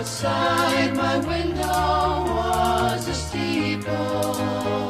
Outside 0.00 0.96
my 0.96 1.18
window 1.18 2.24
was 2.34 3.06
a 3.06 3.14
steeple 3.14 4.86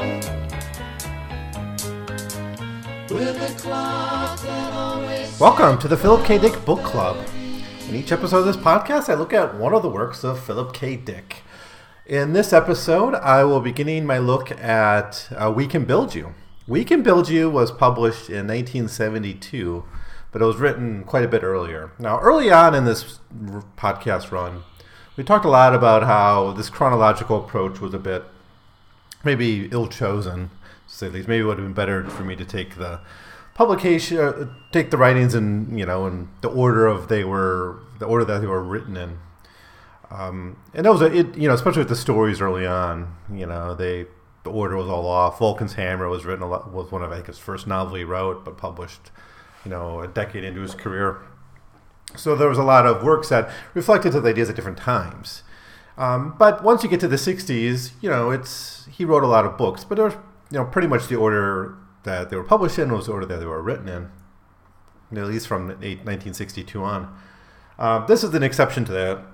with 3.10 3.42
a 3.42 3.54
clock 3.60 4.40
that 4.40 4.72
always. 4.72 5.40
Welcome 5.40 5.78
to 5.80 5.88
the 5.88 5.96
Philip 5.96 6.24
K. 6.24 6.38
Dick 6.38 6.64
Book 6.64 6.82
Club. 6.84 7.16
In 7.90 7.96
each 7.96 8.12
episode 8.12 8.38
of 8.38 8.44
this 8.46 8.56
podcast, 8.56 9.08
I 9.08 9.14
look 9.14 9.32
at 9.32 9.56
one 9.56 9.74
of 9.74 9.82
the 9.82 9.88
works 9.88 10.22
of 10.22 10.38
Philip 10.38 10.72
K. 10.72 10.94
Dick. 10.94 11.42
In 12.06 12.34
this 12.34 12.52
episode, 12.52 13.16
I 13.16 13.42
will 13.42 13.58
be 13.58 13.72
beginning 13.72 14.06
my 14.06 14.18
look 14.18 14.52
at 14.52 15.26
uh, 15.36 15.50
We 15.50 15.66
Can 15.66 15.86
Build 15.86 16.14
You. 16.14 16.34
We 16.68 16.84
Can 16.84 17.02
Build 17.02 17.28
You 17.28 17.50
was 17.50 17.72
published 17.72 18.30
in 18.30 18.46
1972, 18.46 19.82
but 20.30 20.40
it 20.40 20.44
was 20.44 20.58
written 20.58 21.02
quite 21.02 21.24
a 21.24 21.28
bit 21.28 21.42
earlier. 21.42 21.90
Now, 21.98 22.20
early 22.20 22.48
on 22.52 22.76
in 22.76 22.84
this 22.84 23.18
podcast 23.76 24.30
run, 24.30 24.62
we 25.16 25.24
talked 25.24 25.44
a 25.44 25.50
lot 25.50 25.74
about 25.74 26.04
how 26.04 26.52
this 26.52 26.70
chronological 26.70 27.44
approach 27.44 27.80
was 27.80 27.92
a 27.92 27.98
bit 27.98 28.22
maybe 29.24 29.68
ill 29.72 29.88
chosen, 29.88 30.50
to 30.86 30.94
say 30.94 31.08
the 31.08 31.14
least. 31.14 31.28
Maybe 31.28 31.42
it 31.42 31.44
would 31.44 31.58
have 31.58 31.66
been 31.66 31.74
better 31.74 32.08
for 32.08 32.22
me 32.22 32.36
to 32.36 32.44
take 32.44 32.76
the 32.76 33.00
publication, 33.60 34.16
uh, 34.16 34.46
take 34.72 34.90
the 34.90 34.96
writings 34.96 35.34
in 35.34 35.76
you 35.76 35.84
know 35.84 36.06
in 36.06 36.30
the 36.40 36.48
order 36.48 36.86
of 36.86 37.08
they 37.08 37.24
were 37.24 37.78
the 37.98 38.06
order 38.06 38.24
that 38.24 38.38
they 38.40 38.46
were 38.46 38.62
written 38.62 38.96
in. 38.96 39.18
Um, 40.10 40.56
and 40.72 40.86
that 40.86 40.90
was 40.90 41.02
a, 41.02 41.14
it, 41.14 41.36
you 41.36 41.46
know, 41.46 41.52
especially 41.52 41.80
with 41.80 41.90
the 41.90 41.94
stories 41.94 42.40
early 42.40 42.66
on, 42.66 43.14
you 43.30 43.44
know, 43.44 43.74
they 43.74 44.06
the 44.44 44.50
order 44.50 44.76
was 44.76 44.88
all 44.88 45.06
off. 45.06 45.38
Vulcan's 45.38 45.74
Hammer 45.74 46.08
was 46.08 46.24
written 46.24 46.42
a 46.42 46.48
lot, 46.48 46.72
was 46.72 46.90
one 46.90 47.02
of 47.02 47.12
I 47.12 47.16
think 47.16 47.26
his 47.26 47.38
first 47.38 47.66
novel 47.66 47.96
he 47.96 48.02
wrote, 48.02 48.46
but 48.46 48.56
published, 48.56 49.10
you 49.66 49.70
know, 49.70 50.00
a 50.00 50.08
decade 50.08 50.42
into 50.42 50.62
his 50.62 50.74
career. 50.74 51.20
So 52.16 52.34
there 52.34 52.48
was 52.48 52.56
a 52.56 52.62
lot 52.62 52.86
of 52.86 53.02
works 53.02 53.28
that 53.28 53.50
reflected 53.74 54.14
his 54.14 54.24
ideas 54.24 54.48
at 54.48 54.56
different 54.56 54.78
times. 54.78 55.42
Um, 55.98 56.34
but 56.38 56.64
once 56.64 56.82
you 56.82 56.88
get 56.88 57.00
to 57.00 57.08
the 57.08 57.16
'60s, 57.16 57.90
you 58.00 58.08
know, 58.08 58.30
it's 58.30 58.88
he 58.90 59.04
wrote 59.04 59.22
a 59.22 59.26
lot 59.26 59.44
of 59.44 59.58
books, 59.58 59.84
but 59.84 59.96
there's 59.96 60.14
you 60.50 60.58
know 60.58 60.64
pretty 60.64 60.88
much 60.88 61.08
the 61.08 61.16
order 61.16 61.76
that 62.04 62.30
they 62.30 62.36
were 62.36 62.44
published 62.44 62.78
in 62.78 62.92
was 62.92 63.06
the 63.06 63.12
order 63.12 63.26
that 63.26 63.38
they 63.38 63.46
were 63.46 63.62
written 63.62 63.88
in, 63.88 65.18
at 65.18 65.26
least 65.26 65.46
from 65.46 65.68
1962 65.68 66.82
on. 66.82 67.14
Uh, 67.78 68.04
this 68.06 68.22
is 68.22 68.34
an 68.34 68.42
exception 68.42 68.84
to 68.84 68.92
that, 68.92 69.24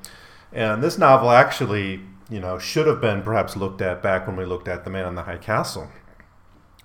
and 0.53 0.83
this 0.83 0.98
novel 0.98 1.31
actually, 1.31 2.00
you 2.31 2.41
know, 2.41 2.59
should 2.59 2.87
have 2.87 3.00
been 3.00 3.22
perhaps 3.22 3.56
looked 3.56 3.81
at 3.81 4.03
back 4.03 4.27
when 4.27 4.37
we 4.37 4.44
looked 4.44 4.69
at 4.69 4.84
The 4.84 4.91
Man 4.91 5.05
on 5.05 5.14
the 5.14 5.22
High 5.22 5.39
Castle. 5.39 5.91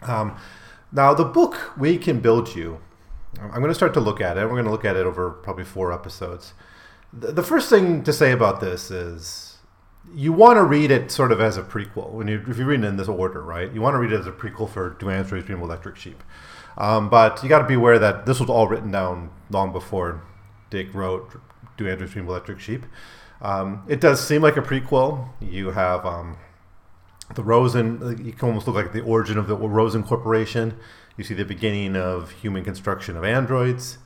Um, 0.02 0.38
now, 0.92 1.14
the 1.14 1.26
book 1.26 1.78
We 1.78 1.98
Can 1.98 2.20
Build 2.20 2.56
You, 2.56 2.80
I'm 3.40 3.62
going 3.62 3.68
to 3.68 3.76
start 3.76 3.94
to 3.94 4.00
look 4.00 4.20
at 4.20 4.38
it. 4.38 4.44
We're 4.44 4.50
going 4.50 4.66
to 4.66 4.72
look 4.72 4.86
at 4.86 4.96
it 4.96 5.06
over 5.06 5.30
probably 5.30 5.64
four 5.64 5.94
episodes. 5.94 6.54
The, 7.14 7.32
the 7.32 7.44
first 7.44 7.70
thing 7.70 8.04
to 8.04 8.12
say 8.12 8.32
about 8.32 8.60
this 8.60 8.92
is 8.92 9.51
you 10.14 10.34
want 10.34 10.58
to 10.58 10.64
read 10.64 10.92
it 10.92 11.12
sort 11.12 11.32
of 11.32 11.40
as 11.40 11.58
a 11.58 11.64
prequel. 11.64 12.12
When 12.12 12.28
you, 12.28 12.44
if 12.48 12.58
you're 12.58 12.68
reading 12.68 12.84
it 12.84 12.90
in 12.90 12.98
this 12.98 13.08
order, 13.08 13.42
right? 13.42 13.72
You 13.72 13.82
want 13.82 13.94
to 13.94 14.00
read 14.00 14.12
it 14.12 14.20
as 14.20 14.28
a 14.28 14.32
prequel 14.32 14.70
for 14.70 14.92
Do 14.92 15.10
Androids 15.10 15.46
Dream 15.46 15.60
of 15.60 15.64
Electric 15.64 15.96
Sheep. 15.96 16.24
Um, 16.78 17.10
but 17.10 17.42
you 17.44 17.50
got 17.50 17.60
to 17.60 17.68
be 17.68 17.76
aware 17.76 18.00
that 18.00 18.26
this 18.26 18.40
was 18.40 18.50
all 18.50 18.68
written 18.68 18.92
down 18.92 19.30
long 19.50 19.72
before 19.72 20.22
Dick 20.70 20.94
wrote 20.94 21.40
Do 21.78 21.88
Androids 21.88 22.14
Dream 22.14 22.26
of 22.26 22.30
Electric 22.30 22.60
Sheep. 22.60 22.86
Um, 23.42 23.84
it 23.88 24.00
does 24.02 24.26
seem 24.26 24.42
like 24.42 24.58
a 24.58 24.62
prequel. 24.62 25.30
You 25.40 25.72
have 25.72 26.06
um, 26.06 26.38
the 27.36 27.44
Rosen. 27.44 28.24
You 28.24 28.34
can 28.34 28.50
almost 28.50 28.68
look 28.68 28.76
like 28.76 28.94
the 28.94 29.02
origin 29.02 29.38
of 29.38 29.48
the 29.48 29.56
Rosen 29.56 30.04
Corporation. 30.04 30.78
You 31.18 31.24
see 31.24 31.34
the 31.34 31.46
beginning 31.46 31.96
of 31.96 32.32
human 32.32 32.64
construction 32.64 33.18
of 33.18 33.24
androids. 33.24 33.98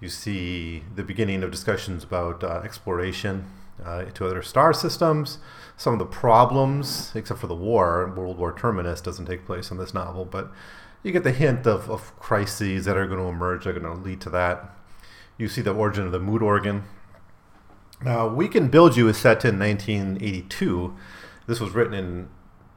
You 0.00 0.08
see 0.08 0.84
the 0.94 1.02
beginning 1.02 1.42
of 1.42 1.50
discussions 1.50 2.04
about 2.04 2.44
uh, 2.44 2.60
exploration 2.64 3.46
uh, 3.82 4.04
to 4.04 4.26
other 4.26 4.42
star 4.42 4.72
systems. 4.72 5.38
Some 5.76 5.92
of 5.92 5.98
the 5.98 6.06
problems, 6.06 7.12
except 7.14 7.40
for 7.40 7.46
the 7.46 7.54
war, 7.54 8.12
World 8.14 8.38
War 8.38 8.52
Terminus 8.52 9.00
doesn't 9.00 9.26
take 9.26 9.46
place 9.46 9.70
in 9.70 9.78
this 9.78 9.94
novel, 9.94 10.24
but 10.24 10.52
you 11.02 11.12
get 11.12 11.24
the 11.24 11.32
hint 11.32 11.66
of, 11.66 11.90
of 11.90 12.18
crises 12.18 12.84
that 12.84 12.96
are 12.96 13.06
going 13.06 13.18
to 13.18 13.26
emerge, 13.26 13.64
that 13.64 13.76
are 13.76 13.80
going 13.80 13.96
to 13.96 14.02
lead 14.02 14.20
to 14.22 14.30
that. 14.30 14.76
You 15.36 15.48
see 15.48 15.62
the 15.62 15.74
origin 15.74 16.06
of 16.06 16.12
the 16.12 16.20
mood 16.20 16.42
organ. 16.42 16.84
Now, 18.02 18.28
We 18.28 18.48
Can 18.48 18.68
Build 18.68 18.96
You 18.96 19.08
is 19.08 19.18
set 19.18 19.44
in 19.44 19.58
1982. 19.58 20.96
This 21.46 21.60
was 21.60 21.72
written 21.72 21.94
in 21.94 22.28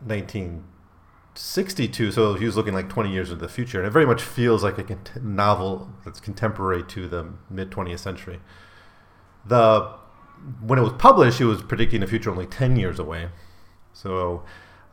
1962, 0.05 2.11
so 2.11 2.33
he 2.33 2.45
was 2.45 2.55
looking 2.55 2.73
like 2.73 2.89
20 2.89 3.11
years 3.11 3.29
into 3.29 3.41
the 3.41 3.51
future, 3.51 3.79
and 3.79 3.87
it 3.87 3.91
very 3.91 4.05
much 4.05 4.21
feels 4.21 4.63
like 4.63 4.77
a 4.77 4.83
cont- 4.83 5.23
novel 5.23 5.89
that's 6.03 6.19
contemporary 6.19 6.83
to 6.83 7.07
the 7.07 7.29
mid 7.49 7.71
20th 7.71 7.99
century. 7.99 8.39
The 9.45 9.95
when 10.61 10.79
it 10.79 10.81
was 10.81 10.93
published, 10.93 11.41
it 11.41 11.45
was 11.45 11.61
predicting 11.61 12.03
a 12.03 12.07
future 12.07 12.29
only 12.29 12.45
10 12.45 12.75
years 12.75 12.99
away. 12.99 13.29
So, 13.93 14.43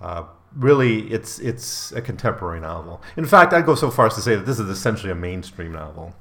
uh, 0.00 0.24
really, 0.56 1.12
it's 1.12 1.38
it's 1.38 1.92
a 1.92 2.00
contemporary 2.00 2.60
novel. 2.60 3.02
In 3.16 3.26
fact, 3.26 3.52
I'd 3.52 3.66
go 3.66 3.74
so 3.74 3.90
far 3.90 4.06
as 4.06 4.14
to 4.14 4.20
say 4.20 4.34
that 4.36 4.46
this 4.46 4.58
is 4.58 4.68
essentially 4.68 5.12
a 5.12 5.14
mainstream 5.14 5.72
novel, 5.72 6.14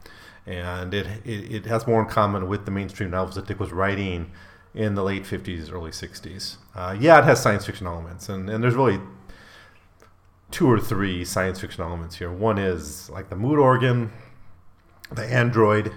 and 0.46 0.94
it 0.94 1.08
it, 1.26 1.56
it 1.56 1.66
has 1.66 1.88
more 1.88 2.02
in 2.02 2.08
common 2.08 2.48
with 2.48 2.66
the 2.66 2.72
mainstream 2.72 3.10
novels 3.12 3.36
that 3.36 3.48
Dick 3.48 3.60
was 3.60 3.72
writing 3.72 4.32
in 4.74 4.96
the 4.96 5.04
late 5.04 5.24
50s, 5.24 5.72
early 5.72 5.92
60s. 5.92 6.58
Uh, 6.74 6.96
yeah, 7.00 7.20
it 7.20 7.26
has 7.26 7.42
science 7.42 7.66
fiction 7.66 7.86
elements, 7.86 8.28
and, 8.28 8.50
and 8.50 8.64
there's 8.64 8.74
really 8.74 9.00
two 10.50 10.70
or 10.70 10.80
three 10.80 11.24
science 11.24 11.60
fiction 11.60 11.84
elements 11.84 12.16
here. 12.18 12.32
One 12.32 12.58
is 12.58 13.10
like 13.10 13.30
the 13.30 13.36
mood 13.36 13.60
organ, 13.60 14.12
the 15.12 15.26
android, 15.26 15.92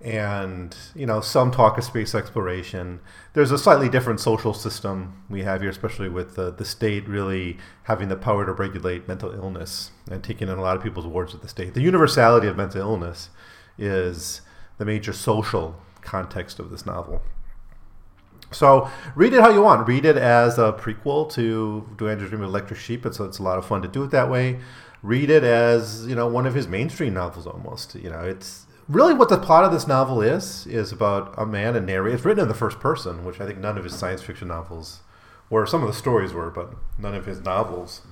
and 0.00 0.76
you 0.94 1.04
know 1.04 1.20
some 1.20 1.50
talk 1.50 1.76
of 1.76 1.84
space 1.84 2.14
exploration. 2.14 3.00
There's 3.32 3.50
a 3.50 3.58
slightly 3.58 3.88
different 3.88 4.20
social 4.20 4.54
system 4.54 5.24
we 5.28 5.42
have 5.42 5.60
here, 5.60 5.70
especially 5.70 6.08
with 6.08 6.36
the, 6.36 6.52
the 6.52 6.64
state 6.64 7.08
really 7.08 7.58
having 7.84 8.08
the 8.08 8.16
power 8.16 8.46
to 8.46 8.52
regulate 8.52 9.08
mental 9.08 9.32
illness 9.32 9.90
and 10.10 10.22
taking 10.22 10.48
in 10.48 10.58
a 10.58 10.62
lot 10.62 10.76
of 10.76 10.82
people's 10.82 11.06
wards 11.06 11.32
with 11.32 11.42
the 11.42 11.48
state. 11.48 11.74
The 11.74 11.82
universality 11.82 12.46
of 12.46 12.56
mental 12.56 12.80
illness 12.80 13.30
is 13.76 14.40
the 14.78 14.84
major 14.84 15.12
social 15.12 15.80
context 16.00 16.58
of 16.60 16.70
this 16.70 16.86
novel. 16.86 17.20
So 18.50 18.88
read 19.14 19.34
it 19.34 19.40
how 19.40 19.50
you 19.50 19.62
want. 19.62 19.86
Read 19.86 20.04
it 20.04 20.16
as 20.16 20.58
a 20.58 20.72
prequel 20.72 21.30
to 21.32 21.86
Do 21.96 22.08
Androids 22.08 22.30
Dream 22.30 22.42
of 22.42 22.48
Electric 22.48 22.78
Sheep, 22.78 23.04
and 23.04 23.14
so 23.14 23.24
it's 23.24 23.38
a 23.38 23.42
lot 23.42 23.58
of 23.58 23.66
fun 23.66 23.82
to 23.82 23.88
do 23.88 24.04
it 24.04 24.10
that 24.12 24.30
way. 24.30 24.60
Read 25.02 25.28
it 25.28 25.44
as 25.44 26.06
you 26.06 26.14
know 26.14 26.26
one 26.28 26.46
of 26.46 26.54
his 26.54 26.66
mainstream 26.66 27.14
novels 27.14 27.46
almost. 27.46 27.94
You 27.94 28.10
know, 28.10 28.20
it's 28.20 28.66
really 28.88 29.14
what 29.14 29.28
the 29.28 29.38
plot 29.38 29.64
of 29.64 29.72
this 29.72 29.86
novel 29.86 30.22
is 30.22 30.66
is 30.66 30.92
about 30.92 31.34
a 31.36 31.46
man 31.46 31.76
and 31.76 31.86
narrator. 31.86 32.16
It's 32.16 32.24
written 32.24 32.42
in 32.42 32.48
the 32.48 32.54
first 32.54 32.80
person, 32.80 33.24
which 33.24 33.40
I 33.40 33.46
think 33.46 33.58
none 33.58 33.78
of 33.78 33.84
his 33.84 33.94
science 33.94 34.22
fiction 34.22 34.48
novels, 34.48 35.00
or 35.50 35.66
some 35.66 35.82
of 35.82 35.88
the 35.88 35.94
stories 35.94 36.32
were, 36.32 36.50
but 36.50 36.74
none 36.98 37.14
of 37.14 37.26
his 37.26 37.40
novels 37.40 38.02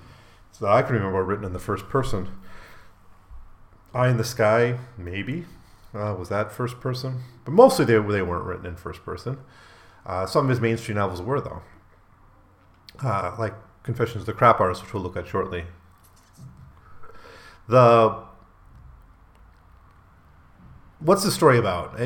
that 0.61 0.71
I 0.71 0.83
can 0.83 0.95
remember 0.95 1.17
were 1.17 1.25
written 1.25 1.45
in 1.45 1.53
the 1.53 1.59
first 1.59 1.89
person. 1.89 2.29
Eye 3.95 4.09
in 4.09 4.17
the 4.17 4.25
Sky, 4.25 4.79
maybe. 4.97 5.47
Uh, 5.95 6.15
was 6.19 6.29
that 6.29 6.53
first 6.53 6.81
person? 6.81 7.23
But 7.45 7.53
mostly 7.53 7.85
they, 7.85 7.95
they 7.95 8.23
weren't 8.23 8.45
written 8.45 8.67
in 8.67 8.77
first 8.77 9.05
person. 9.05 9.39
Uh, 10.05 10.27
some 10.27 10.47
of 10.47 10.51
his 10.51 10.61
mainstream 10.61 10.97
novels 10.97 11.23
were, 11.23 11.41
though. 11.41 11.63
Uh, 13.03 13.35
like 13.39 13.55
Confessions 13.83 14.23
of 14.23 14.27
the 14.27 14.33
Crap 14.33 14.61
Artist, 14.61 14.83
which 14.83 14.93
we'll 14.93 15.03
look 15.03 15.17
at 15.17 15.27
shortly. 15.27 15.65
The 17.69 18.25
what's 20.99 21.25
the 21.25 21.31
story 21.31 21.59
about? 21.59 21.99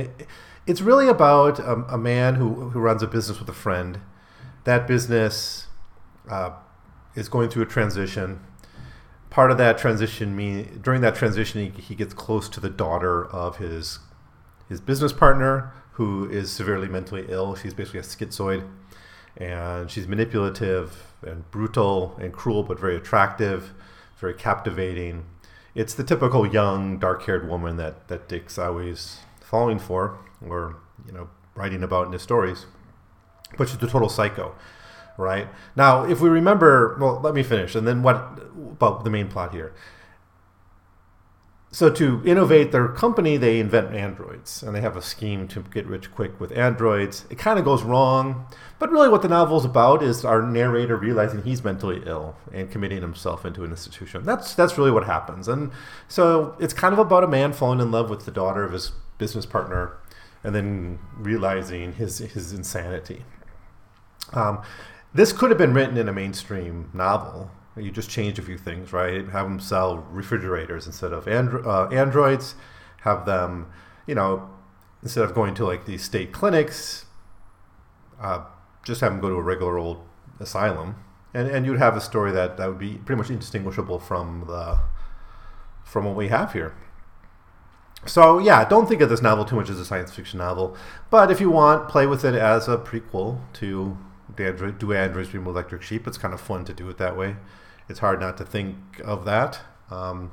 It's 0.66 0.80
really 0.80 1.08
about 1.08 1.58
a, 1.58 1.84
a 1.88 1.98
man 1.98 2.36
who, 2.36 2.70
who 2.70 2.80
runs 2.80 3.02
a 3.02 3.06
business 3.06 3.38
with 3.38 3.48
a 3.48 3.54
friend. 3.54 4.00
That 4.64 4.86
business 4.86 5.66
uh, 6.28 6.50
is 7.14 7.28
going 7.28 7.50
through 7.50 7.62
a 7.62 7.66
transition. 7.66 8.40
Part 9.30 9.50
of 9.50 9.58
that 9.58 9.78
transition 9.78 10.34
mean 10.34 10.80
during 10.82 11.00
that 11.02 11.14
transition 11.14 11.72
he, 11.72 11.80
he 11.80 11.94
gets 11.94 12.12
close 12.12 12.48
to 12.50 12.60
the 12.60 12.70
daughter 12.70 13.26
of 13.26 13.58
his 13.58 14.00
his 14.68 14.80
business 14.80 15.12
partner 15.12 15.72
who 15.92 16.28
is 16.30 16.50
severely 16.50 16.88
mentally 16.88 17.26
ill. 17.28 17.54
She's 17.54 17.74
basically 17.74 18.00
a 18.00 18.02
schizoid, 18.04 18.68
and 19.36 19.90
she's 19.90 20.06
manipulative 20.06 21.12
and 21.22 21.48
brutal 21.50 22.16
and 22.20 22.32
cruel, 22.32 22.62
but 22.62 22.78
very 22.78 22.96
attractive, 22.96 23.74
very 24.16 24.34
captivating. 24.34 25.26
It's 25.74 25.94
the 25.94 26.04
typical 26.04 26.46
young, 26.46 26.98
dark-haired 26.98 27.48
woman 27.48 27.76
that 27.76 28.08
that 28.08 28.28
Dick's 28.28 28.58
always 28.58 29.18
falling 29.40 29.78
for, 29.78 30.18
or 30.46 30.76
you 31.06 31.12
know, 31.12 31.28
writing 31.54 31.82
about 31.82 32.06
in 32.06 32.12
his 32.12 32.22
stories. 32.22 32.66
But 33.56 33.68
she's 33.68 33.82
a 33.82 33.86
total 33.86 34.08
psycho, 34.08 34.54
right? 35.16 35.48
Now, 35.76 36.04
if 36.04 36.20
we 36.20 36.28
remember, 36.28 36.96
well, 37.00 37.20
let 37.20 37.34
me 37.34 37.42
finish, 37.42 37.74
and 37.74 37.86
then 37.86 38.02
what 38.02 38.40
about 38.56 39.04
the 39.04 39.10
main 39.10 39.28
plot 39.28 39.52
here? 39.52 39.72
So 41.72 41.88
to 41.88 42.20
innovate 42.24 42.72
their 42.72 42.88
company, 42.88 43.36
they 43.36 43.60
invent 43.60 43.94
androids, 43.94 44.62
and 44.62 44.74
they 44.74 44.80
have 44.80 44.96
a 44.96 45.02
scheme 45.02 45.46
to 45.48 45.60
get 45.62 45.86
rich 45.86 46.12
quick 46.12 46.40
with 46.40 46.50
androids. 46.56 47.26
It 47.30 47.38
kind 47.38 47.60
of 47.60 47.64
goes 47.64 47.84
wrong, 47.84 48.46
but 48.80 48.90
really, 48.90 49.08
what 49.08 49.22
the 49.22 49.28
novel 49.28 49.56
is 49.58 49.64
about 49.64 50.02
is 50.02 50.24
our 50.24 50.42
narrator 50.42 50.96
realizing 50.96 51.42
he's 51.42 51.62
mentally 51.62 52.02
ill 52.06 52.34
and 52.52 52.70
committing 52.70 53.02
himself 53.02 53.46
into 53.46 53.62
an 53.62 53.70
institution. 53.70 54.24
That's 54.24 54.54
that's 54.54 54.76
really 54.76 54.90
what 54.90 55.04
happens, 55.04 55.46
and 55.46 55.70
so 56.08 56.56
it's 56.58 56.74
kind 56.74 56.92
of 56.92 56.98
about 56.98 57.22
a 57.22 57.28
man 57.28 57.52
falling 57.52 57.80
in 57.80 57.92
love 57.92 58.10
with 58.10 58.24
the 58.24 58.32
daughter 58.32 58.64
of 58.64 58.72
his 58.72 58.90
business 59.18 59.46
partner, 59.46 59.92
and 60.42 60.54
then 60.54 60.98
realizing 61.18 61.92
his 61.92 62.18
his 62.18 62.52
insanity. 62.52 63.24
Um, 64.32 64.62
this 65.14 65.32
could 65.32 65.50
have 65.50 65.58
been 65.58 65.74
written 65.74 65.96
in 65.96 66.08
a 66.08 66.12
mainstream 66.12 66.90
novel, 66.92 67.52
you 67.76 67.90
just 67.90 68.10
change 68.10 68.38
a 68.38 68.42
few 68.42 68.58
things, 68.58 68.92
right? 68.92 69.28
Have 69.28 69.46
them 69.46 69.60
sell 69.60 69.98
refrigerators 70.10 70.86
instead 70.86 71.12
of 71.12 71.26
andro- 71.26 71.64
uh, 71.66 71.88
androids. 71.88 72.54
Have 73.02 73.26
them, 73.26 73.70
you 74.06 74.14
know, 74.14 74.50
instead 75.02 75.24
of 75.24 75.34
going 75.34 75.54
to 75.54 75.64
like 75.64 75.86
these 75.86 76.02
state 76.02 76.32
clinics, 76.32 77.06
uh, 78.20 78.44
just 78.84 79.00
have 79.00 79.12
them 79.12 79.20
go 79.20 79.28
to 79.28 79.36
a 79.36 79.42
regular 79.42 79.78
old 79.78 80.04
asylum, 80.38 80.96
and 81.32 81.48
and 81.48 81.64
you'd 81.64 81.78
have 81.78 81.96
a 81.96 82.00
story 82.00 82.32
that 82.32 82.56
that 82.56 82.66
would 82.68 82.78
be 82.78 82.94
pretty 82.94 83.18
much 83.18 83.30
indistinguishable 83.30 83.98
from 83.98 84.44
the 84.46 84.80
from 85.84 86.04
what 86.04 86.16
we 86.16 86.28
have 86.28 86.52
here. 86.52 86.74
So 88.06 88.38
yeah, 88.38 88.64
don't 88.64 88.88
think 88.88 89.00
of 89.00 89.08
this 89.10 89.22
novel 89.22 89.44
too 89.44 89.56
much 89.56 89.70
as 89.70 89.78
a 89.78 89.84
science 89.84 90.12
fiction 90.12 90.38
novel, 90.38 90.76
but 91.10 91.30
if 91.30 91.40
you 91.40 91.50
want, 91.50 91.88
play 91.88 92.06
with 92.06 92.24
it 92.24 92.34
as 92.34 92.68
a 92.68 92.78
prequel 92.78 93.40
to 93.54 93.96
Android, 94.38 94.78
Do 94.78 94.92
Androids 94.92 95.30
Dream 95.30 95.46
Electric 95.46 95.82
Sheep. 95.82 96.06
It's 96.06 96.18
kind 96.18 96.34
of 96.34 96.40
fun 96.40 96.64
to 96.64 96.74
do 96.74 96.88
it 96.88 96.98
that 96.98 97.16
way 97.16 97.36
it's 97.90 97.98
hard 97.98 98.20
not 98.20 98.38
to 98.38 98.44
think 98.44 98.76
of 99.04 99.24
that. 99.24 99.60
Um, 99.90 100.32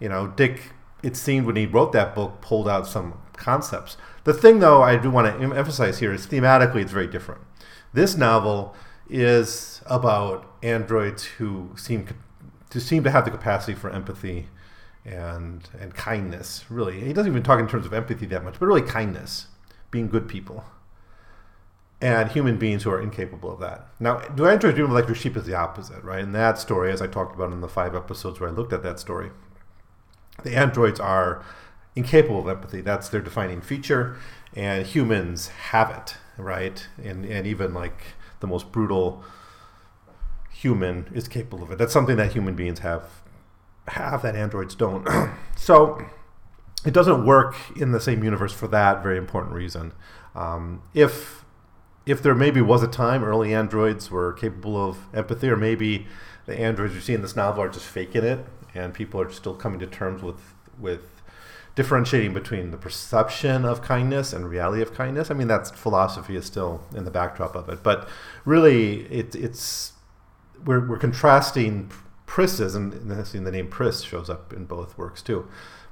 you 0.00 0.08
know, 0.08 0.26
Dick, 0.26 0.72
it 1.02 1.16
seemed 1.16 1.46
when 1.46 1.56
he 1.56 1.66
wrote 1.66 1.92
that 1.92 2.14
book, 2.14 2.40
pulled 2.40 2.68
out 2.68 2.86
some 2.86 3.20
concepts. 3.34 3.96
The 4.24 4.32
thing, 4.32 4.58
though, 4.58 4.82
I 4.82 4.96
do 4.96 5.10
want 5.10 5.38
to 5.38 5.56
emphasize 5.56 5.98
here 5.98 6.12
is 6.12 6.26
thematically 6.26 6.80
it's 6.80 6.92
very 6.92 7.06
different. 7.06 7.42
This 7.92 8.16
novel 8.16 8.74
is 9.08 9.82
about 9.86 10.50
androids 10.62 11.24
who 11.24 11.70
seem 11.76 12.08
to 12.70 12.80
seem 12.80 13.02
to 13.02 13.10
have 13.10 13.24
the 13.24 13.30
capacity 13.30 13.74
for 13.74 13.90
empathy 13.90 14.48
and 15.04 15.68
and 15.78 15.94
kindness. 15.94 16.64
Really, 16.68 17.00
he 17.00 17.12
doesn't 17.12 17.30
even 17.30 17.42
talk 17.42 17.60
in 17.60 17.68
terms 17.68 17.86
of 17.86 17.94
empathy 17.94 18.26
that 18.26 18.44
much, 18.44 18.58
but 18.58 18.66
really 18.66 18.82
kindness, 18.82 19.46
being 19.90 20.08
good 20.08 20.28
people 20.28 20.64
and 22.00 22.30
human 22.30 22.56
beings 22.58 22.84
who 22.84 22.90
are 22.90 23.00
incapable 23.00 23.52
of 23.52 23.60
that. 23.60 23.88
Now, 23.98 24.18
Do 24.18 24.46
I 24.46 24.52
Androids 24.52 24.76
Dream 24.76 24.86
of 24.86 24.92
Electric 24.92 25.18
Sheep 25.18 25.36
is 25.36 25.46
the 25.46 25.54
opposite, 25.54 26.02
right? 26.04 26.20
In 26.20 26.32
that 26.32 26.58
story, 26.58 26.92
as 26.92 27.02
I 27.02 27.08
talked 27.08 27.34
about 27.34 27.52
in 27.52 27.60
the 27.60 27.68
five 27.68 27.94
episodes 27.94 28.38
where 28.38 28.48
I 28.48 28.52
looked 28.52 28.72
at 28.72 28.84
that 28.84 29.00
story, 29.00 29.30
the 30.44 30.56
androids 30.56 31.00
are 31.00 31.44
incapable 31.96 32.40
of 32.40 32.48
empathy. 32.48 32.80
That's 32.80 33.08
their 33.08 33.20
defining 33.20 33.60
feature, 33.60 34.16
and 34.54 34.86
humans 34.86 35.48
have 35.48 35.90
it, 35.90 36.16
right? 36.36 36.86
And 37.02 37.24
and 37.24 37.46
even 37.46 37.74
like 37.74 37.98
the 38.38 38.46
most 38.46 38.70
brutal 38.70 39.24
human 40.52 41.10
is 41.12 41.26
capable 41.26 41.64
of 41.64 41.72
it. 41.72 41.78
That's 41.78 41.92
something 41.92 42.16
that 42.16 42.32
human 42.32 42.54
beings 42.54 42.80
have 42.80 43.22
have 43.88 44.22
that 44.22 44.36
androids 44.36 44.74
don't. 44.74 45.08
so 45.56 46.04
it 46.84 46.94
doesn't 46.94 47.26
work 47.26 47.56
in 47.76 47.92
the 47.92 48.00
same 48.00 48.22
universe 48.22 48.52
for 48.52 48.68
that 48.68 49.02
very 49.02 49.18
important 49.18 49.54
reason. 49.54 49.92
Um, 50.34 50.82
if 50.94 51.37
if 52.08 52.22
there 52.22 52.34
maybe 52.34 52.60
was 52.62 52.82
a 52.82 52.88
time 52.88 53.22
early 53.22 53.52
androids 53.52 54.10
were 54.10 54.32
capable 54.32 54.82
of 54.88 54.98
empathy, 55.14 55.48
or 55.48 55.56
maybe 55.56 56.06
the 56.46 56.58
androids 56.58 56.94
you 56.94 57.00
see 57.00 57.12
in 57.12 57.20
this 57.20 57.36
novel 57.36 57.62
are 57.62 57.68
just 57.68 57.84
faking 57.84 58.24
it, 58.24 58.46
and 58.74 58.94
people 58.94 59.20
are 59.20 59.30
still 59.30 59.54
coming 59.54 59.78
to 59.78 59.86
terms 59.86 60.22
with 60.22 60.54
with 60.78 61.22
differentiating 61.74 62.32
between 62.34 62.70
the 62.70 62.76
perception 62.76 63.64
of 63.64 63.82
kindness 63.82 64.32
and 64.32 64.48
reality 64.48 64.82
of 64.82 64.94
kindness. 64.94 65.30
I 65.30 65.34
mean, 65.34 65.48
that 65.48 65.76
philosophy 65.76 66.34
is 66.34 66.44
still 66.46 66.82
in 66.94 67.04
the 67.04 67.10
backdrop 67.10 67.54
of 67.54 67.68
it, 67.68 67.82
but 67.82 68.08
really, 68.44 69.02
it, 69.06 69.34
it's 69.34 69.92
we're, 70.64 70.84
we're 70.88 70.98
contrasting 70.98 71.90
Pris's, 72.26 72.74
and 72.74 72.92
the 72.92 73.50
name 73.50 73.68
Pris 73.68 74.02
shows 74.02 74.28
up 74.30 74.52
in 74.52 74.64
both 74.64 74.96
works 74.96 75.22
too. 75.22 75.46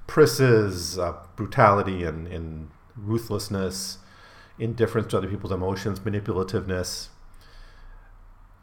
Pris's 0.07 0.99
uh, 0.99 1.15
brutality 1.35 2.05
and, 2.05 2.27
and 2.29 2.71
ruthlessness 2.97 3.99
indifference 4.59 5.09
to 5.09 5.19
other 5.19 5.29
people's 5.29 5.53
emotions, 5.53 6.01
manipulativeness, 6.01 7.09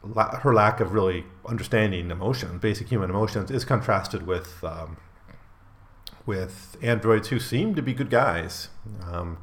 la- 0.02 0.36
her 0.38 0.54
lack 0.54 0.80
of 0.80 0.92
really 0.92 1.24
understanding 1.46 2.10
emotion, 2.10 2.58
basic 2.58 2.88
human 2.88 3.10
emotions, 3.10 3.50
is 3.50 3.64
contrasted 3.64 4.26
with 4.26 4.62
um, 4.64 4.96
with 6.26 6.76
androids 6.82 7.28
who 7.28 7.38
seem 7.38 7.74
to 7.74 7.82
be 7.82 7.92
good 7.92 8.10
guys. 8.10 8.68
Um, 9.04 9.38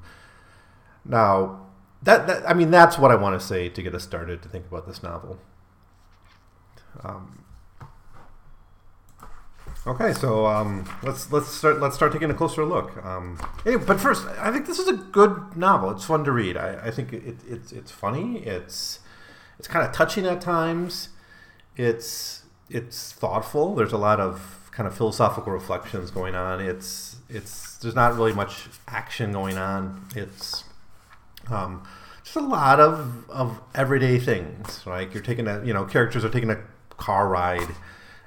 now, 1.05 1.67
that, 2.01 2.27
that, 2.27 2.49
I 2.49 2.53
mean, 2.53 2.71
that's 2.71 2.97
what 2.97 3.11
I 3.11 3.15
want 3.15 3.39
to 3.39 3.45
say 3.45 3.69
to 3.69 3.81
get 3.83 3.93
us 3.93 4.03
started 4.03 4.41
to 4.41 4.49
think 4.49 4.67
about 4.67 4.87
this 4.87 5.03
novel. 5.03 5.39
Um, 7.03 7.43
Okay, 9.87 10.13
so 10.13 10.45
um, 10.45 10.87
let's 11.01 11.31
let's 11.31 11.47
start 11.47 11.79
let's 11.79 11.95
start 11.95 12.11
taking 12.11 12.29
a 12.29 12.35
closer 12.35 12.63
look. 12.63 13.03
Um, 13.03 13.39
anyway, 13.65 13.83
but 13.83 13.99
first, 13.99 14.27
I 14.39 14.51
think 14.51 14.67
this 14.67 14.77
is 14.77 14.87
a 14.87 14.93
good 14.93 15.57
novel. 15.57 15.89
It's 15.89 16.05
fun 16.05 16.23
to 16.25 16.31
read. 16.31 16.55
I, 16.55 16.79
I 16.85 16.91
think 16.91 17.11
it, 17.13 17.37
it's 17.49 17.71
it's 17.71 17.89
funny. 17.89 18.43
It's 18.45 18.99
it's 19.57 19.67
kind 19.67 19.83
of 19.83 19.91
touching 19.91 20.27
at 20.27 20.39
times. 20.39 21.09
It's 21.77 22.43
it's 22.69 23.11
thoughtful. 23.13 23.73
There's 23.73 23.91
a 23.91 23.97
lot 23.97 24.19
of 24.19 24.69
kind 24.71 24.85
of 24.85 24.95
philosophical 24.95 25.51
reflections 25.51 26.11
going 26.11 26.35
on. 26.35 26.61
It's 26.61 27.15
it's 27.27 27.77
there's 27.77 27.95
not 27.95 28.13
really 28.15 28.33
much 28.33 28.67
action 28.87 29.31
going 29.31 29.57
on. 29.57 30.05
It's 30.15 30.63
um, 31.49 31.81
just 32.23 32.35
a 32.35 32.41
lot 32.41 32.79
of 32.79 33.27
of 33.31 33.59
everyday 33.73 34.19
things. 34.19 34.85
Like 34.85 35.15
you're 35.15 35.23
taking 35.23 35.47
a 35.47 35.65
you 35.65 35.73
know 35.73 35.85
characters 35.85 36.23
are 36.23 36.29
taking 36.29 36.51
a 36.51 36.59
car 36.97 37.27
ride 37.27 37.69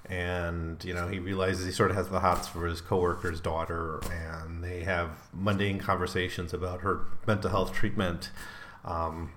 and 0.09 0.85
you 0.85 0.93
know 0.93 1.09
he 1.09 1.19
realizes 1.19 1.65
he 1.65 1.73
sort 1.73 1.91
of 1.91 1.97
has 1.97 2.09
the 2.09 2.21
hots 2.21 2.49
for 2.49 2.67
his 2.67 2.81
coworker's 2.81 3.41
daughter, 3.41 4.01
and 4.11 4.63
they 4.63 4.85
have 4.85 5.11
mundane 5.33 5.79
conversations 5.79 6.53
about 6.53 6.81
her 6.81 7.07
mental 7.27 7.51
health 7.51 7.73
treatment. 7.73 8.31
Um, 8.85 9.33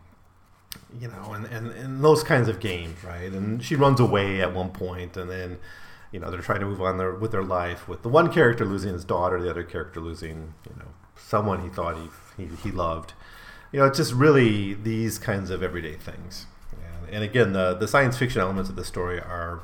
you 0.99 1.07
know, 1.07 1.33
and, 1.33 1.45
and, 1.45 1.71
and 1.71 2.03
those 2.03 2.23
kinds 2.23 2.47
of 2.47 2.59
games, 2.59 3.03
right? 3.03 3.31
And 3.31 3.63
she 3.63 3.75
runs 3.75 3.99
away 3.99 4.41
at 4.41 4.53
one 4.53 4.69
point, 4.69 5.17
and 5.17 5.29
then, 5.29 5.57
you 6.11 6.19
know, 6.19 6.29
they're 6.29 6.41
trying 6.41 6.59
to 6.59 6.65
move 6.65 6.81
on 6.81 6.97
their, 6.97 7.13
with 7.13 7.31
their 7.31 7.43
life, 7.43 7.87
with 7.87 8.03
the 8.03 8.09
one 8.09 8.31
character 8.31 8.65
losing 8.65 8.93
his 8.93 9.05
daughter, 9.05 9.41
the 9.41 9.49
other 9.49 9.63
character 9.63 9.99
losing, 9.99 10.53
you 10.69 10.75
know, 10.77 10.87
someone 11.15 11.61
he 11.61 11.69
thought 11.69 11.95
he, 11.97 12.43
he, 12.43 12.55
he 12.63 12.71
loved. 12.71 13.13
You 13.71 13.79
know, 13.79 13.85
it's 13.85 13.97
just 13.97 14.13
really 14.13 14.73
these 14.73 15.17
kinds 15.19 15.49
of 15.49 15.61
everyday 15.63 15.95
things. 15.95 16.45
And, 16.71 17.15
and 17.15 17.23
again, 17.23 17.53
the, 17.53 17.73
the 17.73 17.87
science 17.87 18.17
fiction 18.17 18.41
elements 18.41 18.69
of 18.69 18.75
the 18.75 18.85
story 18.85 19.19
are 19.19 19.61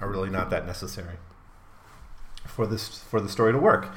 are 0.00 0.08
really 0.08 0.30
not 0.30 0.50
that 0.50 0.66
necessary 0.66 1.16
for 2.46 2.66
this 2.66 2.98
for 2.98 3.20
the 3.20 3.28
story 3.28 3.52
to 3.52 3.58
work. 3.58 3.88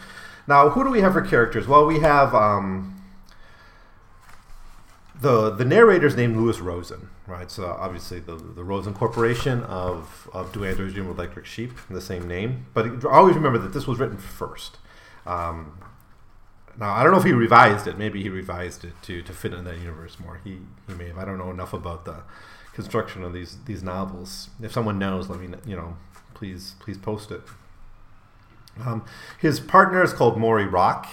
Now, 0.47 0.69
who 0.69 0.83
do 0.83 0.89
we 0.89 1.01
have 1.01 1.13
for 1.13 1.21
characters? 1.21 1.67
Well, 1.67 1.85
we 1.85 1.99
have 1.99 2.33
um, 2.33 3.01
the 5.19 5.51
the 5.51 5.65
narrator's 5.65 6.15
named 6.15 6.35
Louis 6.35 6.59
Rosen, 6.59 7.09
right? 7.27 7.49
So 7.49 7.65
obviously 7.65 8.19
the 8.19 8.35
the 8.35 8.63
Rosen 8.63 8.93
Corporation 8.93 9.63
of 9.63 10.29
of 10.33 10.51
Do 10.51 10.65
Androids 10.65 10.93
Dream 10.93 11.09
Electric 11.09 11.45
Sheep, 11.45 11.71
the 11.89 12.01
same 12.01 12.27
name. 12.27 12.65
But 12.73 13.05
always 13.05 13.35
remember 13.35 13.59
that 13.59 13.73
this 13.73 13.87
was 13.87 13.99
written 13.99 14.17
first. 14.17 14.77
Um, 15.25 15.77
now 16.77 16.93
I 16.93 17.03
don't 17.03 17.11
know 17.11 17.19
if 17.19 17.25
he 17.25 17.33
revised 17.33 17.85
it. 17.85 17.97
Maybe 17.97 18.23
he 18.23 18.29
revised 18.29 18.83
it 18.83 18.93
to 19.03 19.21
to 19.21 19.33
fit 19.33 19.53
in 19.53 19.63
that 19.65 19.77
universe 19.77 20.19
more. 20.19 20.41
He 20.43 20.57
he 20.87 20.93
may 20.95 21.07
have. 21.07 21.19
I 21.19 21.25
don't 21.25 21.37
know 21.37 21.51
enough 21.51 21.73
about 21.73 22.05
the 22.05 22.23
construction 22.73 23.23
of 23.23 23.33
these 23.33 23.57
these 23.65 23.83
novels. 23.83 24.49
If 24.61 24.71
someone 24.71 24.99
knows, 24.99 25.29
let 25.29 25.39
me 25.39 25.49
you 25.65 25.75
know, 25.75 25.97
please 26.33 26.75
please 26.79 26.97
post 26.97 27.31
it. 27.31 27.41
Um, 28.83 29.03
his 29.39 29.59
partner 29.59 30.01
is 30.03 30.13
called 30.13 30.37
Maury 30.37 30.65
Rock, 30.65 31.07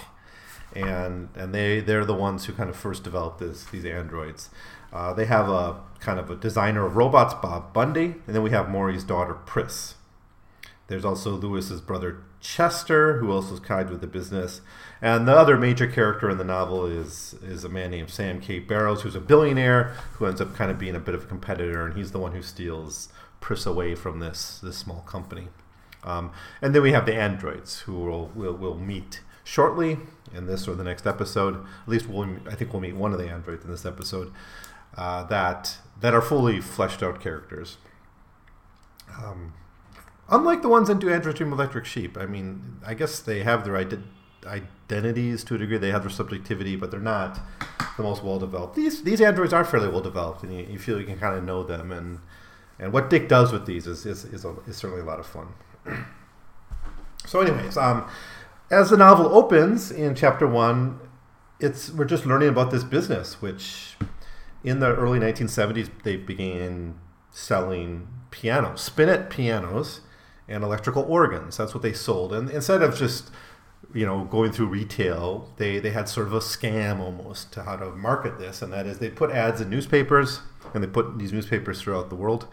and 0.75 1.29
and 1.35 1.55
they 1.55 1.81
they're 1.81 2.05
the 2.05 2.15
ones 2.15 2.45
who 2.45 2.53
kind 2.53 2.71
of 2.71 2.77
first 2.77 3.05
developed 3.05 3.41
this 3.41 3.65
these 3.65 3.85
androids. 3.85 4.51
Uh, 4.93 5.13
they 5.13 5.27
have 5.27 5.49
a 5.49 5.81
kind 6.01 6.19
of 6.19 6.31
a 6.31 6.37
designer 6.37 6.87
of 6.87 6.97
robots, 6.97 7.35
Bob 7.35 7.73
Bundy, 7.73 8.15
and 8.27 8.35
then 8.35 8.43
we 8.43 8.51
have 8.51 8.71
Maury's 8.71 9.05
daughter 9.05 9.35
Pris. 9.35 9.95
There's 10.87 11.05
also 11.05 11.33
Lewis's 11.33 11.83
brother 11.83 12.23
Chester, 12.41 13.19
who 13.19 13.33
also 13.33 13.55
is 13.55 13.61
tied 13.61 13.91
with 13.91 14.01
the 14.01 14.07
business. 14.07 14.61
And 15.03 15.27
the 15.27 15.37
other 15.37 15.57
major 15.57 15.87
character 15.87 16.31
in 16.31 16.39
the 16.39 16.45
novel 16.45 16.87
is 16.87 17.35
is 17.43 17.65
a 17.65 17.69
man 17.69 17.91
named 17.91 18.11
Sam 18.11 18.41
K. 18.41 18.59
Barrows, 18.59 19.03
who's 19.03 19.15
a 19.15 19.21
billionaire 19.21 19.95
who 20.15 20.27
ends 20.27 20.41
up 20.41 20.55
kind 20.55 20.71
of 20.71 20.79
being 20.79 20.97
a 20.97 21.01
bit 21.01 21.15
of 21.15 21.25
a 21.25 21.27
competitor, 21.27 21.87
and 21.87 21.97
he's 21.97 22.13
the 22.13 22.19
one 22.19 22.33
who 22.33 22.43
steals 22.43 23.09
Pris 23.41 23.67
away 23.67 23.95
from 23.95 24.21
this 24.21 24.59
this 24.59 24.77
small 24.77 25.01
company. 25.03 25.49
Um, 26.05 26.33
and 26.63 26.75
then 26.75 26.83
we 26.83 26.93
have 26.93 27.07
the 27.07 27.15
androids, 27.15 27.81
who 27.81 27.95
will 27.95 28.27
will 28.35 28.55
will 28.55 28.79
meet 28.79 29.21
shortly 29.45 29.99
in 30.35 30.47
this 30.47 30.69
or 30.69 30.75
the 30.75 30.85
next 30.85 31.07
episode. 31.07 31.55
At 31.55 31.89
least 31.89 32.07
we'll, 32.07 32.37
I 32.49 32.55
think 32.55 32.73
we'll 32.73 32.83
meet 32.83 32.97
one 32.97 33.13
of 33.13 33.19
the 33.19 33.29
androids 33.29 33.65
in 33.65 33.71
this 33.71 33.87
episode 33.87 34.33
uh, 34.97 35.25
that 35.25 35.79
that 36.01 36.15
are 36.15 36.21
fully 36.21 36.61
fleshed 36.61 37.03
out 37.03 37.21
characters. 37.21 37.79
Um, 39.23 39.55
unlike 40.29 40.63
the 40.63 40.69
ones 40.69 40.89
in 40.89 40.99
Do 40.99 41.11
Androids 41.11 41.39
Dream 41.39 41.53
Electric 41.53 41.85
Sheep. 41.85 42.17
I 42.19 42.27
mean, 42.27 42.81
I 42.87 42.95
guess 42.95 43.21
they 43.21 43.43
have 43.43 43.65
their 43.65 43.77
ide- 43.77 44.03
identities 44.47 45.45
to 45.45 45.55
a 45.55 45.59
degree. 45.59 45.79
They 45.79 45.91
have 45.91 46.03
their 46.03 46.11
subjectivity, 46.11 46.77
but 46.77 46.91
they're 46.91 47.01
not 47.01 47.41
the 47.97 48.03
most 48.03 48.23
well 48.23 48.39
developed. 48.39 48.77
These 48.77 49.03
these 49.03 49.21
androids 49.21 49.53
are 49.53 49.65
fairly 49.65 49.89
well 49.89 50.01
developed, 50.01 50.43
and 50.43 50.53
you, 50.53 50.67
you 50.71 50.79
feel 50.79 51.01
you 51.01 51.07
can 51.07 51.19
kind 51.19 51.37
of 51.37 51.45
know 51.45 51.63
them. 51.63 51.93
And 51.93 52.21
and 52.79 52.93
what 52.93 53.11
Dick 53.11 53.29
does 53.29 53.53
with 53.53 53.67
these 53.67 53.87
is 53.87 54.07
is, 54.07 54.25
is, 54.25 54.45
a, 54.45 54.55
is 54.67 54.77
certainly 54.77 55.03
a 55.03 55.07
lot 55.07 55.19
of 55.19 55.27
fun. 55.27 55.49
so, 57.27 57.41
anyways, 57.41 57.77
um, 57.77 58.09
as 58.71 58.91
the 58.91 58.97
novel 58.97 59.35
opens 59.35 59.91
in 59.91 60.15
chapter 60.15 60.47
one, 60.47 61.01
it's 61.61 61.91
we're 61.91 62.05
just 62.05 62.27
learning 62.27 62.49
about 62.49 62.71
this 62.71 62.85
business, 62.85 63.41
which 63.43 63.97
in 64.63 64.81
the 64.81 64.95
early 64.95 65.19
1970s 65.19 65.91
they 66.03 66.17
began 66.17 66.99
selling 67.31 68.09
pianos, 68.31 68.81
spinet 68.81 69.31
pianos, 69.31 70.01
and 70.49 70.65
electrical 70.65 71.03
organs. 71.03 71.57
That's 71.57 71.75
what 71.75 71.83
they 71.83 71.93
sold, 71.93 72.33
and 72.33 72.51
instead 72.51 72.83
of 72.83 72.97
just 72.97 73.31
you 73.95 74.05
know 74.05 74.25
going 74.25 74.53
through 74.53 74.67
retail, 74.67 75.53
they 75.57 75.79
they 75.79 75.91
had 75.91 76.09
sort 76.09 76.27
of 76.27 76.33
a 76.35 76.41
scam 76.41 77.01
almost 77.01 77.53
to 77.53 77.63
how 77.63 77.77
to 77.77 77.91
market 77.91 78.39
this, 78.39 78.63
and 78.63 78.73
that 78.73 78.87
is 78.87 78.99
they 78.99 79.11
put 79.11 79.31
ads 79.31 79.61
in 79.61 79.71
newspapers, 79.71 80.41
and 80.75 80.83
they 80.83 80.89
put 80.89 81.19
these 81.19 81.33
newspapers 81.33 81.81
throughout 81.81 82.09
the 82.09 82.17
world, 82.17 82.47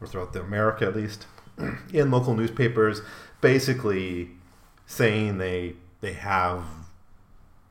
or 0.00 0.06
throughout 0.06 0.32
the 0.32 0.40
America 0.40 0.86
at 0.86 0.96
least, 0.96 1.26
in 1.92 2.10
local 2.10 2.34
newspapers, 2.34 3.02
basically 3.40 4.30
saying 4.86 5.38
they 5.38 5.74
they 6.00 6.14
have 6.14 6.64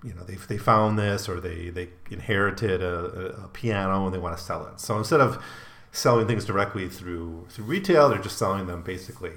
you 0.03 0.13
know 0.13 0.23
they, 0.23 0.35
they 0.35 0.57
found 0.57 0.97
this 0.97 1.27
or 1.27 1.39
they 1.39 1.69
they 1.69 1.89
inherited 2.09 2.81
a, 2.81 3.43
a, 3.43 3.47
piano 3.49 4.05
and 4.05 4.13
they 4.13 4.19
want 4.19 4.37
to 4.37 4.43
sell 4.43 4.65
it. 4.67 4.79
So 4.79 4.97
instead 4.97 5.19
of 5.19 5.43
selling 5.91 6.27
things 6.27 6.45
directly 6.45 6.87
through 6.87 7.47
through 7.49 7.65
retail 7.65 8.09
they're 8.09 8.19
just 8.19 8.37
selling 8.37 8.67
them 8.67 8.83
basically 8.83 9.31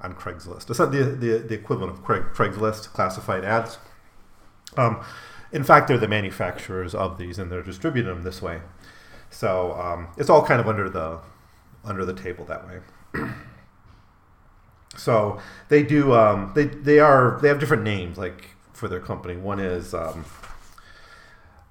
on 0.00 0.14
craigslist 0.14 0.70
it's 0.70 0.78
not 0.78 0.92
the, 0.92 1.04
the, 1.04 1.38
the 1.38 1.54
equivalent 1.54 1.92
of 1.92 2.02
Craig, 2.02 2.24
craigslist 2.34 2.92
classified 2.92 3.44
ads 3.44 3.78
um, 4.76 5.02
in 5.52 5.64
fact 5.64 5.88
they're 5.88 5.98
the 5.98 6.08
manufacturers 6.08 6.94
of 6.94 7.18
these 7.18 7.38
and 7.38 7.50
they're 7.50 7.62
distributing 7.62 8.12
them 8.12 8.22
this 8.22 8.40
way 8.40 8.60
so 9.30 9.72
um, 9.72 10.08
it's 10.16 10.30
all 10.30 10.44
kind 10.44 10.60
of 10.60 10.68
under 10.68 10.88
the 10.88 11.20
under 11.84 12.04
the 12.04 12.14
table 12.14 12.44
that 12.44 12.66
way 12.66 12.80
so 14.96 15.40
they 15.68 15.82
do. 15.82 16.12
Um, 16.14 16.52
they 16.54 16.64
they 16.64 16.98
are 16.98 17.38
they 17.40 17.48
have 17.48 17.60
different 17.60 17.82
names 17.82 18.18
like 18.18 18.50
for 18.72 18.88
their 18.88 19.00
company. 19.00 19.36
One 19.36 19.58
is 19.60 19.94
um, 19.94 20.24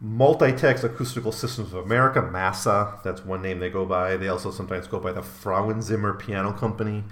Multitex 0.03 0.83
Acoustical 0.83 1.31
Systems 1.31 1.73
of 1.73 1.85
America, 1.85 2.21
MASA. 2.21 2.99
That's 3.03 3.23
one 3.23 3.41
name 3.41 3.59
they 3.59 3.69
go 3.69 3.85
by. 3.85 4.17
They 4.17 4.27
also 4.27 4.51
sometimes 4.51 4.87
go 4.87 4.99
by 4.99 5.11
the 5.11 5.21
Frauenzimmer 5.21 6.17
Piano 6.17 6.53
Company. 6.53 7.03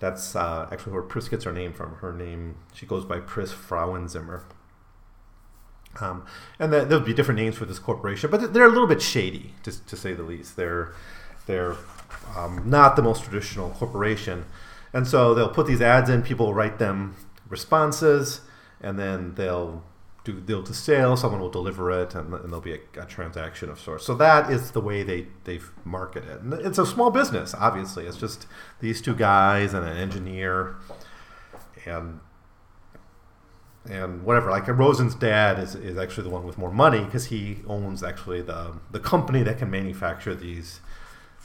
That's 0.00 0.34
uh, 0.34 0.68
actually 0.72 0.94
where 0.94 1.02
Pris 1.02 1.28
gets 1.28 1.44
her 1.44 1.52
name 1.52 1.72
from. 1.72 1.96
Her 1.96 2.12
name 2.12 2.56
she 2.74 2.86
goes 2.86 3.04
by 3.04 3.20
Pris 3.20 3.52
Frauenzimmer. 3.52 4.42
Um, 6.00 6.24
and 6.58 6.72
there'll 6.72 7.00
be 7.00 7.14
different 7.14 7.40
names 7.40 7.56
for 7.56 7.64
this 7.64 7.78
corporation, 7.78 8.30
but 8.30 8.52
they're 8.52 8.64
a 8.64 8.70
little 8.70 8.86
bit 8.86 9.02
shady, 9.02 9.54
to, 9.64 9.86
to 9.86 9.96
say 9.96 10.14
the 10.14 10.22
least. 10.22 10.56
They're 10.56 10.94
they're 11.46 11.76
um, 12.36 12.62
not 12.68 12.96
the 12.96 13.02
most 13.02 13.24
traditional 13.24 13.70
corporation. 13.70 14.46
And 14.92 15.06
so 15.06 15.34
they'll 15.34 15.48
put 15.48 15.66
these 15.66 15.80
ads 15.80 16.10
in, 16.10 16.22
people 16.22 16.54
write 16.54 16.78
them 16.78 17.16
responses, 17.48 18.40
and 18.80 18.98
then 18.98 19.34
they'll 19.34 19.84
do 20.24 20.40
they'll 20.40 20.62
to 20.62 20.74
sale, 20.74 21.16
someone 21.16 21.40
will 21.40 21.50
deliver 21.50 21.90
it, 21.90 22.14
and, 22.14 22.32
and 22.34 22.44
there'll 22.44 22.60
be 22.60 22.74
a, 22.74 23.02
a, 23.02 23.06
transaction 23.06 23.70
of 23.70 23.80
sorts. 23.80 24.04
So 24.04 24.14
that 24.16 24.50
is 24.50 24.72
the 24.72 24.80
way 24.80 25.02
they 25.02 25.26
they 25.44 25.60
market 25.84 26.24
it. 26.24 26.40
And 26.40 26.52
it's 26.54 26.78
a 26.78 26.86
small 26.86 27.10
business, 27.10 27.54
obviously. 27.54 28.06
It's 28.06 28.18
just 28.18 28.46
these 28.80 29.00
two 29.00 29.14
guys 29.14 29.72
and 29.72 29.86
an 29.86 29.96
engineer, 29.96 30.76
and 31.86 32.20
and 33.88 34.22
whatever. 34.22 34.50
Like 34.50 34.68
Rosen's 34.68 35.14
dad 35.14 35.58
is, 35.58 35.74
is 35.74 35.96
actually 35.96 36.24
the 36.24 36.30
one 36.30 36.46
with 36.46 36.58
more 36.58 36.72
money 36.72 37.04
because 37.04 37.26
he 37.26 37.58
owns 37.66 38.02
actually 38.02 38.42
the 38.42 38.74
the 38.90 39.00
company 39.00 39.42
that 39.42 39.58
can 39.58 39.70
manufacture 39.70 40.34
these 40.34 40.80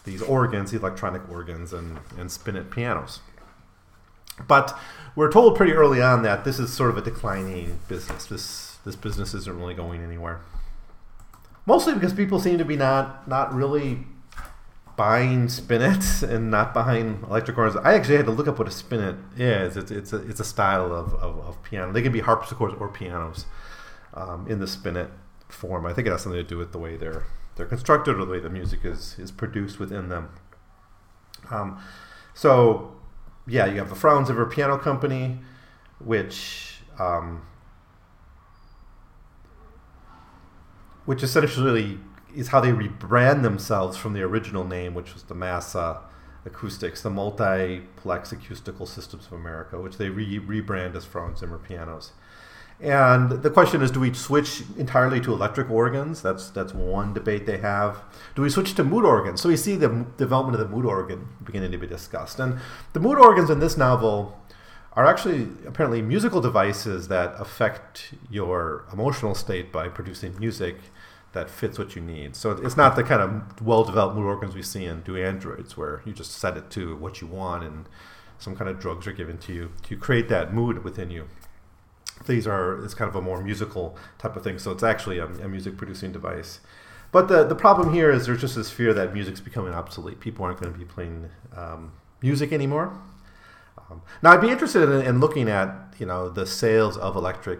these 0.04 0.22
organs, 0.22 0.74
electronic 0.74 1.28
organs, 1.30 1.72
and 1.72 2.00
and 2.18 2.32
spinet 2.32 2.72
pianos. 2.72 3.22
But 4.48 4.78
we're 5.16 5.32
told 5.32 5.56
pretty 5.56 5.72
early 5.72 6.02
on 6.02 6.24
that 6.24 6.44
this 6.44 6.60
is 6.60 6.74
sort 6.74 6.90
of 6.90 6.98
a 6.98 7.02
declining 7.02 7.80
business. 7.88 8.26
This 8.26 8.65
this 8.86 8.96
business 8.96 9.34
isn't 9.34 9.58
really 9.58 9.74
going 9.74 10.02
anywhere. 10.04 10.42
Mostly 11.66 11.96
because 11.96 12.14
people 12.14 12.40
seem 12.40 12.58
to 12.60 12.66
be 12.66 12.78
not 12.78 13.28
not 13.28 13.54
really 13.54 14.06
buying 14.96 15.50
spinets 15.50 16.24
and 16.24 16.50
not 16.50 16.74
buying 16.74 17.24
electric 17.28 17.58
organs. 17.58 17.84
I 17.84 17.96
actually 17.96 18.18
had 18.18 18.26
to 18.28 18.32
look 18.32 18.48
up 18.48 18.60
what 18.60 18.68
a 18.68 18.72
spinet 18.72 19.16
is. 19.36 19.76
It's 19.76 19.92
it's 19.92 20.14
a, 20.14 20.18
it's 20.28 20.40
a 20.40 20.46
style 20.46 20.94
of, 20.94 21.14
of, 21.16 21.40
of 21.40 21.64
piano. 21.64 21.92
They 21.92 22.02
can 22.02 22.12
be 22.12 22.22
harpsichords 22.22 22.76
or 22.80 22.88
pianos 22.90 23.46
um, 24.14 24.48
in 24.48 24.60
the 24.60 24.68
spinet 24.68 25.10
form. 25.50 25.86
I 25.86 25.94
think 25.94 26.08
it 26.08 26.12
has 26.12 26.22
something 26.22 26.42
to 26.42 26.48
do 26.48 26.58
with 26.58 26.72
the 26.72 26.80
way 26.80 26.96
they're 26.96 27.24
they're 27.56 27.66
constructed 27.66 28.20
or 28.20 28.26
the 28.26 28.32
way 28.32 28.40
the 28.40 28.50
music 28.50 28.82
is 28.84 29.18
is 29.18 29.32
produced 29.32 29.80
within 29.80 30.10
them. 30.10 30.30
Um, 31.50 31.80
so 32.34 32.96
yeah, 33.48 33.66
you 33.66 33.78
have 33.78 33.90
the 33.90 33.96
Frauenzimmer 33.96 34.50
Piano 34.52 34.78
Company, 34.78 35.40
which 36.00 36.80
um, 37.00 37.46
which 41.06 41.24
essentially 41.24 42.00
is 42.36 42.50
how 42.50 42.60
they 42.60 42.72
rebrand 42.72 43.44
themselves 43.44 43.98
from 43.98 44.14
the 44.14 44.22
original 44.22 44.64
name, 44.64 44.94
which 44.94 45.14
was 45.14 45.24
the 45.24 45.36
Massa 45.36 46.02
Acoustics, 46.46 47.02
the 47.02 47.10
Multiplex 47.10 48.32
Acoustical 48.32 48.86
Systems 48.86 49.28
of 49.28 49.34
America, 49.34 49.80
which 49.80 49.98
they 49.98 50.10
re- 50.10 50.40
rebrand 50.40 50.96
as 50.96 51.06
Frauenzimmer 51.06 51.62
Pianos. 51.64 52.12
And 52.80 53.32
the 53.42 53.50
question 53.50 53.82
is, 53.82 53.90
do 53.90 54.02
we 54.02 54.14
switch 54.14 54.64
entirely 54.78 55.22
to 55.22 55.32
electric 55.32 55.70
organs? 55.72 56.22
That's 56.22 56.50
that's 56.50 56.74
one 56.74 57.14
debate 57.14 57.46
they 57.46 57.60
have. 57.60 58.04
Do 58.36 58.42
we 58.42 58.50
switch 58.50 58.76
to 58.76 58.84
mood 58.84 59.06
organs? 59.06 59.42
So 59.42 59.48
we 59.48 59.56
see 59.56 59.78
the 59.78 60.06
development 60.18 60.60
of 60.60 60.70
the 60.70 60.76
mood 60.76 60.86
organ 60.86 61.30
beginning 61.44 61.72
to 61.72 61.78
be 61.78 61.88
discussed. 61.88 62.38
And 62.38 62.60
the 62.92 63.00
mood 63.00 63.18
organs 63.18 63.50
in 63.50 63.60
this 63.60 63.78
novel 63.78 64.38
are 64.92 65.06
actually 65.06 65.48
apparently 65.66 66.02
musical 66.02 66.42
devices 66.42 67.08
that 67.08 67.34
affect 67.40 68.14
your 68.30 68.86
emotional 68.92 69.36
state 69.36 69.72
by 69.72 69.88
producing 69.88 70.38
music 70.38 70.76
that 71.36 71.50
fits 71.50 71.78
what 71.78 71.96
you 71.96 72.02
need. 72.02 72.36
So 72.36 72.52
it's 72.52 72.76
not 72.76 72.96
the 72.96 73.04
kind 73.04 73.22
of 73.22 73.62
well-developed 73.62 74.16
mood 74.16 74.26
organs 74.26 74.56
we 74.56 74.64
see 74.64 74.86
in 74.86 75.02
Do 75.02 75.16
Androids, 75.16 75.78
where 75.78 76.02
you 76.06 76.14
just 76.14 76.32
set 76.32 76.58
it 76.58 76.72
to 76.72 76.96
what 76.98 77.22
you 77.22 77.28
want 77.28 77.64
and 77.64 77.88
some 78.40 78.56
kind 78.56 78.70
of 78.70 78.80
drugs 78.80 79.06
are 79.06 79.14
given 79.14 79.38
to 79.38 79.54
you 79.54 79.72
to 79.84 79.96
create 79.96 80.28
that 80.30 80.54
mood 80.54 80.84
within 80.84 81.10
you 81.10 81.28
these 82.26 82.48
are 82.48 82.84
it's 82.84 82.94
kind 82.94 83.10
of 83.10 83.16
a 83.16 83.22
more 83.22 83.42
musical 83.42 83.98
type 84.18 84.36
of 84.36 84.44
thing. 84.44 84.58
So 84.60 84.72
it's 84.72 84.84
actually 84.84 85.20
a, 85.20 85.26
a 85.26 85.48
music 85.48 85.78
producing 85.78 86.12
device. 86.12 86.60
But 87.12 87.28
the 87.28 87.44
the 87.44 87.56
problem 87.56 87.94
here 87.94 88.12
is 88.12 88.26
there's 88.26 88.42
just 88.42 88.56
this 88.56 88.70
fear 88.72 88.94
that 88.94 89.14
music's 89.14 89.42
becoming 89.42 89.74
obsolete. 89.74 90.20
People 90.20 90.46
aren't 90.46 90.60
going 90.60 90.72
to 90.72 90.80
be 90.80 90.86
playing 90.86 91.30
um, 91.56 91.92
music 92.22 92.52
anymore. 92.52 92.98
Um, 93.90 94.02
now 94.24 94.32
I'd 94.32 94.42
be 94.42 94.50
interested 94.50 94.90
in, 94.90 95.06
in, 95.06 95.20
looking 95.20 95.50
at 95.50 95.94
you 96.00 96.06
know 96.06 96.30
the 96.30 96.46
sales 96.46 96.98
of 96.98 97.16
electric 97.16 97.60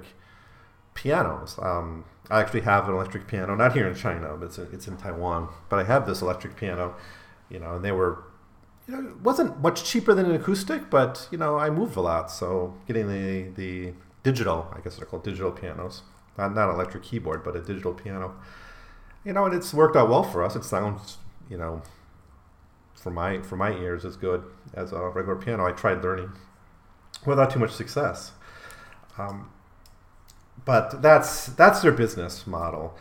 pianos. 0.94 1.60
Um, 1.62 2.06
I 2.30 2.42
actually 2.42 2.62
have 2.62 2.88
an 2.90 2.96
electric 2.96 3.28
piano, 3.28 3.56
not 3.56 3.74
here 3.74 3.88
in 3.88 3.96
China, 3.96 4.36
but 4.38 4.46
it's, 4.46 4.58
it's 4.58 4.88
in 4.88 4.98
Taiwan. 4.98 5.50
But 5.70 5.80
I 5.80 5.84
have 5.84 6.08
this 6.08 6.22
electric 6.22 6.56
piano, 6.56 6.96
you 7.50 7.60
know, 7.60 7.76
and 7.76 7.86
they 7.86 7.92
were 7.92 8.24
you 8.88 8.96
know, 8.96 9.10
it 9.10 9.22
wasn't 9.22 9.62
much 9.62 9.84
cheaper 9.84 10.14
than 10.14 10.26
an 10.28 10.36
acoustic, 10.36 10.90
but 10.90 11.28
you 11.32 11.38
know, 11.38 11.58
I 11.58 11.70
moved 11.70 11.96
a 11.96 12.02
lot, 12.02 12.32
so 12.32 12.76
getting 12.88 13.08
the 13.08 13.50
the 13.56 13.94
digital, 14.24 14.72
I 14.76 14.80
guess 14.82 14.98
they're 14.98 15.06
called 15.06 15.24
digital 15.24 15.52
pianos, 15.52 16.04
not 16.38 16.54
not 16.54 16.70
electric 16.70 17.04
keyboard, 17.04 17.44
but 17.44 17.56
a 17.56 17.62
digital 17.62 17.94
piano. 17.94 18.36
You 19.24 19.34
know, 19.34 19.46
and 19.46 19.56
it's 19.56 19.74
worked 19.74 19.96
out 19.96 20.10
well 20.10 20.24
for 20.24 20.44
us. 20.44 20.56
It 20.56 20.64
sounds, 20.64 21.18
you 21.50 21.58
know, 21.58 21.82
for 22.94 23.10
my 23.10 23.42
for 23.42 23.56
my 23.56 23.72
ears 23.72 24.06
as 24.06 24.18
good 24.18 24.44
as 24.74 24.92
a 24.92 25.10
regular 25.10 25.36
piano. 25.36 25.66
I 25.66 25.72
tried 25.72 26.04
learning 26.04 26.32
without 27.26 27.50
too 27.50 27.60
much 27.60 27.72
success. 27.72 28.34
Um, 29.18 29.50
but 30.64 31.02
that's 31.02 31.48
that's 31.48 31.82
their 31.82 31.92
business 31.92 32.48
model. 32.48 32.96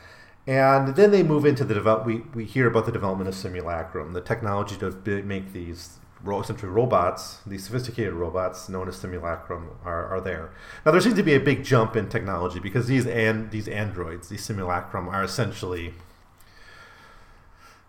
And 0.47 0.95
then 0.97 1.11
they 1.11 1.23
move 1.23 1.47
into 1.47 1.65
the 1.65 1.73
develop. 1.73 2.05
We, 2.05 2.25
we 2.35 2.45
hear 2.45 2.67
about 2.67 2.85
the 2.85 2.93
development 2.93 3.29
of 3.29 3.35
simulacrum, 3.35 4.13
the 4.13 4.21
technology 4.21 4.77
to 4.77 5.23
make 5.23 5.53
these 5.53 5.99
essentially 6.27 6.71
robots, 6.71 7.39
these 7.47 7.65
sophisticated 7.65 8.15
robots 8.15 8.69
known 8.69 8.89
as 8.89 8.97
simulacrum, 8.97 9.71
are, 9.85 10.07
are 10.07 10.21
there. 10.21 10.51
Now 10.85 10.93
there 10.93 11.01
seems 11.01 11.17
to 11.17 11.23
be 11.23 11.35
a 11.35 11.41
big 11.41 11.65
jump 11.65 11.97
in 11.97 12.09
technology 12.09 12.59
because 12.59 12.87
these 12.87 13.07
and 13.07 13.51
these 13.51 13.69
androids, 13.69 14.29
these 14.29 14.45
simulacrum, 14.45 15.09
are 15.09 15.23
essentially 15.23 15.95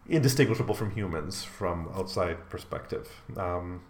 indistinguishable 0.07 0.75
from 0.75 0.91
humans 0.91 1.43
from 1.43 1.89
outside 1.95 2.49
perspective. 2.49 3.21
Um, 3.37 3.81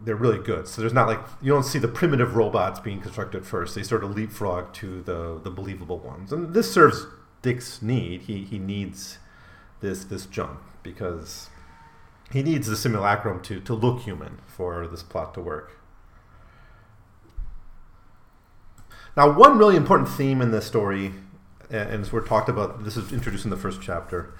they're 0.00 0.16
really 0.16 0.42
good. 0.42 0.68
So 0.68 0.80
there's 0.80 0.92
not 0.92 1.08
like 1.08 1.20
you 1.40 1.52
don't 1.52 1.64
see 1.64 1.78
the 1.78 1.88
primitive 1.88 2.36
robots 2.36 2.80
being 2.80 3.00
constructed 3.00 3.46
first. 3.46 3.74
They 3.74 3.82
sort 3.82 4.04
of 4.04 4.14
leapfrog 4.14 4.72
to 4.74 5.02
the 5.02 5.40
the 5.42 5.50
believable 5.50 5.98
ones, 5.98 6.32
and 6.32 6.54
this 6.54 6.72
serves 6.72 7.06
Dick's 7.42 7.82
need. 7.82 8.22
He 8.22 8.44
he 8.44 8.58
needs 8.58 9.18
this 9.80 10.04
this 10.04 10.26
jump 10.26 10.60
because 10.82 11.48
he 12.32 12.42
needs 12.42 12.66
the 12.66 12.76
simulacrum 12.76 13.40
to, 13.42 13.60
to 13.60 13.74
look 13.74 14.00
human 14.00 14.38
for 14.46 14.86
this 14.86 15.02
plot 15.02 15.34
to 15.34 15.40
work. 15.40 15.78
Now, 19.16 19.32
one 19.32 19.56
really 19.56 19.76
important 19.76 20.08
theme 20.08 20.42
in 20.42 20.50
this 20.50 20.66
story, 20.66 21.14
and 21.70 22.02
as 22.02 22.12
we're 22.12 22.24
talked 22.24 22.48
about, 22.48 22.84
this 22.84 22.96
is 22.96 23.12
introduced 23.12 23.44
in 23.44 23.50
the 23.50 23.56
first 23.56 23.80
chapter. 23.82 24.34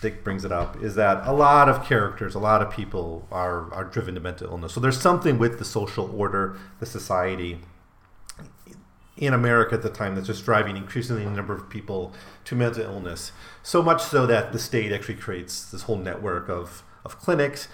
Dick 0.00 0.24
brings 0.24 0.44
it 0.44 0.52
up, 0.52 0.82
is 0.82 0.94
that 0.96 1.26
a 1.26 1.32
lot 1.32 1.68
of 1.68 1.84
characters, 1.84 2.34
a 2.34 2.38
lot 2.38 2.62
of 2.62 2.70
people 2.70 3.26
are, 3.30 3.72
are 3.72 3.84
driven 3.84 4.14
to 4.14 4.20
mental 4.20 4.48
illness. 4.48 4.72
So 4.72 4.80
there's 4.80 5.00
something 5.00 5.38
with 5.38 5.58
the 5.58 5.64
social 5.64 6.12
order, 6.16 6.56
the 6.80 6.86
society 6.86 7.60
in 9.16 9.34
America 9.34 9.74
at 9.74 9.82
the 9.82 9.90
time 9.90 10.14
that's 10.14 10.26
just 10.26 10.44
driving 10.44 10.76
increasingly 10.76 11.24
a 11.24 11.30
number 11.30 11.54
of 11.54 11.68
people 11.68 12.12
to 12.44 12.56
mental 12.56 12.82
illness. 12.82 13.30
So 13.62 13.82
much 13.82 14.02
so 14.02 14.26
that 14.26 14.52
the 14.52 14.58
state 14.58 14.92
actually 14.92 15.16
creates 15.16 15.70
this 15.70 15.82
whole 15.82 15.98
network 15.98 16.48
of, 16.48 16.82
of 17.04 17.18
clinics. 17.18 17.68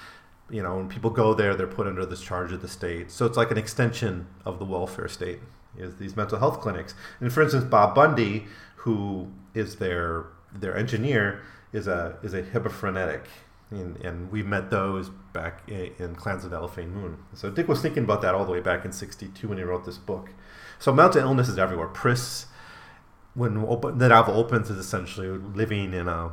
You 0.51 0.63
know, 0.63 0.77
when 0.77 0.89
people 0.89 1.11
go 1.11 1.33
there, 1.33 1.55
they're 1.55 1.67
put 1.67 1.87
under 1.87 2.05
this 2.05 2.21
charge 2.21 2.53
of 2.53 2.61
the 2.61 2.69
state. 2.69 3.11
So 3.11 3.25
it's 3.25 3.37
like 3.37 3.51
an 3.51 3.59
extension 3.59 4.27
of 4.45 4.59
the 4.59 4.65
welfare 4.65 5.09
state 5.09 5.41
is 5.77 5.97
these 5.97 6.17
mental 6.17 6.39
health 6.39 6.61
clinics. 6.61 6.95
And 7.21 7.33
for 7.33 7.43
instance, 7.43 7.65
Bob 7.65 7.95
Bundy, 7.95 8.47
who 8.79 9.29
is 9.55 9.77
their 9.77 10.27
their 10.53 10.77
engineer, 10.77 11.43
is 11.73 11.87
a 11.87 12.17
is 12.23 12.35
a 12.35 12.43
hebephrenic, 12.43 13.23
and, 13.71 13.97
and 13.99 14.31
we 14.31 14.43
met 14.43 14.71
those 14.71 15.11
back 15.33 15.63
in, 15.69 15.93
in 15.99 16.15
Clans 16.15 16.45
of 16.45 16.53
Alphane 16.53 16.93
Moon. 16.93 17.19
So 17.35 17.51
Dick 17.51 17.69
was 17.69 17.83
thinking 17.83 18.05
about 18.05 18.23
that 18.23 18.35
all 18.35 18.45
the 18.45 18.53
way 18.53 18.61
back 18.61 18.85
in 18.85 18.93
'62 18.93 19.49
when 19.49 19.59
he 19.59 19.65
wrote 19.65 19.85
this 19.85 19.99
book. 19.99 20.31
So 20.79 20.93
mental 20.93 21.21
illness 21.21 21.49
is 21.49 21.59
everywhere. 21.59 21.89
Pris, 21.89 22.47
when 23.35 23.59
open, 23.59 23.99
the 23.99 24.09
novel 24.09 24.35
opens, 24.35 24.71
is 24.71 24.79
essentially 24.79 25.29
living 25.29 25.93
in 25.93 26.09
a 26.09 26.33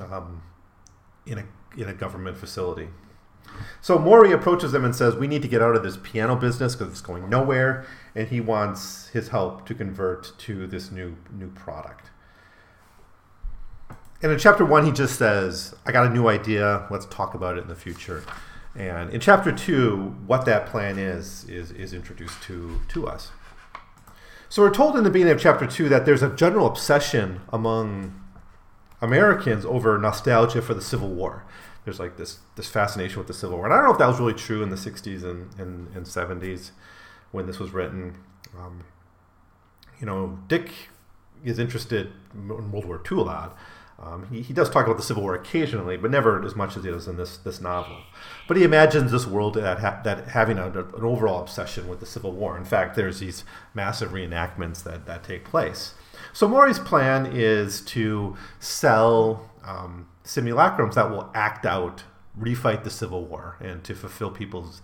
um, 0.00 0.42
in 1.24 1.38
a 1.38 1.44
in 1.76 1.88
a 1.88 1.94
government 1.94 2.36
facility. 2.36 2.88
So 3.80 3.98
Maury 3.98 4.32
approaches 4.32 4.72
them 4.72 4.84
and 4.84 4.94
says, 4.94 5.14
"We 5.14 5.28
need 5.28 5.42
to 5.42 5.48
get 5.48 5.62
out 5.62 5.76
of 5.76 5.82
this 5.82 5.96
piano 6.02 6.36
business 6.36 6.74
because 6.74 6.92
it's 6.92 7.00
going 7.00 7.28
nowhere," 7.30 7.86
and 8.16 8.28
he 8.28 8.40
wants 8.40 9.08
his 9.08 9.28
help 9.28 9.66
to 9.66 9.74
convert 9.74 10.36
to 10.38 10.66
this 10.66 10.90
new 10.90 11.16
new 11.30 11.48
product. 11.50 12.10
And 14.22 14.32
in 14.32 14.38
chapter 14.38 14.64
one, 14.64 14.86
he 14.86 14.90
just 14.90 15.18
says, 15.18 15.76
"I 15.84 15.92
got 15.92 16.06
a 16.06 16.10
new 16.10 16.26
idea. 16.26 16.86
Let's 16.90 17.04
talk 17.06 17.34
about 17.34 17.58
it 17.58 17.60
in 17.60 17.68
the 17.68 17.76
future." 17.76 18.24
And 18.74 19.10
in 19.10 19.20
chapter 19.20 19.52
two, 19.52 20.16
what 20.26 20.46
that 20.46 20.66
plan 20.66 20.98
is 20.98 21.44
is 21.44 21.70
is 21.70 21.92
introduced 21.92 22.42
to 22.44 22.80
to 22.88 23.06
us. 23.06 23.30
So 24.48 24.62
we're 24.62 24.74
told 24.74 24.96
in 24.96 25.04
the 25.04 25.10
beginning 25.10 25.34
of 25.34 25.40
chapter 25.40 25.66
two 25.66 25.88
that 25.90 26.06
there's 26.06 26.22
a 26.22 26.30
general 26.30 26.66
obsession 26.66 27.42
among 27.52 28.18
Americans 29.02 29.66
over 29.66 29.98
nostalgia 29.98 30.62
for 30.62 30.72
the 30.72 30.80
Civil 30.80 31.10
War. 31.10 31.44
There's 31.84 32.00
like 32.00 32.16
this 32.16 32.38
this 32.56 32.68
fascination 32.68 33.18
with 33.18 33.26
the 33.26 33.34
Civil 33.34 33.58
War, 33.58 33.66
and 33.66 33.74
I 33.74 33.76
don't 33.76 33.86
know 33.86 33.92
if 33.92 33.98
that 33.98 34.06
was 34.06 34.18
really 34.18 34.32
true 34.32 34.62
in 34.62 34.70
the 34.70 34.76
'60s 34.76 35.22
and 35.22 35.52
and, 35.58 35.94
and 35.94 36.06
'70s 36.06 36.70
when 37.36 37.46
this 37.46 37.60
was 37.60 37.70
written. 37.70 38.16
Um, 38.58 38.82
you 40.00 40.06
know, 40.06 40.38
Dick 40.48 40.70
is 41.44 41.58
interested 41.58 42.10
in 42.34 42.48
World 42.48 42.86
War 42.86 43.02
II 43.10 43.18
a 43.18 43.20
lot. 43.20 43.58
Um, 44.02 44.26
he, 44.30 44.42
he 44.42 44.52
does 44.52 44.68
talk 44.68 44.86
about 44.86 44.96
the 44.96 45.02
Civil 45.02 45.22
War 45.22 45.34
occasionally, 45.34 45.96
but 45.96 46.10
never 46.10 46.42
as 46.44 46.54
much 46.54 46.76
as 46.76 46.84
he 46.84 46.90
does 46.90 47.06
in 47.08 47.16
this 47.16 47.38
this 47.38 47.60
novel. 47.60 47.96
But 48.48 48.56
he 48.56 48.62
imagines 48.62 49.10
this 49.10 49.26
world 49.26 49.54
that 49.54 49.78
ha- 49.78 50.00
that 50.04 50.28
having 50.28 50.58
a, 50.58 50.66
an 50.68 51.02
overall 51.02 51.40
obsession 51.40 51.88
with 51.88 52.00
the 52.00 52.06
Civil 52.06 52.32
War. 52.32 52.58
In 52.58 52.64
fact, 52.64 52.94
there's 52.94 53.20
these 53.20 53.44
massive 53.72 54.10
reenactments 54.10 54.82
that 54.82 55.06
that 55.06 55.22
take 55.22 55.44
place. 55.44 55.94
So 56.32 56.46
Maury's 56.48 56.78
plan 56.78 57.26
is 57.26 57.80
to 57.82 58.36
sell 58.60 59.50
um, 59.64 60.08
simulacrums 60.24 60.94
that 60.94 61.10
will 61.10 61.30
act 61.34 61.64
out, 61.64 62.02
refight 62.38 62.84
the 62.84 62.90
Civil 62.90 63.24
War, 63.24 63.56
and 63.60 63.82
to 63.84 63.94
fulfill 63.94 64.30
people's 64.30 64.82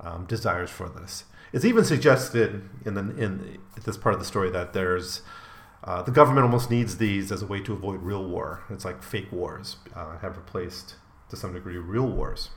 um, 0.00 0.26
desires 0.26 0.70
for 0.70 0.88
this. 0.88 1.24
It's 1.52 1.64
even 1.64 1.84
suggested 1.84 2.68
in 2.84 2.94
the 2.94 3.00
in 3.16 3.58
this 3.84 3.96
part 3.96 4.14
of 4.14 4.20
the 4.20 4.26
story 4.26 4.50
that 4.50 4.72
there's 4.72 5.22
uh, 5.84 6.02
the 6.02 6.10
government 6.10 6.44
almost 6.44 6.70
needs 6.70 6.98
these 6.98 7.30
as 7.32 7.42
a 7.42 7.46
way 7.46 7.60
to 7.60 7.72
avoid 7.72 8.02
real 8.02 8.24
war. 8.24 8.64
It's 8.68 8.84
like 8.84 9.02
fake 9.02 9.30
wars 9.32 9.76
uh, 9.94 10.18
have 10.18 10.36
replaced, 10.36 10.96
to 11.30 11.36
some 11.36 11.52
degree, 11.54 11.76
real 11.76 12.06
wars. 12.06 12.50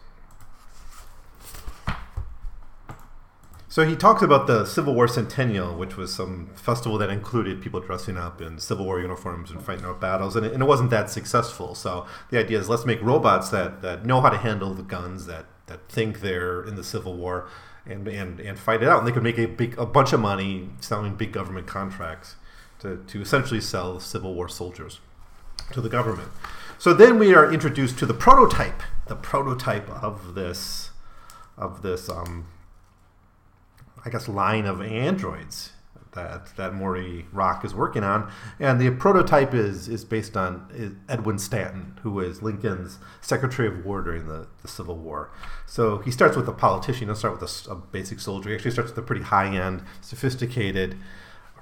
So 3.69 3.85
he 3.87 3.95
talks 3.95 4.21
about 4.21 4.47
the 4.47 4.65
Civil 4.65 4.93
War 4.93 5.07
Centennial, 5.07 5.77
which 5.77 5.95
was 5.95 6.13
some 6.13 6.49
festival 6.55 6.97
that 6.97 7.09
included 7.09 7.61
people 7.61 7.79
dressing 7.79 8.17
up 8.17 8.41
in 8.41 8.59
Civil 8.59 8.83
War 8.83 8.99
uniforms 8.99 9.49
and 9.49 9.63
fighting 9.63 9.85
out 9.85 10.01
battles, 10.01 10.35
and 10.35 10.45
it, 10.45 10.51
and 10.51 10.61
it 10.61 10.65
wasn't 10.65 10.89
that 10.89 11.09
successful. 11.09 11.73
So 11.73 12.05
the 12.31 12.37
idea 12.37 12.59
is 12.59 12.67
let's 12.67 12.85
make 12.85 13.01
robots 13.01 13.47
that, 13.51 13.81
that 13.81 14.05
know 14.05 14.19
how 14.19 14.29
to 14.29 14.37
handle 14.37 14.73
the 14.73 14.83
guns, 14.83 15.25
that, 15.27 15.45
that 15.67 15.87
think 15.87 16.19
they're 16.19 16.61
in 16.61 16.75
the 16.75 16.83
Civil 16.83 17.15
War, 17.15 17.47
and, 17.91 18.07
and, 18.07 18.39
and 18.39 18.57
fight 18.57 18.81
it 18.81 18.87
out. 18.87 18.99
And 18.99 19.07
they 19.07 19.11
could 19.11 19.23
make 19.23 19.37
a 19.37 19.47
big 19.47 19.77
a 19.77 19.85
bunch 19.85 20.13
of 20.13 20.19
money 20.19 20.69
selling 20.79 21.15
big 21.15 21.31
government 21.31 21.67
contracts 21.67 22.35
to, 22.79 23.03
to 23.07 23.21
essentially 23.21 23.61
sell 23.61 23.99
Civil 23.99 24.33
War 24.33 24.49
soldiers 24.49 24.99
to 25.73 25.81
the 25.81 25.89
government. 25.89 26.29
So 26.77 26.93
then 26.93 27.19
we 27.19 27.33
are 27.35 27.51
introduced 27.51 27.99
to 27.99 28.05
the 28.05 28.13
prototype, 28.13 28.81
the 29.07 29.15
prototype 29.15 29.89
of 29.89 30.33
this 30.35 30.89
of 31.57 31.83
this 31.83 32.09
um, 32.09 32.47
I 34.03 34.09
guess, 34.09 34.27
line 34.27 34.65
of 34.65 34.81
androids 34.81 35.73
that 36.13 36.55
that 36.57 36.73
Maury 36.73 37.25
Rock 37.31 37.63
is 37.63 37.73
working 37.73 38.03
on, 38.03 38.31
and 38.59 38.79
the 38.79 38.89
prototype 38.91 39.53
is 39.53 39.87
is 39.87 40.03
based 40.03 40.35
on 40.35 40.99
Edwin 41.07 41.39
Stanton, 41.39 41.99
who 42.03 42.11
was 42.11 42.41
Lincoln's 42.41 42.99
Secretary 43.21 43.67
of 43.67 43.85
War 43.85 44.01
during 44.01 44.27
the, 44.27 44.47
the 44.61 44.67
Civil 44.67 44.97
War. 44.97 45.31
So 45.65 45.99
he 45.99 46.11
starts 46.11 46.35
with 46.35 46.47
a 46.47 46.53
politician. 46.53 47.07
He'll 47.07 47.15
start 47.15 47.39
with 47.39 47.67
a, 47.67 47.71
a 47.71 47.75
basic 47.75 48.19
soldier. 48.19 48.49
He 48.49 48.55
actually 48.55 48.71
starts 48.71 48.91
with 48.91 48.97
a 48.97 49.07
pretty 49.07 49.23
high 49.23 49.55
end, 49.55 49.83
sophisticated 50.01 50.97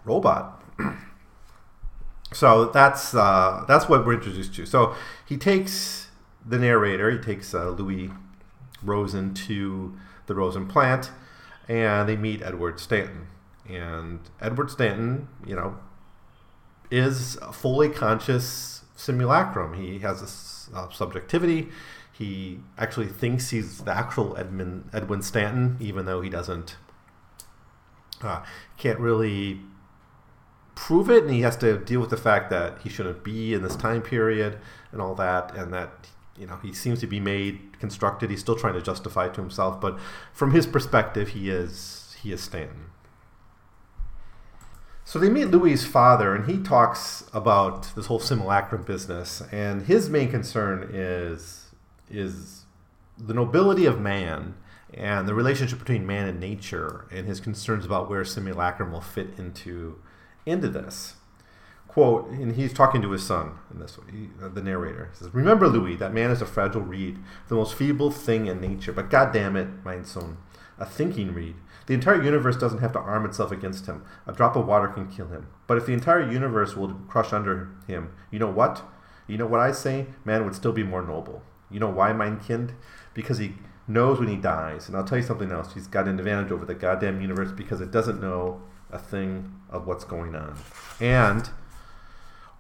robot. 0.06 0.64
so 2.34 2.66
that's 2.66 3.14
uh, 3.14 3.66
that's 3.68 3.88
what 3.88 4.06
we're 4.06 4.16
introduced 4.16 4.56
to. 4.56 4.66
So 4.66 4.96
he 5.26 5.38
takes 5.38 6.08
the 6.46 6.58
narrator. 6.58 7.12
He 7.12 7.20
takes 7.20 7.54
uh, 7.54 7.70
Louis 7.70 8.10
Rosen 8.82 9.34
to 9.34 9.98
the 10.26 10.36
Rosen 10.36 10.68
plant 10.68 11.12
and 11.68 12.10
they 12.10 12.18
meet 12.18 12.42
Edward 12.42 12.80
Stanton. 12.80 13.28
And 13.70 14.20
Edward 14.42 14.72
Stanton, 14.72 15.28
you 15.46 15.56
know, 15.56 15.78
is 16.90 17.36
a 17.38 17.54
fully 17.54 17.90
conscious 17.90 18.84
simulacrum. 18.96 19.74
He 19.74 20.00
has 20.00 20.22
a 20.74 20.78
uh, 20.78 20.90
subjectivity. 20.90 21.70
He 22.12 22.60
actually 22.78 23.08
thinks 23.08 23.52
he's 23.52 23.80
the 23.80 23.96
actual 23.96 24.36
Edmund, 24.38 24.90
Edwin 24.92 25.22
Stanton, 25.22 25.78
even 25.80 26.06
though 26.06 26.22
he 26.22 26.30
doesn't, 26.30 26.76
uh, 28.22 28.44
can't 28.78 29.00
really 29.00 29.62
prove 30.76 31.10
it. 31.10 31.24
And 31.24 31.34
he 31.34 31.42
has 31.42 31.56
to 31.58 31.78
deal 31.78 32.02
with 32.02 32.10
the 32.10 32.18
fact 32.18 32.50
that 32.50 32.82
he 32.82 32.90
shouldn't 32.90 33.24
be 33.24 33.54
in 33.54 33.62
this 33.62 33.76
time 33.76 34.02
period 34.02 34.58
and 34.92 35.02
all 35.02 35.16
that, 35.16 35.56
and 35.56 35.74
that 35.74 36.10
you 36.38 36.48
know 36.48 36.58
he 36.58 36.74
seems 36.74 37.00
to 37.00 37.08
be 37.08 37.20
made 37.20 37.80
constructed. 37.80 38.30
He's 38.30 38.42
still 38.42 38.56
trying 38.56 38.74
to 38.74 38.82
justify 38.82 39.30
to 39.30 39.42
himself, 39.42 39.80
but 39.80 39.98
from 40.34 40.52
his 40.52 40.68
perspective, 40.68 41.30
he 41.30 41.50
is 41.50 42.18
he 42.22 42.34
is 42.34 42.42
Stanton. 42.42 42.92
So 45.10 45.18
they 45.18 45.28
meet 45.28 45.46
Louis's 45.46 45.88
father, 45.88 46.36
and 46.36 46.46
he 46.46 46.62
talks 46.62 47.24
about 47.34 47.96
this 47.96 48.06
whole 48.06 48.20
simulacrum 48.20 48.84
business, 48.84 49.42
and 49.52 49.88
his 49.88 50.08
main 50.08 50.30
concern 50.30 50.88
is 50.94 51.72
is 52.12 52.66
the 53.18 53.34
nobility 53.34 53.88
of 53.88 54.00
man 54.00 54.54
and 54.94 55.28
the 55.28 55.34
relationship 55.34 55.80
between 55.80 56.06
man 56.06 56.28
and 56.28 56.40
nature, 56.40 57.08
and 57.10 57.26
his 57.26 57.40
concerns 57.40 57.88
about 57.88 58.08
where 58.08 58.24
simulacrum 58.24 58.92
will 58.92 59.02
fit 59.02 59.30
into 59.36 60.00
into 60.46 60.68
this 60.68 61.16
quote, 61.88 62.30
and 62.30 62.56
he's 62.56 62.72
talking 62.72 63.02
to 63.02 63.10
his 63.10 63.26
son 63.26 63.58
in 63.74 63.80
this 63.80 63.98
he, 64.12 64.30
uh, 64.44 64.48
the 64.48 64.62
narrator. 64.62 65.10
He 65.12 65.18
says, 65.18 65.34
Remember, 65.34 65.68
Louis, 65.68 65.96
that 65.96 66.14
man 66.14 66.30
is 66.30 66.44
a 66.44 66.46
fragile 66.46 66.82
reed, 66.82 67.18
the 67.48 67.56
most 67.56 67.74
feeble 67.74 68.12
thing 68.12 68.46
in 68.46 68.62
nature, 68.62 68.92
but 68.92 69.10
God 69.10 69.34
damn 69.34 69.56
it, 69.56 69.70
my 69.84 70.04
son, 70.04 70.38
a 70.78 70.86
thinking 70.86 71.34
reed. 71.34 71.56
The 71.90 71.96
entire 71.96 72.22
universe 72.22 72.56
doesn't 72.56 72.82
have 72.82 72.92
to 72.92 73.00
arm 73.00 73.26
itself 73.26 73.52
against 73.52 73.88
him. 73.88 74.04
A 74.28 74.32
drop 74.32 74.56
of 74.56 74.68
water 74.68 74.90
can 74.90 75.08
kill 75.08 75.30
him. 75.30 75.48
But 75.66 75.80
if 75.80 75.88
the 75.88 75.94
entire 75.94 76.22
universe 76.22 76.76
will 76.76 76.94
crush 77.08 77.34
under 77.34 77.72
him, 77.88 78.12
you 78.30 78.38
know 78.38 78.52
what? 78.52 78.84
You 79.26 79.40
know 79.40 79.48
what 79.48 79.60
I 79.60 79.72
say? 79.72 80.06
Man 80.24 80.46
would 80.46 80.54
still 80.54 80.72
be 80.72 80.84
more 80.84 81.02
noble. 81.02 81.42
You 81.72 81.80
know 81.80 81.90
why, 81.90 82.14
mein 82.14 82.42
kind? 82.42 82.74
Because 83.16 83.40
he 83.40 83.56
knows 83.88 84.20
when 84.20 84.28
he 84.28 84.36
dies. 84.36 84.88
And 84.88 84.96
I'll 84.96 85.04
tell 85.04 85.18
you 85.18 85.24
something 85.24 85.52
else. 85.52 85.74
He's 85.74 85.88
got 85.88 86.08
an 86.08 86.20
advantage 86.20 86.52
over 86.52 86.64
the 86.64 86.76
goddamn 86.76 87.22
universe 87.22 87.52
because 87.52 87.82
it 87.82 87.90
doesn't 87.90 88.22
know 88.22 88.62
a 88.92 89.00
thing 89.00 89.52
of 89.72 89.88
what's 89.88 90.04
going 90.04 90.36
on. 90.36 90.60
And 91.00 91.50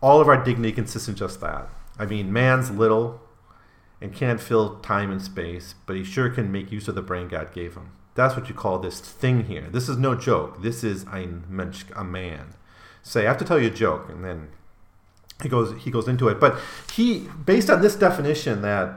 all 0.01 0.19
of 0.19 0.27
our 0.27 0.43
dignity 0.43 0.71
consists 0.71 1.07
in 1.07 1.13
just 1.13 1.39
that. 1.41 1.69
I 1.99 2.07
mean, 2.07 2.33
man's 2.33 2.71
little 2.71 3.21
and 4.01 4.11
can't 4.11 4.41
fill 4.41 4.79
time 4.79 5.11
and 5.11 5.21
space, 5.21 5.75
but 5.85 5.95
he 5.95 6.03
sure 6.03 6.31
can 6.31 6.51
make 6.51 6.71
use 6.71 6.87
of 6.87 6.95
the 6.95 7.03
brain 7.03 7.27
God 7.27 7.53
gave 7.53 7.75
him. 7.75 7.91
That's 8.15 8.35
what 8.35 8.49
you 8.49 8.55
call 8.55 8.79
this 8.79 8.99
thing 8.99 9.45
here. 9.45 9.67
This 9.71 9.87
is 9.87 9.97
no 9.97 10.15
joke. 10.15 10.61
This 10.61 10.83
is 10.83 11.05
ein 11.07 11.45
Mensch, 11.47 11.85
a 11.95 12.03
man. 12.03 12.55
Say, 13.01 13.25
I 13.25 13.29
have 13.29 13.37
to 13.37 13.45
tell 13.45 13.59
you 13.59 13.67
a 13.67 13.71
joke, 13.71 14.09
and 14.09 14.23
then 14.23 14.49
he 15.41 15.47
goes 15.47 15.81
he 15.83 15.91
goes 15.91 16.07
into 16.07 16.27
it. 16.27 16.39
But 16.39 16.59
he, 16.93 17.29
based 17.45 17.69
on 17.69 17.81
this 17.81 17.95
definition 17.95 18.61
that 18.61 18.95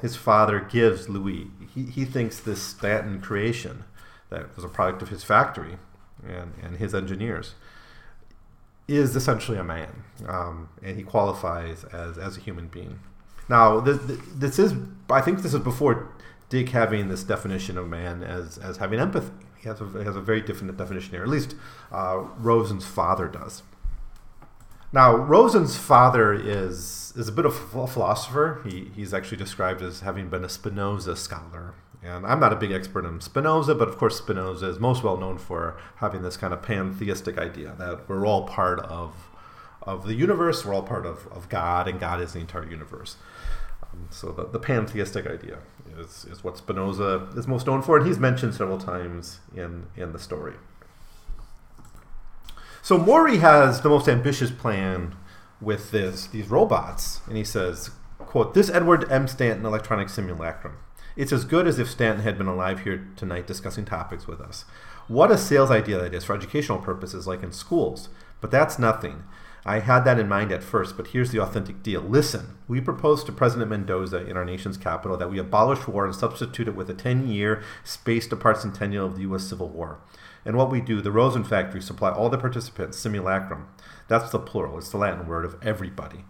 his 0.00 0.16
father 0.16 0.60
gives 0.60 1.08
Louis. 1.08 1.48
He, 1.74 1.84
he 1.84 2.04
thinks 2.04 2.40
this 2.40 2.60
Stanton 2.60 3.20
creation 3.20 3.84
that 4.30 4.54
was 4.56 4.64
a 4.64 4.68
product 4.68 5.02
of 5.02 5.08
his 5.08 5.24
factory 5.24 5.78
and, 6.26 6.54
and 6.62 6.76
his 6.76 6.94
engineers 6.94 7.54
is 8.86 9.16
essentially 9.16 9.56
a 9.56 9.64
man, 9.64 10.04
um, 10.26 10.68
and 10.82 10.96
he 10.96 11.02
qualifies 11.02 11.84
as, 11.84 12.18
as 12.18 12.36
a 12.36 12.40
human 12.40 12.68
being. 12.68 13.00
Now, 13.48 13.80
this, 13.80 13.98
this 14.34 14.58
is, 14.58 14.74
I 15.08 15.20
think 15.20 15.42
this 15.42 15.54
is 15.54 15.60
before 15.60 16.12
Dick 16.48 16.70
having 16.70 17.08
this 17.08 17.24
definition 17.24 17.78
of 17.78 17.88
man 17.88 18.22
as, 18.22 18.58
as 18.58 18.76
having 18.78 19.00
empathy. 19.00 19.32
He 19.56 19.68
has 19.68 19.80
a, 19.80 19.84
has 20.04 20.14
a 20.14 20.20
very 20.20 20.42
different 20.42 20.76
definition 20.76 21.12
here, 21.12 21.22
at 21.22 21.28
least 21.28 21.54
uh, 21.90 22.24
Rosen's 22.36 22.84
father 22.84 23.28
does. 23.28 23.62
Now, 24.92 25.16
Rosen's 25.16 25.76
father 25.76 26.32
is 26.32 27.12
is 27.16 27.28
a 27.28 27.32
bit 27.32 27.46
of 27.46 27.74
a 27.74 27.86
philosopher. 27.86 28.60
He, 28.64 28.90
he's 28.94 29.14
actually 29.14 29.38
described 29.38 29.82
as 29.82 30.00
having 30.00 30.28
been 30.28 30.44
a 30.44 30.48
Spinoza 30.48 31.16
scholar. 31.16 31.74
And 32.02 32.26
I'm 32.26 32.38
not 32.38 32.52
a 32.52 32.56
big 32.56 32.70
expert 32.70 33.06
in 33.06 33.20
Spinoza, 33.20 33.74
but 33.74 33.88
of 33.88 33.96
course, 33.96 34.18
Spinoza 34.18 34.68
is 34.68 34.78
most 34.78 35.02
well 35.02 35.16
known 35.16 35.38
for 35.38 35.76
having 35.96 36.22
this 36.22 36.36
kind 36.36 36.52
of 36.52 36.62
pantheistic 36.62 37.38
idea 37.38 37.74
that 37.78 38.08
we're 38.08 38.26
all 38.26 38.46
part 38.46 38.80
of, 38.80 39.14
of 39.82 40.06
the 40.06 40.14
universe, 40.14 40.64
we're 40.64 40.74
all 40.74 40.82
part 40.82 41.06
of, 41.06 41.26
of 41.32 41.48
God, 41.48 41.88
and 41.88 41.98
God 41.98 42.20
is 42.20 42.34
the 42.34 42.40
entire 42.40 42.68
universe. 42.68 43.16
Um, 43.82 44.08
so 44.10 44.32
the, 44.32 44.44
the 44.46 44.58
pantheistic 44.58 45.26
idea 45.26 45.58
is, 45.98 46.24
is 46.24 46.44
what 46.44 46.58
Spinoza 46.58 47.28
is 47.36 47.46
most 47.46 47.66
known 47.66 47.82
for, 47.82 47.96
and 47.96 48.06
he's 48.06 48.18
mentioned 48.18 48.54
several 48.54 48.78
times 48.78 49.40
in, 49.54 49.86
in 49.96 50.12
the 50.12 50.18
story. 50.18 50.54
So 52.82 52.98
Maury 52.98 53.38
has 53.38 53.80
the 53.80 53.88
most 53.88 54.08
ambitious 54.08 54.50
plan 54.50 55.16
with 55.60 55.90
this 55.90 56.26
these 56.26 56.48
robots, 56.48 57.22
and 57.26 57.36
he 57.36 57.44
says, 57.44 57.90
"quote 58.18 58.52
This 58.52 58.68
Edward 58.68 59.10
M. 59.10 59.26
Stanton 59.26 59.64
electronic 59.64 60.10
simulacrum. 60.10 60.76
It's 61.16 61.32
as 61.32 61.44
good 61.44 61.66
as 61.66 61.78
if 61.78 61.90
Stanton 61.90 62.24
had 62.24 62.36
been 62.36 62.46
alive 62.46 62.80
here 62.80 63.08
tonight 63.16 63.46
discussing 63.46 63.84
topics 63.84 64.26
with 64.26 64.40
us. 64.40 64.64
What 65.06 65.30
a 65.30 65.38
sales 65.38 65.70
idea 65.70 65.98
that 65.98 66.12
is 66.12 66.24
for 66.24 66.34
educational 66.34 66.78
purposes, 66.78 67.26
like 67.26 67.42
in 67.42 67.52
schools. 67.52 68.08
But 68.40 68.50
that's 68.50 68.78
nothing. 68.78 69.22
I 69.66 69.78
had 69.78 70.04
that 70.04 70.18
in 70.18 70.28
mind 70.28 70.52
at 70.52 70.62
first, 70.62 70.94
but 70.94 71.08
here's 71.08 71.30
the 71.30 71.40
authentic 71.40 71.82
deal. 71.82 72.02
Listen, 72.02 72.58
we 72.68 72.82
proposed 72.82 73.24
to 73.26 73.32
President 73.32 73.70
Mendoza 73.70 74.26
in 74.26 74.36
our 74.36 74.44
nation's 74.44 74.76
capital 74.76 75.16
that 75.16 75.30
we 75.30 75.38
abolish 75.38 75.88
war 75.88 76.04
and 76.04 76.14
substitute 76.14 76.68
it 76.68 76.76
with 76.76 76.90
a 76.90 76.94
10 76.94 77.28
year 77.28 77.62
spaced 77.82 78.30
apart 78.30 78.58
centennial 78.58 79.06
of 79.06 79.14
the 79.14 79.22
U.S. 79.22 79.44
Civil 79.44 79.70
War. 79.70 80.00
And 80.44 80.58
what 80.58 80.70
we 80.70 80.82
do, 80.82 81.00
the 81.00 81.10
Rosen 81.10 81.44
factory 81.44 81.80
supply 81.80 82.10
all 82.10 82.28
the 82.28 82.36
participants, 82.36 82.98
simulacrum. 82.98 83.68
That's 84.06 84.30
the 84.30 84.38
plural, 84.38 84.76
it's 84.76 84.90
the 84.90 84.98
Latin 84.98 85.26
word 85.26 85.46
of 85.46 85.56
everybody. 85.62 86.26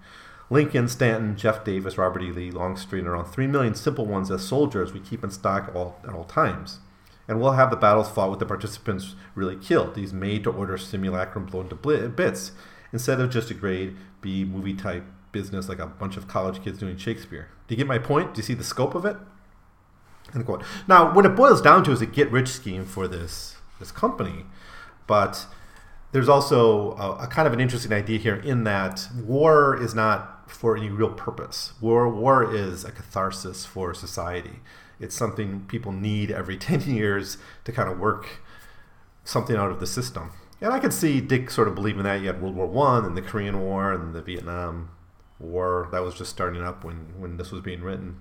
Lincoln, 0.49 0.87
Stanton, 0.87 1.37
Jeff 1.37 1.64
Davis, 1.64 1.99
Robert 1.99 2.23
E. 2.23 2.31
Lee, 2.31 2.51
Longstreet, 2.53 3.01
and 3.01 3.09
around 3.09 3.25
3 3.25 3.49
million 3.49 3.75
simple 3.75 4.07
ones 4.07 4.31
as 4.31 4.47
soldiers 4.47 4.92
we 4.92 5.01
keep 5.01 5.25
in 5.25 5.31
stock 5.31 5.73
all, 5.75 5.99
at 6.07 6.14
all 6.14 6.25
times. 6.25 6.79
And 7.27 7.40
we'll 7.40 7.53
have 7.53 7.70
the 7.70 7.77
battles 7.77 8.11
fought 8.11 8.31
with 8.31 8.38
the 8.38 8.47
participants 8.47 9.16
really 9.35 9.57
killed, 9.57 9.94
these 9.94 10.12
made 10.12 10.44
to 10.44 10.51
order 10.51 10.77
simulacrum 10.77 11.47
blown 11.47 11.68
to 11.70 11.75
bits, 11.75 12.53
instead 12.94 13.20
of 13.20 13.28
just 13.28 13.50
a 13.50 13.54
grade 13.54 13.94
B 14.22 14.44
movie 14.44 14.72
type 14.72 15.04
business 15.33 15.68
like 15.68 15.80
a 15.80 15.87
bunch 15.87 16.16
of 16.16 16.28
college 16.28 16.62
kids 16.62 16.78
doing 16.78 16.96
Shakespeare. 16.96 17.48
Do 17.66 17.74
you 17.74 17.76
get 17.76 17.88
my 17.88 17.98
point? 17.98 18.33
Do 18.33 18.38
you 18.38 18.44
see 18.44 18.54
the 18.54 18.64
scope 18.64 18.94
of 18.94 19.04
it? 19.04 19.16
End 20.33 20.46
quote. 20.46 20.62
Now, 20.87 21.12
what 21.12 21.26
it 21.26 21.35
boils 21.35 21.61
down 21.61 21.83
to 21.85 21.90
is 21.90 22.00
a 22.00 22.07
get 22.07 22.30
rich 22.30 22.48
scheme 22.48 22.87
for 22.87 23.07
this 23.07 23.57
this 23.80 23.90
company, 23.90 24.46
but 25.09 25.46
there's 26.12 26.28
also 26.28 26.92
a, 26.92 27.24
a, 27.24 27.26
kind 27.26 27.48
of 27.48 27.52
an 27.52 27.61
interesting 27.61 27.92
idea 27.92 28.20
here 28.20 28.37
in 28.37 28.62
that 28.62 29.09
war 29.20 29.76
is 29.76 29.96
not 29.96 30.48
for 30.48 30.76
any 30.76 30.88
real 30.88 31.11
purpose. 31.11 31.72
War 31.80 32.09
war 32.09 32.54
is 32.54 32.85
a 32.85 32.92
catharsis 32.92 33.66
for 33.66 33.92
society. 33.92 34.61
It's 35.00 35.16
something 35.16 35.64
people 35.66 35.90
need 35.90 36.30
every 36.30 36.57
10 36.70 36.83
years 36.83 37.38
to 37.64 37.72
kind 37.72 37.90
of 37.90 37.98
work 37.98 38.40
something 39.24 39.57
out 39.57 39.72
of 39.72 39.80
the 39.80 39.87
system. 39.88 40.30
And 40.60 40.72
I 40.72 40.78
could 40.78 40.92
see 40.92 41.20
Dick 41.20 41.50
sort 41.50 41.68
of 41.68 41.74
believing 41.74 42.04
that. 42.04 42.20
You 42.20 42.28
had 42.28 42.40
World 42.40 42.54
War 42.56 42.66
One 42.66 43.04
and 43.04 43.16
the 43.16 43.22
Korean 43.22 43.60
War 43.60 43.92
and 43.92 44.14
the 44.14 44.22
Vietnam 44.22 44.90
War 45.38 45.88
that 45.92 46.02
was 46.02 46.14
just 46.14 46.30
starting 46.30 46.62
up 46.62 46.84
when, 46.84 47.12
when 47.18 47.36
this 47.36 47.50
was 47.50 47.60
being 47.60 47.82
written. 47.82 48.20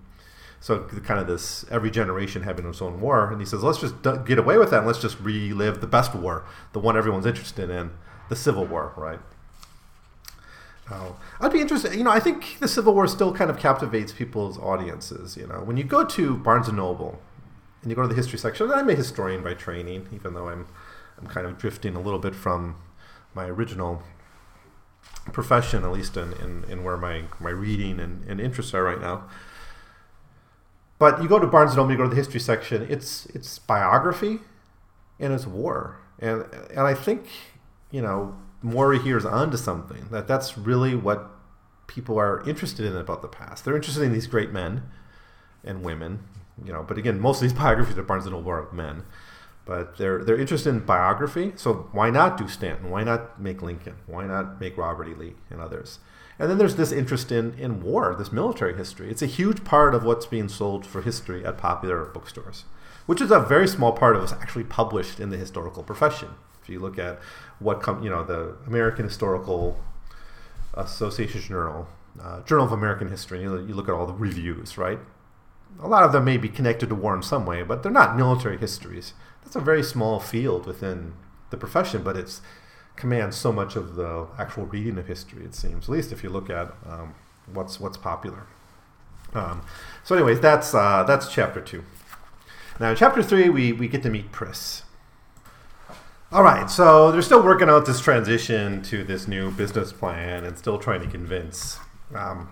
So 0.60 0.80
kind 0.80 1.20
of 1.20 1.28
this 1.28 1.66
every 1.70 1.92
generation 1.92 2.44
having 2.44 2.66
its 2.66 2.82
own 2.82 3.02
war, 3.02 3.30
and 3.30 3.42
he 3.42 3.46
says, 3.46 3.64
let's 3.64 3.80
just 3.80 3.96
get 4.26 4.40
away 4.40 4.58
with 4.58 4.70
that. 4.70 4.78
and 4.78 4.88
Let's 4.88 5.02
just 5.02 5.20
relive 5.20 5.82
the 5.82 5.88
best 5.88 6.16
war, 6.16 6.46
the 6.72 6.80
one 6.80 6.96
everyone's 6.96 7.26
interested 7.26 7.70
in, 7.70 7.92
the 8.30 8.36
Civil 8.38 8.66
War, 8.66 8.94
right? 8.96 9.20
Uh, 10.90 11.12
I'd 11.42 11.52
be 11.52 11.60
interested. 11.60 11.94
You 11.96 12.06
know, 12.06 12.12
I 12.12 12.22
think 12.22 12.60
the 12.60 12.70
Civil 12.70 12.94
War 12.94 13.08
still 13.08 13.34
kind 13.34 13.50
of 13.52 13.58
captivates 13.58 14.14
people's 14.14 14.58
audiences. 14.58 15.36
You 15.36 15.48
know, 15.48 15.62
when 15.64 15.76
you 15.76 15.84
go 15.84 16.06
to 16.06 16.38
Barnes 16.38 16.70
and 16.70 16.78
Noble 16.78 17.22
and 17.82 17.92
you 17.92 17.96
go 17.96 18.02
to 18.02 18.08
the 18.08 18.16
history 18.16 18.40
section, 18.40 18.72
I'm 18.72 18.90
a 18.90 18.96
historian 18.96 19.44
by 19.44 19.56
training, 19.56 20.08
even 20.14 20.34
though 20.34 20.48
I'm 20.48 20.68
I'm 21.18 21.28
kind 21.28 21.48
of 21.48 21.58
drifting 21.58 21.96
a 21.96 22.02
little 22.02 22.20
bit 22.20 22.36
from 22.36 22.76
my 23.34 23.46
original 23.46 24.04
profession, 25.32 25.84
at 25.84 25.92
least 25.92 26.18
in, 26.18 26.34
in, 26.34 26.66
in 26.70 26.84
where 26.84 26.98
my, 26.98 27.24
my 27.40 27.50
reading 27.50 28.00
and, 28.00 28.24
and 28.28 28.42
interests 28.42 28.74
are 28.74 28.84
right 28.84 29.00
now. 29.00 29.24
But 31.00 31.22
you 31.22 31.28
go 31.28 31.40
to 31.40 31.48
Barnes 31.48 31.72
and 31.72 31.78
Noble, 31.78 31.92
you 31.92 31.98
go 31.98 32.04
to 32.04 32.10
the 32.10 32.16
history 32.16 32.40
section. 32.40 32.88
It's 32.90 33.26
it's 33.28 33.60
biography, 33.60 34.40
and 35.20 35.34
it's 35.34 35.46
war, 35.46 36.00
and 36.18 36.46
and 36.70 36.82
I 36.82 36.94
think 36.94 37.26
you 37.92 38.02
know 38.02 38.38
Maury 38.62 39.00
here 39.00 39.18
is 39.18 39.26
onto 39.26 39.58
something. 39.58 40.08
That 40.12 40.30
that's 40.30 40.58
really 40.58 40.96
what 40.96 41.30
people 41.88 42.18
are 42.18 42.48
interested 42.48 42.86
in 42.86 42.96
about 42.96 43.22
the 43.22 43.28
past. 43.28 43.66
They're 43.66 43.76
interested 43.76 44.04
in 44.04 44.14
these 44.14 44.28
great 44.28 44.52
men 44.52 44.84
and 45.64 45.84
women, 45.84 46.24
you 46.64 46.72
know. 46.72 46.84
But 46.84 46.98
again, 46.98 47.20
most 47.20 47.42
of 47.42 47.50
these 47.50 47.54
biographies 47.60 47.98
at 47.98 48.08
Barnes 48.08 48.26
and 48.26 48.34
Noble 48.34 48.52
are 48.52 48.72
men. 48.72 49.04
But 49.66 49.98
they're 49.98 50.24
they're 50.24 50.40
interested 50.40 50.70
in 50.70 50.80
biography, 50.82 51.54
so 51.56 51.88
why 51.94 52.10
not 52.10 52.38
do 52.38 52.48
Stanton? 52.50 52.90
Why 52.90 53.04
not 53.04 53.40
make 53.40 53.62
Lincoln? 53.62 53.96
Why 54.08 54.26
not 54.26 54.60
make 54.60 54.78
Robert 54.78 55.08
E. 55.08 55.14
Lee 55.14 55.36
and 55.50 55.62
others? 55.62 56.00
And 56.38 56.50
then 56.50 56.58
there's 56.58 56.76
this 56.76 56.92
interest 56.92 57.32
in, 57.32 57.54
in 57.60 57.82
war, 57.82 58.16
this 58.18 58.32
military 58.32 58.76
history. 58.76 59.10
It's 59.10 59.22
a 59.22 59.28
huge 59.28 59.64
part 59.64 59.94
of 59.94 60.04
what's 60.04 60.26
being 60.26 60.50
sold 60.50 60.86
for 60.86 61.02
history 61.02 61.46
at 61.46 61.58
popular 61.58 62.06
bookstores, 62.06 62.66
which 63.06 63.22
is 63.22 63.32
a 63.32 63.40
very 63.40 63.68
small 63.68 63.92
part 63.94 64.16
of 64.16 64.22
what's 64.22 64.34
actually 64.34 64.64
published 64.64 65.20
in 65.20 65.30
the 65.30 65.38
historical 65.38 65.84
profession. 65.84 66.30
If 66.62 66.70
you 66.70 66.80
look 66.80 66.98
at 66.98 67.20
what 67.60 67.82
com- 67.82 68.04
you 68.04 68.10
know, 68.10 68.24
the 68.24 68.56
American 68.66 69.06
Historical 69.06 69.80
Association 70.74 71.42
Journal, 71.42 71.88
uh, 72.22 72.42
Journal 72.42 72.66
of 72.66 72.72
American 72.72 73.10
History, 73.10 73.42
you 73.42 73.50
look 73.50 73.88
at 73.88 73.94
all 73.94 74.08
the 74.08 74.14
reviews, 74.14 74.78
right? 74.78 75.00
A 75.82 75.88
lot 75.88 76.04
of 76.04 76.12
them 76.12 76.26
may 76.26 76.38
be 76.38 76.50
connected 76.50 76.90
to 76.90 76.96
war 76.96 77.16
in 77.16 77.22
some 77.22 77.46
way, 77.46 77.64
but 77.64 77.84
they're 77.84 77.92
not 77.92 78.18
military 78.18 78.58
histories. 78.58 79.14
That's 79.44 79.56
a 79.56 79.62
very 79.62 79.84
small 79.84 80.20
field 80.20 80.66
within 80.66 81.14
the 81.50 81.58
profession, 81.58 82.04
but 82.04 82.18
it's 82.18 82.42
commands 82.96 83.36
so 83.36 83.52
much 83.52 83.76
of 83.76 83.96
the 83.96 84.28
actual 84.38 84.66
reading 84.66 84.98
of 84.98 85.08
history. 85.08 85.44
It 85.44 85.56
seems, 85.56 85.86
at 85.86 85.90
least 85.90 86.12
if 86.12 86.24
you 86.24 86.30
look 86.30 86.50
at 86.50 86.74
um, 86.88 87.16
what's 87.52 87.80
what's 87.80 87.98
popular. 87.98 88.48
Um, 89.34 89.64
so, 90.04 90.16
anyways, 90.16 90.40
that's 90.40 90.74
uh, 90.74 91.04
that's 91.04 91.32
chapter 91.32 91.62
two. 91.62 91.84
Now, 92.80 92.92
in 92.92 92.96
chapter 92.96 93.24
three, 93.24 93.50
we 93.50 93.72
we 93.72 93.88
get 93.88 94.04
to 94.04 94.10
meet 94.10 94.32
Pris. 94.32 94.84
All 96.32 96.42
right, 96.42 96.68
so 96.68 97.12
they're 97.12 97.22
still 97.22 97.44
working 97.44 97.70
out 97.70 97.86
this 97.86 98.02
transition 98.02 98.82
to 98.84 99.04
this 99.04 99.28
new 99.28 99.52
business 99.52 99.94
plan 99.94 100.44
and 100.44 100.58
still 100.58 100.80
trying 100.80 101.02
to 101.02 101.08
convince 101.08 101.78
um, 102.16 102.50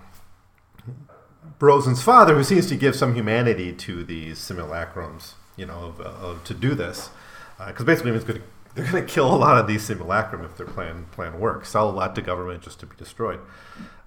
Rosen's 1.60 2.04
father, 2.04 2.36
who 2.36 2.44
seems 2.44 2.68
to 2.68 2.76
give 2.76 2.96
some 2.96 3.16
humanity 3.16 3.74
to 3.74 4.04
these 4.04 4.38
simulacrums, 4.38 5.34
you 5.62 5.68
know, 5.68 5.86
of, 5.86 6.02
of, 6.02 6.44
to 6.44 6.56
do 6.56 6.74
this, 6.74 7.12
because 7.60 7.82
uh, 7.82 7.86
basically 7.86 8.12
it's 8.12 8.26
going 8.26 8.40
to 8.40 8.46
they're 8.74 8.90
going 8.90 9.06
to 9.06 9.14
kill 9.14 9.34
a 9.34 9.36
lot 9.36 9.58
of 9.58 9.68
these 9.68 9.84
simulacrum 9.84 10.44
if 10.44 10.58
their 10.58 10.66
plan 10.66 11.06
plan 11.12 11.40
works. 11.40 11.70
Sell 11.70 11.90
a 11.90 11.92
lot 11.92 12.16
to 12.16 12.22
government 12.22 12.64
just 12.64 12.80
to 12.80 12.86
be 12.88 12.96
destroyed. 12.98 13.40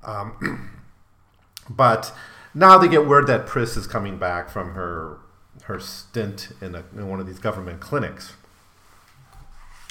Um, 0.03 0.71
but 1.71 2.12
now 2.55 2.77
they 2.77 2.88
get 2.88 3.07
word 3.07 3.29
that 3.29 3.47
Pris 3.47 3.77
is 3.77 3.87
coming 3.87 4.19
back 4.19 4.51
from 4.51 4.75
her 4.75 5.19
her 5.64 5.79
stint 5.79 6.51
in, 6.61 6.75
a, 6.75 6.85
in 6.97 7.09
one 7.09 7.21
of 7.21 7.27
these 7.27 7.38
government 7.38 7.81
clinics. 7.81 8.33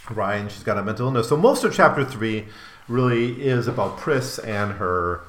Ryan, 0.09 0.49
she's 0.49 0.63
got 0.63 0.77
a 0.77 0.83
mental 0.83 1.07
illness. 1.07 1.29
So 1.29 1.37
most 1.37 1.63
of 1.63 1.73
chapter 1.73 2.03
three 2.03 2.47
really 2.89 3.41
is 3.41 3.67
about 3.67 3.97
Pris 3.97 4.37
and 4.39 4.73
her 4.73 5.21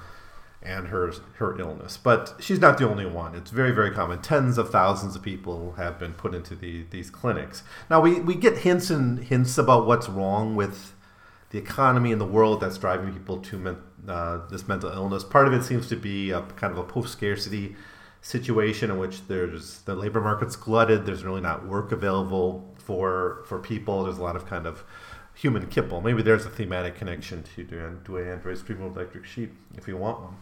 and 0.65 0.89
her 0.89 1.13
her 1.37 1.59
illness. 1.59 1.97
But 1.97 2.35
she's 2.41 2.59
not 2.59 2.79
the 2.79 2.89
only 2.89 3.07
one. 3.07 3.35
It's 3.35 3.51
very 3.51 3.73
very 3.73 3.91
common. 3.91 4.21
Tens 4.23 4.59
of 4.59 4.71
thousands 4.71 5.15
of 5.17 5.23
people 5.23 5.73
have 5.73 5.99
been 5.99 6.15
put 6.15 6.35
into 6.35 6.55
the, 6.55 6.85
these 6.91 7.11
clinics. 7.11 7.63
Now 7.91 8.01
we, 8.01 8.21
we 8.21 8.35
get 8.35 8.59
hints 8.59 8.91
and 8.91 9.19
hints 9.19 9.59
about 9.59 9.87
what's 9.87 10.09
wrong 10.09 10.57
with 10.57 10.95
the 11.51 11.59
economy 11.59 12.11
and 12.11 12.21
the 12.21 12.27
world 12.27 12.61
that's 12.61 12.79
driving 12.79 13.13
people 13.13 13.39
to 13.39 13.57
men, 13.57 13.77
uh, 14.09 14.41
this 14.51 14.67
mental 14.67 14.91
illness. 14.91 15.23
Part 15.23 15.47
of 15.47 15.53
it 15.53 15.63
seems 15.63 15.89
to 15.89 15.97
be 15.97 16.31
a 16.31 16.43
kind 16.43 16.73
of 16.73 16.79
a 16.79 16.85
post 16.85 17.13
scarcity 17.13 17.77
situation 18.21 18.91
in 18.91 18.99
which 18.99 19.29
there's 19.29 19.83
the 19.83 19.95
labor 19.95 20.21
market's 20.21 20.57
glutted. 20.57 21.05
There's 21.05 21.25
really 21.25 21.43
not 21.43 21.67
work 21.67 21.93
available 21.93 22.75
for 22.79 23.45
for 23.47 23.59
people. 23.59 24.05
There's 24.05 24.19
a 24.19 24.23
lot 24.23 24.35
of 24.35 24.47
kind 24.47 24.67
of 24.67 24.83
human 25.35 25.67
kipple. 25.67 26.03
Maybe 26.03 26.23
there's 26.23 26.47
a 26.47 26.51
thematic 26.51 26.95
connection 26.97 27.43
to 27.55 27.65
Do 27.65 28.19
Androids 28.19 28.63
Dream 28.63 28.83
of 28.83 28.97
Electric 28.97 29.25
Sheep 29.27 29.53
if 29.77 29.87
you 29.87 29.97
want 29.97 30.21
one. 30.21 30.37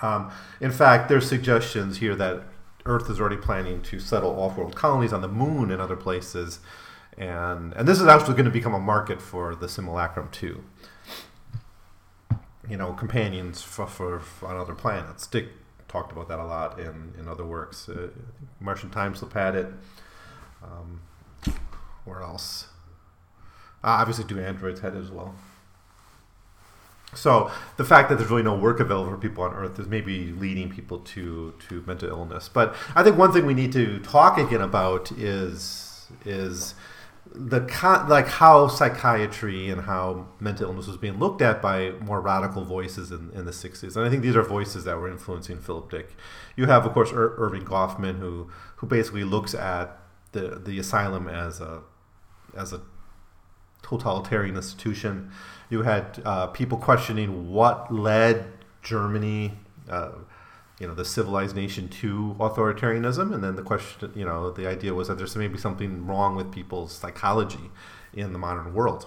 Um, 0.00 0.30
in 0.60 0.70
fact, 0.70 1.08
there's 1.08 1.28
suggestions 1.28 1.98
here 1.98 2.14
that 2.16 2.42
Earth 2.86 3.08
is 3.08 3.20
already 3.20 3.36
planning 3.36 3.80
to 3.82 3.98
settle 3.98 4.38
off-world 4.38 4.76
colonies 4.76 5.12
on 5.12 5.22
the 5.22 5.28
moon 5.28 5.70
and 5.70 5.80
other 5.80 5.96
places, 5.96 6.60
and 7.16 7.72
and 7.74 7.88
this 7.88 8.00
is 8.00 8.06
actually 8.06 8.34
going 8.34 8.44
to 8.44 8.50
become 8.50 8.74
a 8.74 8.80
market 8.80 9.22
for 9.22 9.54
the 9.54 9.68
simulacrum 9.68 10.28
too. 10.30 10.64
You 12.68 12.76
know, 12.76 12.92
companions 12.92 13.62
for, 13.62 13.86
for, 13.86 14.20
for 14.20 14.48
on 14.48 14.56
other 14.56 14.74
planets. 14.74 15.26
Dick 15.26 15.48
talked 15.86 16.12
about 16.12 16.28
that 16.28 16.38
a 16.38 16.44
lot 16.44 16.78
in, 16.80 17.12
in 17.18 17.28
other 17.28 17.44
works. 17.44 17.88
Uh, 17.88 18.08
Martian 18.58 18.90
Time 18.90 19.14
Slip 19.14 19.32
had 19.32 19.54
it. 19.54 19.66
Um, 20.62 21.02
where 22.04 22.22
else? 22.22 22.68
Uh, 23.82 24.00
obviously, 24.00 24.24
do 24.24 24.40
androids 24.40 24.80
had 24.80 24.94
it 24.94 24.98
as 24.98 25.10
well. 25.10 25.34
So 27.14 27.50
the 27.76 27.84
fact 27.84 28.08
that 28.08 28.18
there's 28.18 28.30
really 28.30 28.42
no 28.42 28.56
work 28.56 28.80
available 28.80 29.10
for 29.10 29.16
people 29.16 29.44
on 29.44 29.54
Earth 29.54 29.78
is 29.78 29.86
maybe 29.86 30.32
leading 30.32 30.70
people 30.70 30.98
to 31.00 31.54
to 31.68 31.82
mental 31.86 32.08
illness. 32.08 32.48
But 32.48 32.74
I 32.94 33.02
think 33.02 33.16
one 33.16 33.32
thing 33.32 33.46
we 33.46 33.54
need 33.54 33.72
to 33.72 33.98
talk 34.00 34.38
again 34.38 34.60
about 34.60 35.12
is 35.12 36.08
is 36.24 36.74
the 37.34 37.60
like 38.08 38.28
how 38.28 38.68
psychiatry 38.68 39.68
and 39.68 39.82
how 39.82 40.26
mental 40.38 40.68
illness 40.68 40.86
was 40.86 40.96
being 40.96 41.18
looked 41.18 41.42
at 41.42 41.60
by 41.60 41.90
more 42.00 42.20
radical 42.20 42.64
voices 42.64 43.10
in, 43.10 43.30
in 43.34 43.44
the 43.44 43.50
60s 43.50 43.96
and 43.96 44.06
i 44.06 44.10
think 44.10 44.22
these 44.22 44.36
are 44.36 44.42
voices 44.42 44.84
that 44.84 44.96
were 44.96 45.10
influencing 45.10 45.58
philip 45.58 45.90
dick. 45.90 46.14
You 46.54 46.66
have 46.66 46.86
of 46.86 46.92
course 46.92 47.10
Ir- 47.10 47.36
Erving 47.38 47.64
Goffman 47.64 48.20
who 48.20 48.50
who 48.76 48.86
basically 48.86 49.24
looks 49.24 49.54
at 49.54 49.98
the 50.32 50.60
the 50.64 50.78
asylum 50.78 51.26
as 51.26 51.60
a 51.60 51.82
as 52.56 52.72
a 52.72 52.80
totalitarian 53.84 54.56
institution. 54.56 55.30
You 55.70 55.82
had 55.82 56.20
uh, 56.24 56.48
people 56.48 56.78
questioning 56.78 57.50
what 57.50 57.92
led 57.92 58.46
germany 58.82 59.52
uh, 59.88 60.12
you 60.78 60.86
know 60.86 60.94
the 60.94 61.04
civilized 61.04 61.54
nation 61.54 61.88
to 61.88 62.36
authoritarianism. 62.38 63.32
And 63.32 63.42
then 63.42 63.56
the 63.56 63.62
question 63.62 64.12
you 64.14 64.24
know 64.24 64.50
the 64.50 64.66
idea 64.66 64.92
was 64.94 65.08
that 65.08 65.18
there's 65.18 65.36
maybe 65.36 65.58
something 65.58 66.06
wrong 66.06 66.34
with 66.36 66.50
people's 66.50 66.92
psychology 66.92 67.70
in 68.12 68.32
the 68.32 68.38
modern 68.38 68.74
world 68.74 69.06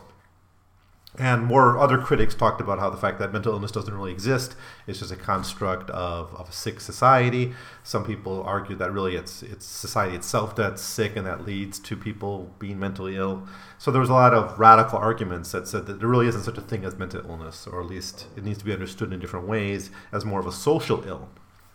and 1.20 1.44
more 1.44 1.80
other 1.80 1.98
critics 1.98 2.36
talked 2.36 2.62
about 2.62 2.80
how 2.80 2.90
the 2.90 2.98
fact 2.98 3.18
that 3.20 3.34
mental 3.34 3.54
illness 3.54 3.72
doesn't 3.72 3.94
really 3.94 4.12
exist 4.12 4.56
is 4.86 5.00
just 5.00 5.12
a 5.12 5.16
construct 5.16 5.90
of, 5.90 6.34
of 6.36 6.50
a 6.50 6.52
sick 6.52 6.80
society 6.80 7.54
some 7.84 8.06
people 8.06 8.44
argue 8.44 8.76
that 8.76 8.92
really 8.92 9.16
it's 9.16 9.42
it's 9.44 9.66
society 9.66 10.16
itself 10.16 10.56
that's 10.56 10.82
sick 10.82 11.16
and 11.16 11.26
that 11.26 11.46
leads 11.46 11.80
to 11.80 11.96
people 11.96 12.54
being 12.60 12.80
mentally 12.80 13.16
ill 13.16 13.48
so 13.78 13.92
there 13.92 14.02
was 14.02 14.10
a 14.10 14.14
lot 14.14 14.34
of 14.34 14.60
radical 14.60 15.00
arguments 15.00 15.52
that 15.52 15.68
said 15.68 15.86
that 15.86 16.00
there 16.00 16.08
really 16.08 16.28
isn't 16.28 16.44
such 16.44 16.58
a 16.58 16.62
thing 16.62 16.86
as 16.86 16.98
mental 16.98 17.22
illness 17.30 17.68
or 17.68 17.82
at 17.82 17.88
least 17.88 18.28
it 18.36 18.44
needs 18.44 18.60
to 18.60 18.66
be 18.66 18.74
understood 18.74 19.12
in 19.12 19.20
different 19.20 19.48
ways 19.48 19.90
as 20.12 20.24
more 20.24 20.40
of 20.40 20.48
a 20.48 20.52
social 20.52 21.04
ill 21.08 21.30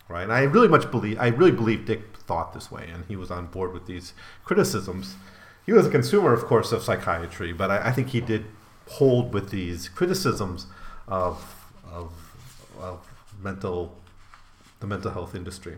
right? 0.09 0.23
And 0.23 0.33
I 0.33 0.43
really 0.43 0.67
much 0.67 0.91
believe, 0.91 1.19
I 1.19 1.27
really 1.27 1.51
believe 1.51 1.85
Dick 1.85 2.17
thought 2.17 2.53
this 2.53 2.71
way, 2.71 2.89
and 2.93 3.05
he 3.05 3.15
was 3.15 3.31
on 3.31 3.47
board 3.47 3.73
with 3.73 3.85
these 3.85 4.13
criticisms. 4.43 5.15
He 5.65 5.73
was 5.73 5.87
a 5.87 5.89
consumer, 5.89 6.33
of 6.33 6.43
course, 6.43 6.71
of 6.71 6.83
psychiatry, 6.83 7.53
but 7.53 7.71
I, 7.71 7.87
I 7.87 7.91
think 7.91 8.09
he 8.09 8.21
did 8.21 8.45
hold 8.87 9.33
with 9.33 9.49
these 9.49 9.89
criticisms 9.89 10.67
of, 11.07 11.71
of, 11.91 12.11
of 12.79 13.05
mental, 13.41 13.97
the 14.79 14.87
mental 14.87 15.11
health 15.11 15.35
industry. 15.35 15.77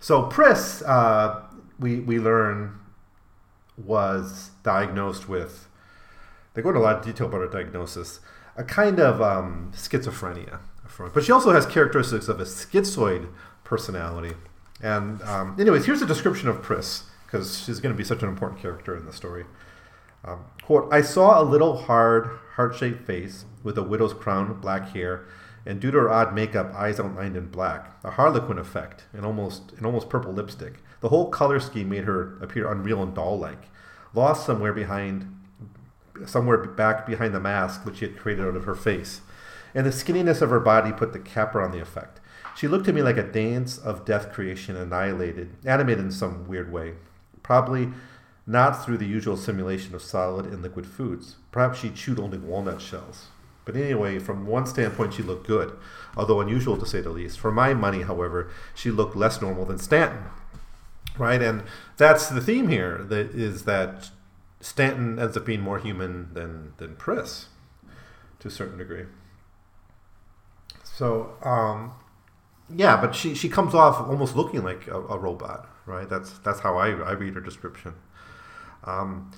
So 0.00 0.24
Pris, 0.24 0.82
uh, 0.82 1.42
we, 1.78 2.00
we 2.00 2.18
learn, 2.18 2.78
was 3.76 4.50
diagnosed 4.62 5.28
with, 5.28 5.68
they 6.54 6.62
go 6.62 6.70
into 6.70 6.80
a 6.80 6.82
lot 6.82 6.96
of 6.96 7.04
detail 7.04 7.26
about 7.26 7.40
her 7.40 7.48
diagnosis, 7.48 8.20
a 8.56 8.64
kind 8.64 8.98
of 8.98 9.20
um, 9.20 9.70
schizophrenia 9.74 10.60
but 11.12 11.24
she 11.24 11.32
also 11.32 11.52
has 11.52 11.66
characteristics 11.66 12.28
of 12.28 12.40
a 12.40 12.44
schizoid 12.44 13.28
personality. 13.64 14.34
And 14.82 15.22
um, 15.22 15.56
anyways, 15.58 15.86
here's 15.86 16.02
a 16.02 16.06
description 16.06 16.48
of 16.48 16.62
Pris 16.62 17.04
because 17.26 17.64
she's 17.64 17.80
going 17.80 17.94
to 17.94 17.96
be 17.96 18.04
such 18.04 18.22
an 18.22 18.28
important 18.28 18.60
character 18.60 18.96
in 18.96 19.04
the 19.04 19.12
story. 19.12 19.44
Um, 20.26 20.44
quote, 20.62 20.92
I 20.92 21.02
saw 21.02 21.40
a 21.40 21.44
little 21.44 21.76
hard, 21.76 22.28
heart-shaped 22.54 23.06
face 23.06 23.44
with 23.62 23.78
a 23.78 23.82
widow's 23.82 24.14
crown, 24.14 24.60
black 24.60 24.88
hair, 24.90 25.26
and 25.64 25.80
due 25.80 25.90
to 25.90 25.98
her 25.98 26.10
odd 26.10 26.34
makeup, 26.34 26.72
eyes 26.74 26.98
outlined 26.98 27.36
in 27.36 27.46
black, 27.48 27.96
a 28.04 28.12
harlequin 28.12 28.58
effect, 28.58 29.04
and 29.12 29.24
almost 29.24 29.72
an 29.78 29.86
almost 29.86 30.08
purple 30.08 30.32
lipstick. 30.32 30.82
The 31.00 31.08
whole 31.08 31.30
color 31.30 31.60
scheme 31.60 31.88
made 31.88 32.04
her 32.04 32.36
appear 32.40 32.70
unreal 32.70 33.02
and 33.02 33.14
doll-like, 33.14 33.68
lost 34.14 34.46
somewhere 34.46 34.72
behind, 34.72 35.32
somewhere 36.24 36.58
back 36.58 37.06
behind 37.06 37.34
the 37.34 37.40
mask 37.40 37.84
which 37.84 37.98
she 37.98 38.06
had 38.06 38.16
created 38.16 38.46
out 38.46 38.56
of 38.56 38.64
her 38.64 38.74
face 38.74 39.20
and 39.76 39.84
the 39.84 39.90
skinniness 39.90 40.40
of 40.40 40.48
her 40.48 40.58
body 40.58 40.90
put 40.90 41.12
the 41.12 41.18
capper 41.18 41.60
on 41.60 41.70
the 41.70 41.80
effect. 41.80 42.18
She 42.56 42.66
looked 42.66 42.86
to 42.86 42.94
me 42.94 43.02
like 43.02 43.18
a 43.18 43.22
dance 43.22 43.76
of 43.76 44.06
death 44.06 44.32
creation 44.32 44.74
annihilated, 44.74 45.54
animated 45.66 46.02
in 46.06 46.10
some 46.10 46.48
weird 46.48 46.72
way. 46.72 46.94
Probably 47.42 47.90
not 48.46 48.84
through 48.84 48.98
the 48.98 49.06
usual 49.06 49.36
simulation 49.36 49.94
of 49.94 50.02
solid 50.02 50.46
and 50.46 50.62
liquid 50.62 50.86
foods. 50.86 51.36
Perhaps 51.50 51.80
she 51.80 51.90
chewed 51.90 52.20
only 52.20 52.38
walnut 52.38 52.80
shells. 52.80 53.26
But 53.64 53.74
anyway, 53.74 54.20
from 54.20 54.46
one 54.46 54.66
standpoint, 54.66 55.14
she 55.14 55.24
looked 55.24 55.46
good, 55.48 55.76
although 56.16 56.40
unusual 56.40 56.76
to 56.76 56.86
say 56.86 57.00
the 57.00 57.10
least. 57.10 57.40
For 57.40 57.50
my 57.50 57.74
money, 57.74 58.02
however, 58.02 58.48
she 58.74 58.92
looked 58.92 59.16
less 59.16 59.42
normal 59.42 59.64
than 59.64 59.78
Stanton. 59.78 60.24
Right? 61.18 61.42
And 61.42 61.64
that's 61.96 62.28
the 62.28 62.40
theme 62.40 62.68
here, 62.68 62.98
that 63.08 63.30
is 63.34 63.64
that 63.64 64.10
Stanton 64.60 65.18
ends 65.18 65.36
up 65.36 65.44
being 65.44 65.62
more 65.62 65.78
human 65.78 66.32
than, 66.32 66.74
than 66.76 66.94
Pris 66.94 67.46
to 68.38 68.48
a 68.48 68.50
certain 68.50 68.78
degree. 68.78 69.06
So, 70.84 71.34
um, 71.42 71.92
yeah, 72.74 73.00
but 73.00 73.14
she, 73.14 73.34
she 73.34 73.48
comes 73.48 73.74
off 73.74 74.08
almost 74.08 74.36
looking 74.36 74.62
like 74.62 74.86
a, 74.86 74.98
a 74.98 75.18
robot, 75.18 75.68
right? 75.84 76.08
That's 76.08 76.38
that's 76.38 76.60
how 76.60 76.78
I, 76.78 76.88
I 76.88 77.12
read 77.12 77.34
her 77.34 77.40
description. 77.40 77.94
Um, 78.84 79.30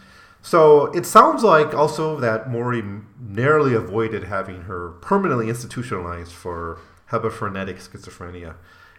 so 0.42 0.86
it 0.92 1.04
sounds 1.04 1.42
like 1.42 1.74
also 1.74 2.18
that 2.20 2.50
Maury 2.50 2.82
narrowly 3.20 3.74
avoided 3.74 4.24
having 4.24 4.62
her 4.62 4.90
permanently 5.00 5.48
institutionalized 5.48 6.32
for 6.32 6.78
hebephrenic 7.10 7.76
schizophrenia 7.76 8.54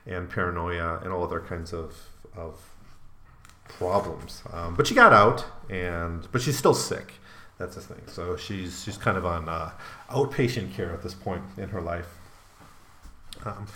and 0.06 0.30
paranoia 0.30 1.00
and 1.04 1.14
all 1.14 1.24
other 1.24 1.40
kinds 1.40 1.74
of, 1.74 1.96
of 2.36 2.60
problems. 3.68 4.44
Um, 4.52 4.76
but 4.76 4.88
she 4.88 4.94
got 4.96 5.14
out, 5.14 5.46
and 5.70 6.28
but 6.32 6.42
she's 6.42 6.58
still 6.58 6.74
sick. 6.74 7.14
That's 7.58 7.76
the 7.76 7.82
thing. 7.82 8.02
So 8.08 8.36
she's 8.36 8.84
she's 8.84 8.98
kind 8.98 9.18
of 9.18 9.26
on 9.26 9.48
uh, 9.48 9.72
outpatient 10.10 10.74
care 10.74 10.92
at 10.92 11.02
this 11.02 11.14
point 11.14 11.44
in 11.58 11.70
her 11.70 11.82
life. 11.82 12.18
Um, 13.46 13.68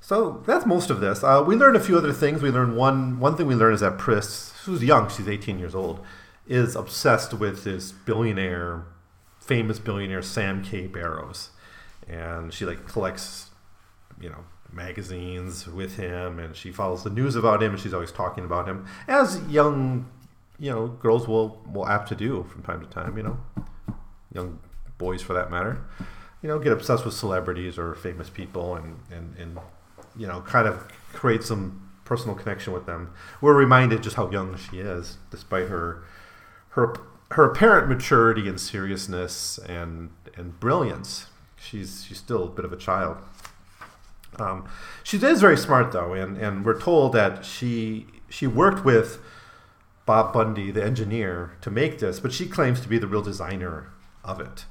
so 0.00 0.42
that's 0.46 0.66
most 0.66 0.90
of 0.90 1.00
this. 1.00 1.22
Uh, 1.22 1.44
we 1.46 1.54
learned 1.54 1.76
a 1.76 1.80
few 1.80 1.96
other 1.96 2.12
things. 2.12 2.42
We 2.42 2.50
learned 2.50 2.76
one 2.76 3.20
one 3.20 3.36
thing 3.36 3.46
we 3.46 3.54
learned 3.54 3.74
is 3.74 3.80
that 3.80 3.98
Pris, 3.98 4.49
who's 4.64 4.82
young, 4.82 5.08
she's 5.08 5.28
18 5.28 5.58
years 5.58 5.74
old, 5.74 6.04
is 6.46 6.74
obsessed 6.76 7.34
with 7.34 7.64
this 7.64 7.92
billionaire, 7.92 8.84
famous 9.40 9.78
billionaire 9.78 10.22
Sam 10.22 10.62
K. 10.62 10.86
Barrows, 10.86 11.50
and 12.08 12.52
she 12.52 12.64
like 12.64 12.86
collects, 12.86 13.50
you 14.20 14.28
know, 14.28 14.44
magazines 14.72 15.66
with 15.66 15.96
him, 15.96 16.38
and 16.38 16.56
she 16.56 16.72
follows 16.72 17.04
the 17.04 17.10
news 17.10 17.36
about 17.36 17.62
him, 17.62 17.72
and 17.72 17.80
she's 17.80 17.94
always 17.94 18.12
talking 18.12 18.44
about 18.44 18.68
him, 18.68 18.86
as 19.08 19.40
young, 19.48 20.10
you 20.58 20.70
know, 20.70 20.88
girls 20.88 21.26
will 21.26 21.62
will 21.72 21.86
apt 21.86 22.08
to 22.08 22.14
do 22.14 22.44
from 22.44 22.62
time 22.62 22.80
to 22.80 22.86
time. 22.86 23.16
You 23.16 23.22
know, 23.22 23.38
young 24.32 24.58
boys 24.98 25.22
for 25.22 25.32
that 25.34 25.50
matter 25.50 25.84
you 26.42 26.48
know, 26.48 26.58
get 26.58 26.72
obsessed 26.72 27.04
with 27.04 27.14
celebrities 27.14 27.78
or 27.78 27.94
famous 27.94 28.30
people 28.30 28.76
and, 28.76 28.98
and, 29.10 29.36
and 29.38 29.58
you 30.16 30.26
know, 30.26 30.40
kind 30.42 30.66
of 30.66 30.86
create 31.12 31.42
some 31.42 31.89
personal 32.10 32.34
connection 32.34 32.72
with 32.72 32.86
them. 32.86 33.12
We're 33.40 33.54
reminded 33.54 34.02
just 34.02 34.16
how 34.16 34.28
young 34.32 34.56
she 34.56 34.80
is, 34.80 35.18
despite 35.30 35.68
her 35.68 36.02
her 36.70 36.92
her 37.30 37.44
apparent 37.44 37.88
maturity 37.88 38.48
and 38.48 38.60
seriousness 38.60 39.58
and 39.58 40.10
and 40.36 40.58
brilliance. 40.58 41.26
She's 41.56 42.04
she's 42.04 42.18
still 42.18 42.44
a 42.48 42.50
bit 42.50 42.64
of 42.64 42.72
a 42.72 42.76
child. 42.76 43.18
Um, 44.40 44.68
she 45.04 45.18
is 45.18 45.40
very 45.40 45.56
smart 45.56 45.92
though, 45.92 46.12
and, 46.12 46.36
and 46.36 46.64
we're 46.64 46.80
told 46.80 47.12
that 47.12 47.44
she 47.44 48.06
she 48.28 48.48
worked 48.48 48.84
with 48.84 49.20
Bob 50.04 50.32
Bundy, 50.32 50.72
the 50.72 50.82
engineer, 50.82 51.52
to 51.60 51.70
make 51.70 52.00
this, 52.00 52.18
but 52.18 52.32
she 52.32 52.48
claims 52.48 52.80
to 52.80 52.88
be 52.88 52.98
the 52.98 53.06
real 53.06 53.22
designer 53.22 53.92
of 54.24 54.40
it. 54.40 54.64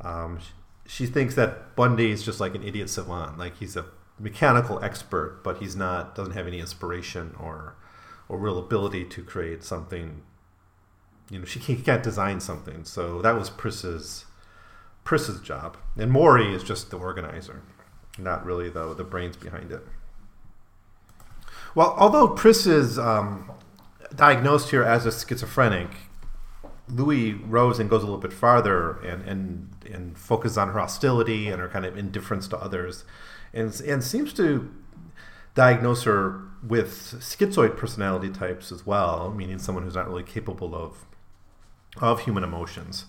Um, 0.00 0.38
she 0.86 1.04
thinks 1.04 1.34
that 1.34 1.76
Bundy 1.76 2.10
is 2.10 2.22
just 2.22 2.40
like 2.40 2.54
an 2.54 2.62
idiot 2.62 2.88
savant, 2.88 3.36
like 3.36 3.58
he's 3.58 3.76
a 3.76 3.84
mechanical 4.20 4.82
expert, 4.84 5.40
but 5.42 5.58
he's 5.58 5.74
not 5.74 6.14
doesn't 6.14 6.34
have 6.34 6.46
any 6.46 6.60
inspiration 6.60 7.34
or 7.40 7.76
or 8.28 8.38
real 8.38 8.58
ability 8.58 9.04
to 9.04 9.22
create 9.22 9.64
something. 9.64 10.22
You 11.30 11.40
know, 11.40 11.44
she 11.44 11.58
can't 11.58 12.02
design 12.02 12.40
something. 12.40 12.84
So 12.84 13.22
that 13.22 13.34
was 13.34 13.50
Pris's 13.50 14.26
Pris's 15.04 15.40
job, 15.40 15.76
and 15.96 16.10
Maury 16.12 16.54
is 16.54 16.62
just 16.62 16.90
the 16.90 16.98
organizer, 16.98 17.62
not 18.18 18.44
really 18.44 18.68
the 18.68 18.94
the 18.94 19.04
brains 19.04 19.36
behind 19.36 19.72
it. 19.72 19.86
Well, 21.74 21.94
although 21.98 22.28
Pris 22.28 22.66
is 22.66 22.98
um, 22.98 23.50
diagnosed 24.14 24.70
here 24.70 24.82
as 24.82 25.06
a 25.06 25.12
schizophrenic, 25.12 25.90
Louis 26.88 27.34
Rosen 27.34 27.88
goes 27.88 28.02
a 28.02 28.06
little 28.06 28.20
bit 28.20 28.32
farther 28.32 28.98
and, 29.00 29.24
and 29.28 29.68
and 29.90 30.18
focuses 30.18 30.58
on 30.58 30.68
her 30.68 30.78
hostility 30.78 31.48
and 31.48 31.60
her 31.60 31.68
kind 31.68 31.84
of 31.84 31.96
indifference 31.96 32.48
to 32.48 32.58
others, 32.58 33.04
and 33.52 33.78
and 33.80 34.02
seems 34.02 34.32
to 34.34 34.72
diagnose 35.54 36.04
her 36.04 36.42
with 36.62 36.90
schizoid 37.20 37.76
personality 37.76 38.30
types 38.30 38.70
as 38.70 38.86
well, 38.86 39.32
meaning 39.34 39.58
someone 39.58 39.84
who's 39.84 39.94
not 39.94 40.08
really 40.08 40.22
capable 40.22 40.74
of 40.74 41.04
of 42.00 42.20
human 42.20 42.44
emotions. 42.44 43.06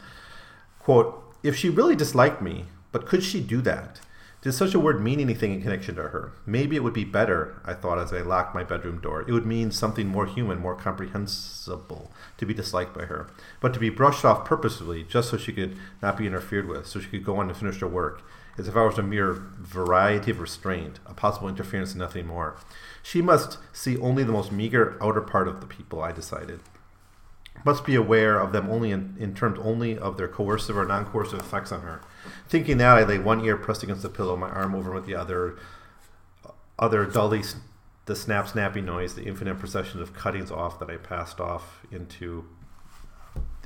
Quote: 0.80 1.36
If 1.44 1.56
she 1.56 1.70
really 1.70 1.96
disliked 1.96 2.42
me, 2.42 2.66
but 2.92 3.06
could 3.06 3.24
she 3.24 3.42
do 3.42 3.62
that? 3.62 4.02
Did 4.42 4.54
such 4.54 4.74
a 4.74 4.80
word 4.80 5.04
mean 5.04 5.20
anything 5.20 5.54
in 5.54 5.62
connection 5.62 5.94
to 5.96 6.02
her? 6.02 6.32
Maybe 6.48 6.76
it 6.76 6.84
would 6.84 6.96
be 6.96 7.06
better, 7.06 7.62
I 7.64 7.76
thought 7.76 8.00
as 8.00 8.12
I 8.12 8.22
locked 8.22 8.56
my 8.56 8.64
bedroom 8.64 9.00
door. 9.00 9.22
It 9.22 9.32
would 9.34 9.46
mean 9.46 9.70
something 9.70 10.08
more 10.08 10.26
human, 10.26 10.58
more 10.58 10.74
comprehensible 10.74 12.12
to 12.38 12.46
be 12.48 12.54
disliked 12.56 12.96
by 12.96 13.06
her, 13.06 13.28
but 13.60 13.72
to 13.76 13.80
be 13.80 13.92
brushed 13.92 14.26
off 14.26 14.44
purposefully 14.44 15.04
just 15.04 15.30
so 15.30 15.38
she 15.38 15.54
could 15.54 15.78
not 16.02 16.18
be 16.18 16.26
interfered 16.26 16.68
with, 16.68 16.88
so 16.88 17.00
she 17.00 17.10
could 17.10 17.24
go 17.24 17.38
on 17.38 17.50
to 17.50 17.54
finish 17.54 17.82
her 17.82 17.88
work, 17.88 18.24
as 18.58 18.68
if 18.68 18.76
I 18.76 18.86
was 18.86 18.98
a 18.98 19.04
mere 19.04 19.34
variety 19.34 20.32
of 20.32 20.40
restraint, 20.40 21.00
a 21.06 21.14
possible 21.14 21.48
interference 21.48 21.92
and 21.92 22.00
nothing 22.00 22.28
more. 22.28 22.58
She 23.04 23.22
must 23.22 23.58
see 23.74 23.98
only 23.98 24.24
the 24.24 24.32
most 24.32 24.52
meager 24.52 24.98
outer 25.02 25.22
part 25.22 25.48
of 25.48 25.62
the 25.62 25.68
people, 25.68 26.02
I 26.02 26.12
decided 26.12 26.60
must 27.64 27.86
be 27.86 27.96
aware 27.96 28.40
of 28.40 28.52
them 28.52 28.70
only 28.70 28.92
in, 28.92 29.16
in 29.20 29.34
terms 29.34 29.60
only 29.62 29.98
of 29.98 30.18
their 30.18 30.28
coercive 30.28 30.78
or 30.78 30.86
non-coercive 30.86 31.40
effects 31.40 31.72
on 31.72 31.82
her. 31.82 32.02
Thinking 32.48 32.78
that, 32.78 32.98
I 32.98 33.04
lay 33.04 33.20
one 33.20 33.44
ear 33.44 33.58
pressed 33.58 33.84
against 33.84 34.02
the 34.02 34.10
pillow, 34.10 34.36
my 34.36 34.50
arm 34.50 34.74
over 34.76 34.92
with 34.92 35.06
the 35.06 35.16
other, 35.16 35.58
other 36.80 37.06
dully 37.06 37.44
the 38.06 38.16
snap 38.16 38.48
snapping 38.48 38.86
noise, 38.86 39.16
the 39.16 39.24
infinite 39.24 39.60
procession 39.60 40.02
of 40.02 40.14
cuttings 40.14 40.52
off 40.52 40.80
that 40.80 40.90
I 40.90 40.98
passed 40.98 41.40
off 41.40 41.82
into 41.92 42.46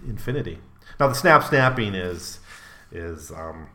infinity. 0.06 0.60
Now 1.00 1.08
the 1.08 1.16
snap 1.16 1.44
snapping 1.44 1.96
is 1.96 2.40
is 2.92 3.32
um, 3.32 3.70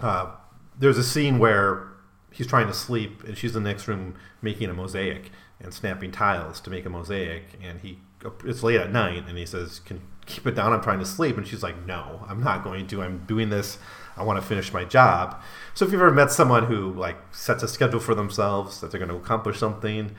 uh, 0.00 0.30
there's 0.78 0.98
a 0.98 1.04
scene 1.04 1.38
where 1.38 1.88
he's 2.30 2.46
trying 2.46 2.66
to 2.66 2.74
sleep 2.74 3.22
and 3.24 3.38
she's 3.38 3.54
in 3.54 3.62
the 3.62 3.68
next 3.68 3.86
room 3.86 4.16
making 4.42 4.68
a 4.68 4.74
mosaic 4.74 5.30
and 5.60 5.72
snapping 5.72 6.10
tiles 6.10 6.60
to 6.60 6.70
make 6.70 6.84
a 6.84 6.90
mosaic. 6.90 7.58
And 7.62 7.80
he 7.80 7.98
it's 8.44 8.62
late 8.62 8.80
at 8.80 8.90
night 8.90 9.24
and 9.28 9.36
he 9.36 9.46
says 9.46 9.80
can 9.80 10.00
keep 10.26 10.46
it 10.46 10.54
down? 10.54 10.72
I'm 10.72 10.82
trying 10.82 10.98
to 10.98 11.04
sleep. 11.04 11.36
And 11.36 11.46
she's 11.46 11.62
like 11.62 11.86
no 11.86 12.24
i'm 12.28 12.42
not 12.42 12.64
going 12.64 12.86
to. 12.88 13.02
I'm 13.02 13.24
doing 13.26 13.50
this. 13.50 13.78
I 14.16 14.22
want 14.22 14.40
to 14.40 14.46
finish 14.46 14.72
my 14.72 14.84
job. 14.84 15.40
So 15.74 15.84
if 15.84 15.92
you've 15.92 16.00
ever 16.00 16.12
met 16.12 16.30
someone 16.30 16.66
who 16.66 16.92
like 16.92 17.16
sets 17.32 17.62
a 17.62 17.68
schedule 17.68 18.00
for 18.00 18.14
themselves 18.14 18.80
that 18.80 18.90
they're 18.90 19.00
going 19.00 19.10
to 19.10 19.16
accomplish 19.16 19.58
something 19.58 20.14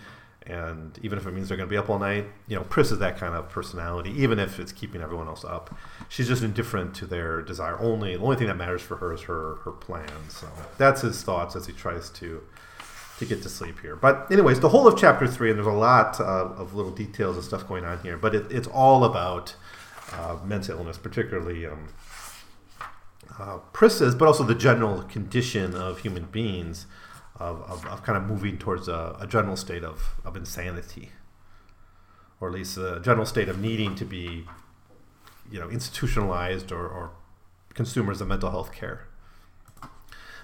and 0.48 1.00
even 1.02 1.18
if 1.18 1.26
it 1.26 1.32
means 1.32 1.48
they're 1.48 1.58
going 1.58 1.68
to 1.68 1.74
be 1.74 1.78
up 1.78 1.90
all 1.90 1.98
night 1.98 2.26
you 2.48 2.56
know 2.56 2.64
Pris 2.64 2.92
is 2.92 3.00
that 3.00 3.18
kind 3.18 3.34
of 3.34 3.50
personality 3.50 4.12
even 4.12 4.38
if 4.40 4.60
it's 4.60 4.72
keeping 4.72 5.02
everyone 5.02 5.28
else 5.28 5.44
up. 5.44 5.76
She's 6.10 6.28
just 6.28 6.44
indifferent 6.44 6.96
to 6.96 7.06
their 7.06 7.42
desire 7.42 7.80
only. 7.80 8.16
The 8.16 8.24
only 8.24 8.36
thing 8.36 8.48
that 8.48 8.58
matters 8.58 8.82
for 8.82 8.98
her 8.98 9.14
is 9.14 9.22
her 9.22 9.56
her 9.64 9.72
plan. 9.72 10.10
So 10.30 10.48
that's 10.78 11.02
his 11.02 11.24
thoughts 11.24 11.56
as 11.56 11.66
he 11.66 11.74
tries 11.74 12.10
to 12.12 12.44
to 13.20 13.26
get 13.26 13.42
to 13.44 13.50
sleep 13.50 13.80
here. 13.80 13.96
But 13.96 14.30
anyways, 14.32 14.60
the 14.60 14.70
whole 14.70 14.88
of 14.88 15.00
chapter 15.00 15.28
three, 15.28 15.50
and 15.50 15.58
there's 15.58 15.68
a 15.68 15.72
lot 15.72 16.20
uh, 16.20 16.24
of 16.24 16.76
little 16.76 16.92
details 16.92 17.38
and 17.38 17.46
stuff 17.46 17.68
going 17.68 17.86
on 17.86 18.00
here, 18.00 18.18
but 18.18 18.36
it, 18.36 18.52
it's 18.52 18.68
all 18.68 19.06
about 19.06 19.56
uh, 20.12 20.38
mental 20.46 20.78
illness, 20.78 20.98
particularly 20.98 21.66
um, 21.66 21.88
uh, 23.40 23.58
Pris's, 23.74 24.16
but 24.16 24.28
also 24.28 24.44
the 24.44 24.56
general 24.56 25.04
condition 25.04 25.74
of 25.76 26.00
human 26.00 26.26
beings 26.26 26.86
of, 27.38 27.62
of, 27.64 27.86
of 27.88 28.04
kind 28.04 28.18
of 28.18 28.24
moving 28.26 28.58
towards 28.58 28.88
a, 28.88 29.16
a, 29.20 29.28
general 29.28 29.56
state 29.56 29.84
of, 29.84 30.16
of 30.24 30.36
insanity, 30.38 31.10
or 32.40 32.48
at 32.48 32.54
least 32.54 32.78
a 32.78 33.00
general 33.04 33.26
state 33.26 33.50
of 33.50 33.60
needing 33.60 33.96
to 33.96 34.06
be, 34.06 34.46
you 35.52 35.60
know, 35.60 35.70
institutionalized 35.70 36.72
or, 36.72 36.88
or 36.88 37.12
consumers 37.74 38.22
of 38.22 38.28
mental 38.28 38.50
health 38.50 38.72
care. 38.72 39.08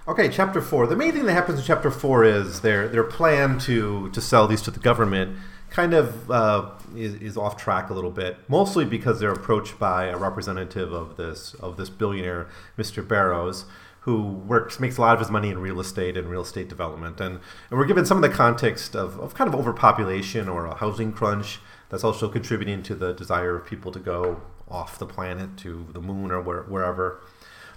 Okay, 0.08 0.30
chapter 0.30 0.62
four. 0.62 0.88
The 0.88 0.96
main 0.96 1.12
thing 1.12 1.26
that 1.26 1.34
happens 1.34 1.60
in 1.60 1.66
chapter 1.66 1.92
four 1.92 2.24
is 2.24 2.62
their 2.62 2.88
their 2.88 3.04
plan 3.04 3.60
to 3.60 4.10
to 4.10 4.20
sell 4.20 4.48
these 4.48 4.62
to 4.64 4.72
the 4.72 4.80
government 4.80 5.38
kind 5.70 5.94
of 5.94 6.30
uh, 6.30 6.70
is, 6.96 7.16
is 7.16 7.38
off 7.38 7.56
track 7.56 7.90
a 7.90 7.94
little 7.94 8.12
bit, 8.12 8.38
mostly 8.48 8.84
because 8.84 9.20
they're 9.20 9.32
approached 9.32 9.80
by 9.80 10.06
a 10.08 10.18
representative 10.18 10.92
of 10.92 11.18
this 11.18 11.54
of 11.56 11.78
this 11.78 11.90
billionaire, 11.90 12.48
Mr. 12.78 13.08
Barrows, 13.08 13.66
who 14.02 14.24
works 14.24 14.80
makes 14.80 14.98
a 14.98 15.02
lot 15.02 15.14
of 15.14 15.20
his 15.20 15.30
money 15.30 15.50
in 15.50 15.60
real 15.60 15.80
estate 15.80 16.18
and 16.18 16.28
real 16.30 16.42
estate 16.42 16.68
development, 16.68 17.20
and 17.20 17.40
and 17.70 17.80
we're 17.80 17.86
given 17.86 18.06
some 18.06 18.24
of 18.24 18.30
the 18.30 18.36
context 18.36 18.96
of, 18.96 19.20
of 19.20 19.34
kind 19.34 19.48
of 19.48 19.56
overpopulation 19.56 20.50
or 20.50 20.66
a 20.66 20.76
housing 20.76 21.12
crunch 21.12 21.60
that's 21.90 22.04
also 22.04 22.30
contributing 22.30 22.82
to 22.84 22.96
the 22.96 23.14
desire 23.14 23.56
of 23.58 23.66
people 23.66 23.92
to 23.92 24.00
go 24.00 24.42
off 24.70 24.98
the 24.98 25.06
planet 25.06 25.58
to 25.58 25.88
the 25.92 26.00
moon 26.00 26.32
or 26.32 26.42
where, 26.42 26.64
wherever. 26.64 27.22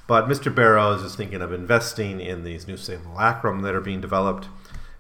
But 0.07 0.29
Mr. 0.29 0.55
Barrows 0.55 1.03
is 1.03 1.17
thinking 1.17 1.43
of 1.43 1.53
investing 1.53 2.21
in 2.21 2.45
these 2.45 2.69
new 2.69 2.77
simulacrum 2.77 3.63
that 3.63 3.75
are 3.75 3.81
being 3.81 4.01
developed. 4.01 4.49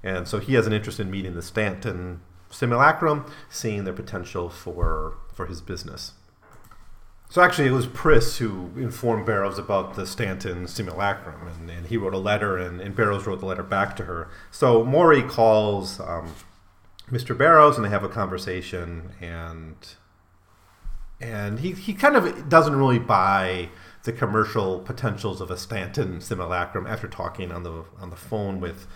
And 0.03 0.27
so 0.27 0.41
he 0.41 0.55
has 0.55 0.67
an 0.67 0.73
interest 0.73 0.99
in 0.99 1.11
meeting 1.11 1.35
the 1.35 1.43
Stanton 1.43 2.21
simulacrum, 2.51 3.27
seeing 3.49 3.85
their 3.85 3.95
potential 3.95 4.49
for, 4.49 5.15
for 5.33 5.47
his 5.47 5.61
business. 5.61 6.13
So 7.35 7.43
actually, 7.43 7.67
it 7.67 7.73
was 7.73 7.89
Pris 7.89 8.39
who 8.39 8.71
informed 8.77 9.27
Barrows 9.27 9.59
about 9.59 9.97
the 9.97 10.07
Stanton 10.07 10.69
simulacrum, 10.69 11.49
and, 11.49 11.69
and 11.69 11.89
he 11.89 11.97
wrote 11.97 12.15
a 12.15 12.19
letter, 12.19 12.57
and, 12.57 12.81
and, 12.81 12.95
Barrows 12.95 13.27
wrote 13.27 13.41
the 13.41 13.47
letter 13.47 13.65
back 13.65 13.97
to 13.97 14.05
her. 14.05 14.29
So 14.53 14.85
Maury 14.85 15.21
calls 15.21 15.99
um, 15.99 16.33
Mr. 17.11 17.37
Barrows, 17.37 17.75
and 17.75 17.85
they 17.85 17.89
have 17.89 18.05
a 18.05 18.09
conversation, 18.09 19.11
and 19.21 19.75
and 21.21 21.59
he, 21.59 21.73
he 21.73 21.93
kind 21.93 22.15
of 22.15 22.49
doesn't 22.49 22.77
really 22.77 23.01
buy 23.01 23.69
the 24.05 24.13
commercial 24.13 24.79
potentials 24.79 25.41
of 25.41 25.51
a 25.51 25.57
Stanton 25.57 26.21
simulacrum 26.21 26.87
after 26.87 27.09
talking 27.09 27.51
on 27.51 27.65
the 27.65 27.85
on 27.99 28.11
the 28.11 28.17
phone 28.17 28.61
with 28.61 28.87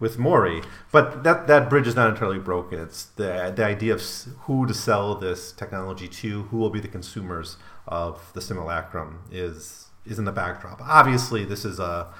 with 0.00 0.18
Maury. 0.18 0.62
But 0.90 1.24
that 1.24 1.46
that 1.46 1.68
bridge 1.68 1.86
is 1.86 1.94
not 1.94 2.08
entirely 2.08 2.38
broken. 2.38 2.80
It's 2.80 3.04
the 3.04 3.52
the 3.54 3.66
idea 3.66 3.92
of 3.92 4.02
who 4.44 4.66
to 4.66 4.72
sell 4.72 5.14
this 5.14 5.52
technology 5.52 6.08
to, 6.08 6.44
who 6.44 6.56
will 6.56 6.70
be 6.70 6.80
the 6.80 6.88
consumers 6.88 7.58
of 7.86 8.32
the 8.34 8.40
simulacrum 8.40 9.24
is 9.30 9.86
is 10.04 10.18
in 10.18 10.24
the 10.24 10.32
backdrop. 10.32 10.80
Obviously, 10.80 11.44
this 11.44 11.64
is 11.64 11.78
a 11.78 12.12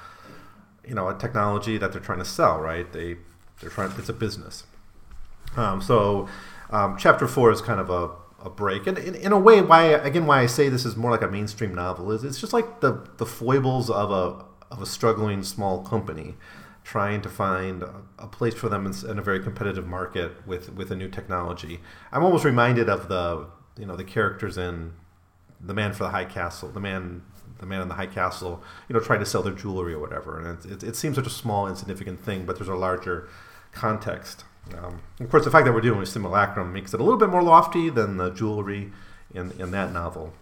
you 0.87 0.95
know 0.95 1.09
a 1.09 1.17
technology 1.17 1.77
that 1.77 1.91
they're 1.91 2.01
trying 2.01 2.19
to 2.19 2.25
sell, 2.25 2.59
right? 2.59 2.91
They 2.91 3.17
they're 3.61 3.69
trying. 3.69 3.91
It's 3.97 4.09
a 4.09 4.13
business. 4.13 4.63
Um, 5.55 5.81
so 5.81 6.27
um, 6.71 6.97
chapter 6.97 7.27
four 7.27 7.51
is 7.51 7.61
kind 7.61 7.79
of 7.79 7.89
a 7.89 8.09
a 8.43 8.49
break. 8.49 8.87
And 8.87 8.97
in, 8.97 9.15
in, 9.15 9.31
a 9.31 9.39
way, 9.39 9.61
why 9.61 9.83
again 9.83 10.25
why 10.25 10.41
I 10.41 10.45
say 10.45 10.69
this 10.69 10.85
is 10.85 10.95
more 10.95 11.11
like 11.11 11.21
a 11.21 11.27
mainstream 11.27 11.73
novel 11.73 12.11
is 12.11 12.23
it's 12.23 12.39
just 12.39 12.53
like 12.53 12.81
the 12.81 13.07
the 13.17 13.25
foibles 13.25 13.89
of 13.89 14.11
a 14.11 14.45
of 14.71 14.81
a 14.81 14.85
struggling 14.85 15.43
small 15.43 15.83
company 15.83 16.35
trying 16.83 17.21
to 17.21 17.29
find 17.29 17.83
a, 18.19 18.27
place 18.27 18.53
for 18.53 18.67
them 18.67 18.85
in, 18.85 18.93
in, 19.09 19.17
a 19.17 19.21
very 19.21 19.41
competitive 19.41 19.87
market 19.87 20.45
with 20.45 20.73
with 20.73 20.91
a 20.91 20.95
new 20.95 21.07
technology. 21.07 21.79
I'm 22.11 22.23
almost 22.23 22.43
reminded 22.43 22.89
of 22.89 23.07
the 23.07 23.47
you 23.77 23.85
know 23.85 23.95
the 23.95 24.03
characters 24.03 24.57
in 24.57 24.93
the 25.65 25.73
man 25.73 25.93
for 25.93 26.03
the 26.03 26.09
high 26.09 26.25
castle, 26.25 26.69
the 26.69 26.79
man 26.79 27.23
the 27.59 27.65
man 27.65 27.81
in 27.81 27.87
the 27.87 27.93
high 27.93 28.07
castle, 28.07 28.61
you 28.89 28.93
know, 28.93 28.99
trying 28.99 29.19
to 29.19 29.25
sell 29.25 29.41
their 29.41 29.53
jewelry 29.53 29.93
or 29.93 29.99
whatever. 29.99 30.37
And 30.37 30.65
it, 30.65 30.71
it, 30.71 30.89
it 30.89 30.95
seems 30.97 31.15
such 31.15 31.27
a 31.27 31.31
small, 31.31 31.65
insignificant 31.67 32.19
thing, 32.19 32.45
but 32.45 32.57
there's 32.57 32.67
a 32.67 32.75
larger 32.75 33.29
context. 33.71 34.43
Um, 34.77 35.01
of 35.19 35.29
course, 35.29 35.45
the 35.45 35.51
fact 35.51 35.65
that 35.65 35.73
we're 35.73 35.81
dealing 35.81 35.99
with 35.99 36.09
simulacrum 36.09 36.73
makes 36.73 36.93
it 36.93 36.99
a 36.99 37.03
little 37.03 37.19
bit 37.19 37.29
more 37.29 37.41
lofty 37.41 37.89
than 37.89 38.17
the 38.17 38.31
jewelry 38.31 38.91
in, 39.33 39.51
in 39.59 39.71
that 39.71 39.93
novel. 39.93 40.33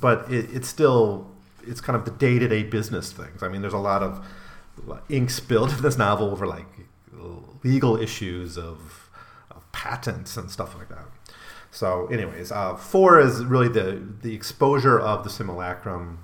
But 0.00 0.30
it, 0.30 0.48
it's 0.52 0.68
still, 0.68 1.30
it's 1.66 1.80
kind 1.80 1.96
of 1.96 2.04
the 2.04 2.12
day 2.12 2.38
to 2.38 2.46
day 2.46 2.62
business 2.62 3.10
things. 3.10 3.42
I 3.42 3.48
mean, 3.48 3.60
there's 3.60 3.72
a 3.72 3.78
lot 3.78 4.02
of 4.02 4.24
ink 5.08 5.30
spilled 5.30 5.72
in 5.72 5.82
this 5.82 5.98
novel 5.98 6.30
over 6.30 6.46
like 6.46 6.66
legal 7.64 7.96
issues 7.96 8.56
of, 8.56 9.10
of 9.50 9.70
patents 9.72 10.36
and 10.36 10.50
stuff 10.50 10.76
like 10.76 10.88
that. 10.88 11.06
So, 11.76 12.06
anyways, 12.06 12.52
uh, 12.52 12.74
four 12.74 13.20
is 13.20 13.44
really 13.44 13.68
the 13.68 14.02
the 14.22 14.34
exposure 14.34 14.98
of 14.98 15.24
the 15.24 15.28
simulacrum 15.28 16.20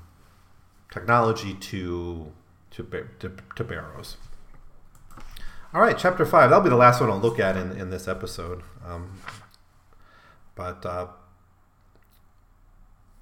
technology 0.91 1.53
to 1.53 2.33
to 2.71 3.07
to, 3.19 3.37
to 3.57 3.62
Barrows. 3.62 4.17
All 5.75 5.83
right, 5.83 5.99
chapter 5.99 6.25
five. 6.25 6.49
That'll 6.49 6.65
be 6.65 6.71
the 6.71 6.77
last 6.77 7.03
one 7.03 7.11
I'll 7.11 7.21
look 7.21 7.38
at 7.38 7.59
in, 7.59 7.73
in 7.73 7.91
this 7.91 8.09
episode. 8.09 8.62
Um, 8.83 9.21
but 10.55 10.87
uh, 10.87 11.09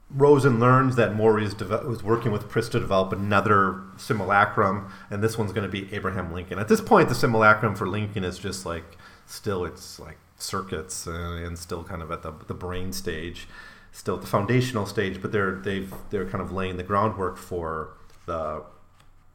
Rosen 0.08 0.60
learns 0.60 0.94
that 0.94 1.16
Maury 1.16 1.44
is, 1.44 1.54
is 1.54 2.04
working 2.04 2.30
with 2.30 2.48
Pris 2.48 2.68
to 2.68 2.78
develop 2.78 3.12
another 3.12 3.82
simulacrum, 3.96 4.92
and 5.10 5.20
this 5.20 5.36
one's 5.36 5.52
going 5.52 5.68
to 5.68 5.72
be 5.72 5.92
Abraham 5.92 6.32
Lincoln. 6.32 6.60
At 6.60 6.68
this 6.68 6.80
point, 6.80 7.08
the 7.08 7.16
simulacrum 7.16 7.74
for 7.74 7.88
Lincoln 7.88 8.22
is 8.22 8.38
just 8.38 8.64
like 8.64 8.96
still 9.26 9.64
it's 9.64 9.98
like 9.98 10.18
circuits 10.42 11.06
and, 11.06 11.44
and 11.44 11.58
still 11.58 11.84
kind 11.84 12.02
of 12.02 12.10
at 12.10 12.22
the, 12.22 12.32
the 12.46 12.54
brain 12.54 12.92
stage, 12.92 13.46
still 13.92 14.16
at 14.16 14.20
the 14.20 14.26
foundational 14.26 14.86
stage. 14.86 15.20
But 15.20 15.32
they're 15.32 15.56
they've 15.56 15.92
they're 16.10 16.28
kind 16.28 16.42
of 16.42 16.52
laying 16.52 16.76
the 16.76 16.82
groundwork 16.82 17.36
for 17.36 17.90
the 18.26 18.62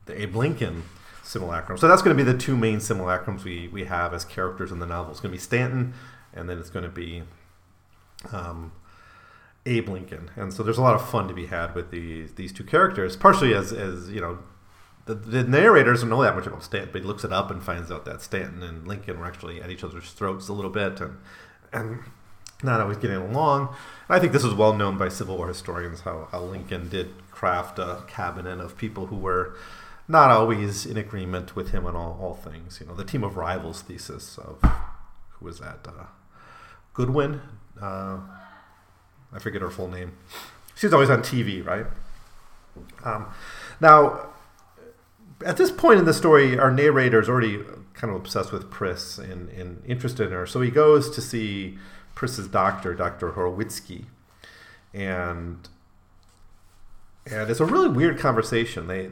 the 0.06 0.22
Abe 0.22 0.36
Lincoln 0.36 0.84
simulacrum. 1.24 1.78
So 1.78 1.88
that's 1.88 2.02
going 2.02 2.16
to 2.16 2.24
be 2.24 2.30
the 2.30 2.38
two 2.38 2.56
main 2.56 2.78
simulacrums 2.78 3.44
we, 3.44 3.68
we 3.68 3.86
have 3.86 4.14
as 4.14 4.24
characters 4.24 4.72
in 4.72 4.80
the 4.80 4.86
novel. 4.86 5.12
It's 5.12 5.20
going 5.20 5.32
to 5.32 5.38
be 5.38 5.42
Stanton, 5.42 5.94
and 6.34 6.50
then 6.50 6.60
it's 6.60 6.70
going 6.70 6.86
to 6.86 6.92
be 6.92 7.24
um, 8.32 8.72
Abe 9.66 9.90
Lincoln, 9.90 10.30
and 10.36 10.54
so 10.54 10.62
there's 10.62 10.78
a 10.78 10.82
lot 10.82 10.96
of 10.96 11.08
fun 11.10 11.28
to 11.28 11.34
be 11.34 11.48
had 11.48 11.74
with 11.74 11.92
these 11.92 12.34
these 12.34 12.54
two 12.54 12.64
characters. 12.64 13.16
Partially 13.16 13.54
as 13.54 13.74
as 13.74 14.12
you 14.12 14.22
know, 14.22 14.40
the, 15.06 15.14
the 15.14 15.44
narrator 15.44 15.92
doesn't 15.92 16.10
know 16.10 16.22
that 16.24 16.36
much 16.36 16.48
about 16.48 16.64
Stanton, 16.64 16.90
but 16.92 17.02
he 17.02 17.08
looks 17.08 17.24
it 17.24 17.32
up 17.32 17.52
and 17.52 17.62
finds 17.62 17.92
out 17.92 18.06
that 18.06 18.22
Stanton 18.22 18.64
and 18.64 18.88
Lincoln 18.88 19.20
were 19.20 19.26
actually 19.26 19.62
at 19.62 19.70
each 19.70 19.84
other's 19.84 20.12
throats 20.12 20.48
a 20.48 20.54
little 20.54 20.72
bit, 20.72 21.00
and 21.00 21.18
and 21.72 22.00
not 22.64 22.82
always 22.82 22.98
getting 22.98 23.18
along. 23.18 23.70
And 24.08 24.18
I 24.18 24.20
think 24.20 24.34
this 24.34 24.44
is 24.44 24.54
well 24.54 24.74
known 24.74 24.98
by 24.98 25.10
Civil 25.10 25.38
War 25.38 25.48
historians 25.48 26.02
how, 26.02 26.28
how 26.32 26.42
Lincoln 26.42 26.90
did 26.90 27.14
craft 27.32 27.80
a 27.80 28.04
cabinet 28.08 28.60
of 28.60 28.78
people 28.78 29.08
who 29.08 29.18
were 29.18 29.56
not 30.08 30.32
always 30.32 30.86
in 30.86 30.98
agreement 30.98 31.56
with 31.56 31.72
him 31.72 31.86
on 31.86 31.96
all, 31.96 32.18
all 32.22 32.34
things. 32.34 32.80
You 32.80 32.88
know, 32.88 32.96
the 32.96 33.04
team 33.04 33.24
of 33.24 33.38
rivals 33.38 33.82
thesis 33.82 34.38
of 34.38 34.62
who 35.32 35.46
was 35.46 35.60
that? 35.60 35.80
Uh, 35.86 36.06
Goodwin. 36.94 37.42
Uh, 37.80 38.20
I 39.34 39.40
forget 39.40 39.62
her 39.62 39.70
full 39.70 39.90
name. 39.90 40.14
She's 40.76 40.94
always 40.94 41.10
on 41.10 41.22
TV, 41.22 41.66
right? 41.66 41.86
Um, 43.04 43.28
now, 43.80 44.30
at 45.44 45.58
this 45.58 45.72
point 45.72 46.00
in 46.00 46.06
the 46.06 46.14
story, 46.14 46.58
our 46.58 46.72
narrator 46.72 47.20
is 47.20 47.28
already 47.28 47.62
kind 47.94 48.14
of 48.14 48.16
obsessed 48.16 48.52
with 48.52 48.70
Pris 48.70 49.18
and, 49.18 49.50
and 49.50 49.84
interested 49.86 50.28
in 50.28 50.34
her. 50.34 50.46
So 50.46 50.62
he 50.62 50.70
goes 50.70 51.10
to 51.16 51.22
see 51.22 51.78
Pris's 52.14 52.48
doctor, 52.48 52.94
Dr. 52.94 53.32
Horstowski. 53.32 54.06
And 54.94 55.68
and 57.30 57.50
it's 57.50 57.60
a 57.60 57.66
really 57.66 57.90
weird 57.90 58.20
conversation. 58.20 58.88
They 58.88 59.10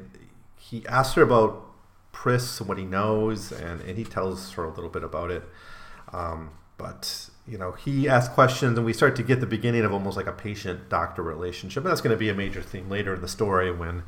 he 0.58 0.86
asks 0.88 1.16
her 1.16 1.24
about 1.24 1.66
Pris 2.12 2.60
and 2.60 2.70
what 2.70 2.78
he 2.78 2.86
knows, 2.86 3.52
and, 3.52 3.82
and 3.82 3.98
he 3.98 4.04
tells 4.04 4.54
her 4.54 4.64
a 4.64 4.70
little 4.70 4.90
bit 4.90 5.04
about 5.04 5.30
it. 5.30 5.44
Um, 6.14 6.52
but 6.78 7.30
you 7.46 7.58
know, 7.58 7.74
he 7.74 8.08
asks 8.08 8.34
questions, 8.34 8.78
and 8.78 8.86
we 8.86 8.94
start 8.94 9.16
to 9.18 9.24
get 9.24 9.42
the 9.42 9.46
beginning 9.46 9.84
of 9.84 9.92
almost 9.92 10.16
like 10.16 10.28
a 10.28 10.32
patient-doctor 10.32 11.22
relationship, 11.22 11.84
and 11.84 11.92
that's 11.92 12.02
going 12.02 12.16
to 12.16 12.20
be 12.20 12.30
a 12.30 12.34
major 12.34 12.62
theme 12.62 12.90
later 12.90 13.16
in 13.16 13.22
the 13.22 13.28
story 13.28 13.72
when 13.72 14.04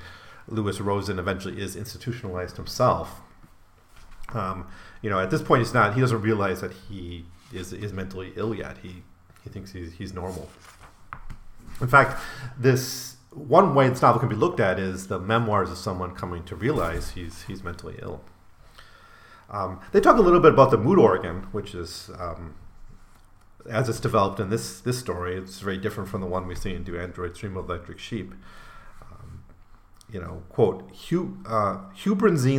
Louis 0.47 0.79
Rosen 0.79 1.19
eventually 1.19 1.61
is 1.61 1.75
institutionalized 1.75 2.57
himself. 2.57 3.21
Um, 4.33 4.67
you 5.01 5.09
know, 5.09 5.19
at 5.19 5.29
this 5.29 5.41
point, 5.41 5.61
he's 5.61 5.73
not. 5.73 5.93
He 5.93 6.01
doesn't 6.01 6.21
realize 6.21 6.61
that 6.61 6.71
he 6.89 7.25
is 7.53 7.73
is 7.73 7.93
mentally 7.93 8.33
ill 8.35 8.53
yet. 8.53 8.77
He 8.79 9.03
he 9.43 9.49
thinks 9.49 9.71
he's 9.71 9.93
he's 9.93 10.13
normal. 10.13 10.49
In 11.81 11.87
fact, 11.87 12.21
this 12.57 13.17
one 13.31 13.75
way 13.75 13.89
this 13.89 14.01
novel 14.01 14.19
can 14.19 14.29
be 14.29 14.35
looked 14.35 14.59
at 14.59 14.79
is 14.79 15.07
the 15.07 15.19
memoirs 15.19 15.69
of 15.69 15.77
someone 15.77 16.15
coming 16.15 16.43
to 16.45 16.55
realize 16.55 17.11
he's 17.11 17.43
he's 17.43 17.63
mentally 17.63 17.95
ill. 18.01 18.21
Um, 19.49 19.79
they 19.91 20.01
talk 20.01 20.17
a 20.17 20.21
little 20.21 20.39
bit 20.39 20.53
about 20.53 20.71
the 20.71 20.77
mood 20.77 20.97
organ, 20.97 21.43
which 21.51 21.75
is 21.75 22.09
um, 22.17 22.55
as 23.69 23.89
it's 23.89 23.99
developed 23.99 24.39
in 24.39 24.49
this 24.49 24.79
this 24.79 24.99
story. 24.99 25.35
It's 25.35 25.59
very 25.59 25.77
different 25.77 26.09
from 26.09 26.21
the 26.21 26.27
one 26.27 26.47
we 26.47 26.55
see 26.55 26.73
in 26.73 26.83
Do 26.83 26.99
Androids 26.99 27.39
Dream 27.39 27.57
of 27.57 27.69
Electric 27.69 27.99
Sheep 27.99 28.33
you 30.11 30.21
know, 30.21 30.43
quote, 30.49 30.89
Hu, 31.09 31.37
uh, 31.47 31.79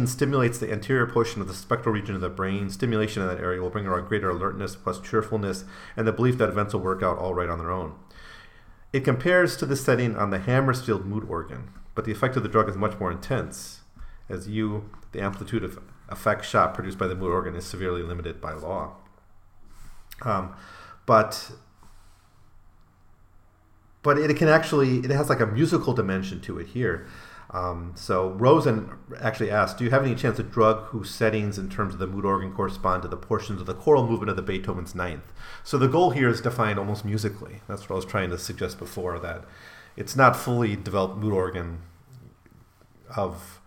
stimulates 0.07 0.59
the 0.59 0.73
anterior 0.73 1.07
portion 1.07 1.41
of 1.41 1.49
the 1.49 1.55
septal 1.55 1.93
region 1.93 2.15
of 2.15 2.21
the 2.21 2.29
brain. 2.29 2.71
Stimulation 2.71 3.23
in 3.23 3.29
that 3.29 3.41
area 3.41 3.61
will 3.61 3.71
bring 3.71 3.87
about 3.87 4.09
greater 4.09 4.31
alertness 4.31 4.75
plus 4.75 5.01
cheerfulness 5.01 5.65
and 5.97 6.07
the 6.07 6.13
belief 6.13 6.39
that 6.39 6.49
events 6.49 6.75
will 6.75 6.81
work 6.81 7.03
out 7.03 7.19
all 7.19 7.35
right 7.35 7.49
on 7.49 7.59
their 7.59 7.71
own. 7.71 7.95
It 8.93 9.05
compares 9.05 9.57
to 9.59 9.67
the 9.67 9.77
setting 9.77 10.17
on 10.17 10.31
the 10.31 10.39
Hammerstein 10.39 11.03
mood 11.03 11.25
organ, 11.29 11.71
but 11.95 12.05
the 12.05 12.13
effect 12.13 12.37
of 12.37 12.43
the 12.43 12.49
drug 12.49 12.69
is 12.69 12.77
much 12.77 12.99
more 12.99 13.13
intense, 13.13 13.81
as 14.29 14.49
you, 14.49 14.91
the 15.13 15.21
amplitude 15.21 15.63
of 15.63 15.79
effect 16.09 16.45
shot 16.45 16.75
produced 16.75 16.99
by 16.99 17.07
the 17.07 17.15
mood 17.15 17.31
organ 17.31 17.55
is 17.55 17.65
severely 17.65 18.03
limited 18.03 18.41
by 18.41 18.53
law. 18.53 18.97
Um, 20.23 20.55
but 21.05 21.53
but 24.03 24.19
it 24.19 24.37
can 24.37 24.49
actually 24.49 24.99
it 24.99 25.11
has 25.11 25.29
like 25.29 25.41
a 25.41 25.47
musical 25.47 25.93
dimension 25.93 26.41
to 26.43 26.59
it 26.59 26.69
here 26.69 27.07
um, 27.57 27.93
so 27.95 28.31
Rosen 28.31 28.91
actually 29.19 29.51
asked, 29.51 29.79
"Do 29.79 29.85
you 29.85 29.91
have 29.91 30.05
any 30.05 30.15
chance 30.15 30.39
a 30.39 30.43
drug 30.43 30.85
whose 30.89 31.09
settings 31.09 31.59
in 31.59 31.71
terms 31.71 31.95
of 31.95 32.01
the 32.01 32.07
mood 32.07 32.27
organ 32.27 32.53
correspond 32.53 33.03
to 33.03 33.09
the 33.09 33.17
portions 33.17 33.61
of 33.61 33.67
the 33.67 33.75
choral 33.75 34.07
movement 34.07 34.29
of 34.29 34.37
the 34.37 34.43
Beethoven's 34.43 34.95
Ninth?" 34.95 35.33
So 35.65 35.79
the 35.79 35.89
goal 35.89 36.11
here 36.11 36.29
is 36.29 36.43
defined 36.43 36.79
almost 36.79 37.05
musically. 37.05 37.63
That's 37.67 37.83
what 37.83 37.93
I 37.93 37.95
was 37.95 38.05
trying 38.05 38.29
to 38.31 38.39
suggest 38.39 38.79
before 38.79 39.19
that 39.21 39.45
it's 39.97 40.15
not 40.15 40.37
fully 40.37 40.77
developed 40.77 41.17
mood 41.17 41.33
organ 41.33 41.81
of 43.17 43.61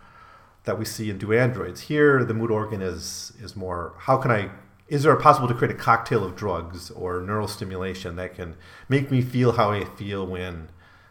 that 0.64 0.78
we 0.78 0.84
see 0.84 1.10
in 1.10 1.18
Do 1.18 1.32
Androids. 1.32 1.82
Here, 1.82 2.24
the 2.24 2.34
mood 2.34 2.50
organ 2.50 2.80
is 2.82 3.32
is 3.42 3.56
more. 3.56 3.94
How 3.98 4.16
can 4.18 4.30
I? 4.30 4.50
Is 4.86 5.02
there 5.02 5.12
a 5.12 5.20
possible 5.20 5.48
to 5.48 5.54
create 5.54 5.74
a 5.74 5.78
cocktail 5.78 6.24
of 6.24 6.36
drugs 6.36 6.90
or 6.92 7.20
neural 7.20 7.48
stimulation 7.48 8.16
that 8.16 8.34
can 8.34 8.56
make 8.88 9.10
me 9.10 9.20
feel 9.20 9.52
how 9.52 9.72
I 9.72 9.84
feel 9.84 10.26
when 10.26 10.68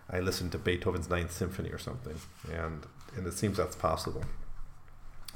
I 0.09 0.19
listened 0.19 0.51
to 0.53 0.57
Beethoven's 0.57 1.09
Ninth 1.09 1.31
Symphony 1.31 1.69
or 1.69 1.77
something, 1.77 2.15
and 2.51 2.85
and 3.15 3.27
it 3.27 3.33
seems 3.33 3.57
that's 3.57 3.75
possible. 3.75 4.23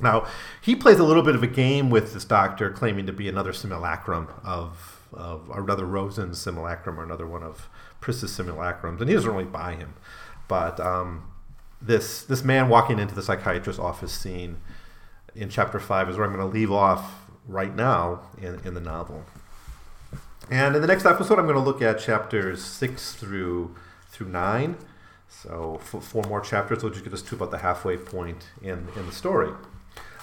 Now 0.02 0.26
he 0.62 0.76
plays 0.76 1.00
a 1.00 1.04
little 1.04 1.24
bit 1.24 1.36
of 1.36 1.44
a 1.44 1.48
game 1.48 1.90
with 1.90 2.14
this 2.14 2.26
doctor, 2.26 2.72
claiming 2.72 3.06
to 3.06 3.14
be 3.14 3.30
another 3.30 3.54
simulacrum 3.54 4.28
of 4.44 5.00
of 5.14 5.50
another 5.52 5.86
Rosen's 5.86 6.42
simulacrum 6.42 7.00
or 7.00 7.04
another 7.04 7.28
one 7.28 7.44
of 7.44 7.70
Pris's 8.02 8.32
simulacrums, 8.32 9.00
and 9.00 9.10
he 9.10 9.16
doesn't 9.16 9.32
really 9.32 9.46
buy 9.46 9.76
him. 9.76 9.94
But 10.48 10.80
um, 10.80 11.32
this 11.82 12.24
this 12.24 12.44
man 12.44 12.70
walking 12.70 13.00
into 13.00 13.14
the 13.14 13.22
psychiatrist's 13.22 13.80
office 13.80 14.12
scene 14.12 14.58
in 15.36 15.50
chapter 15.50 15.80
five 15.80 16.10
is 16.10 16.18
where 16.18 16.26
I'm 16.26 16.34
going 16.34 16.46
to 16.48 16.54
leave 16.54 16.72
off 16.72 17.30
right 17.48 17.76
now 17.76 18.22
in, 18.42 18.60
in 18.66 18.74
the 18.74 18.82
novel. 18.82 19.26
And 20.50 20.76
in 20.76 20.82
the 20.82 20.88
next 20.88 21.06
episode, 21.06 21.40
I'm 21.40 21.46
going 21.46 21.56
to 21.56 21.62
look 21.62 21.82
at 21.82 22.00
chapters 22.00 22.64
six 22.64 23.14
through 23.14 23.76
through 24.14 24.30
nine. 24.30 24.78
So 25.28 25.80
four 25.82 26.24
more 26.24 26.42
chapters 26.42 26.84
will 26.84 26.92
just 26.92 27.04
get 27.04 27.14
us 27.14 27.24
to 27.24 27.36
about 27.36 27.52
the 27.52 27.58
halfway 27.58 27.98
point 27.98 28.50
in, 28.62 28.88
in 28.96 29.06
the 29.08 29.12
story. 29.12 29.52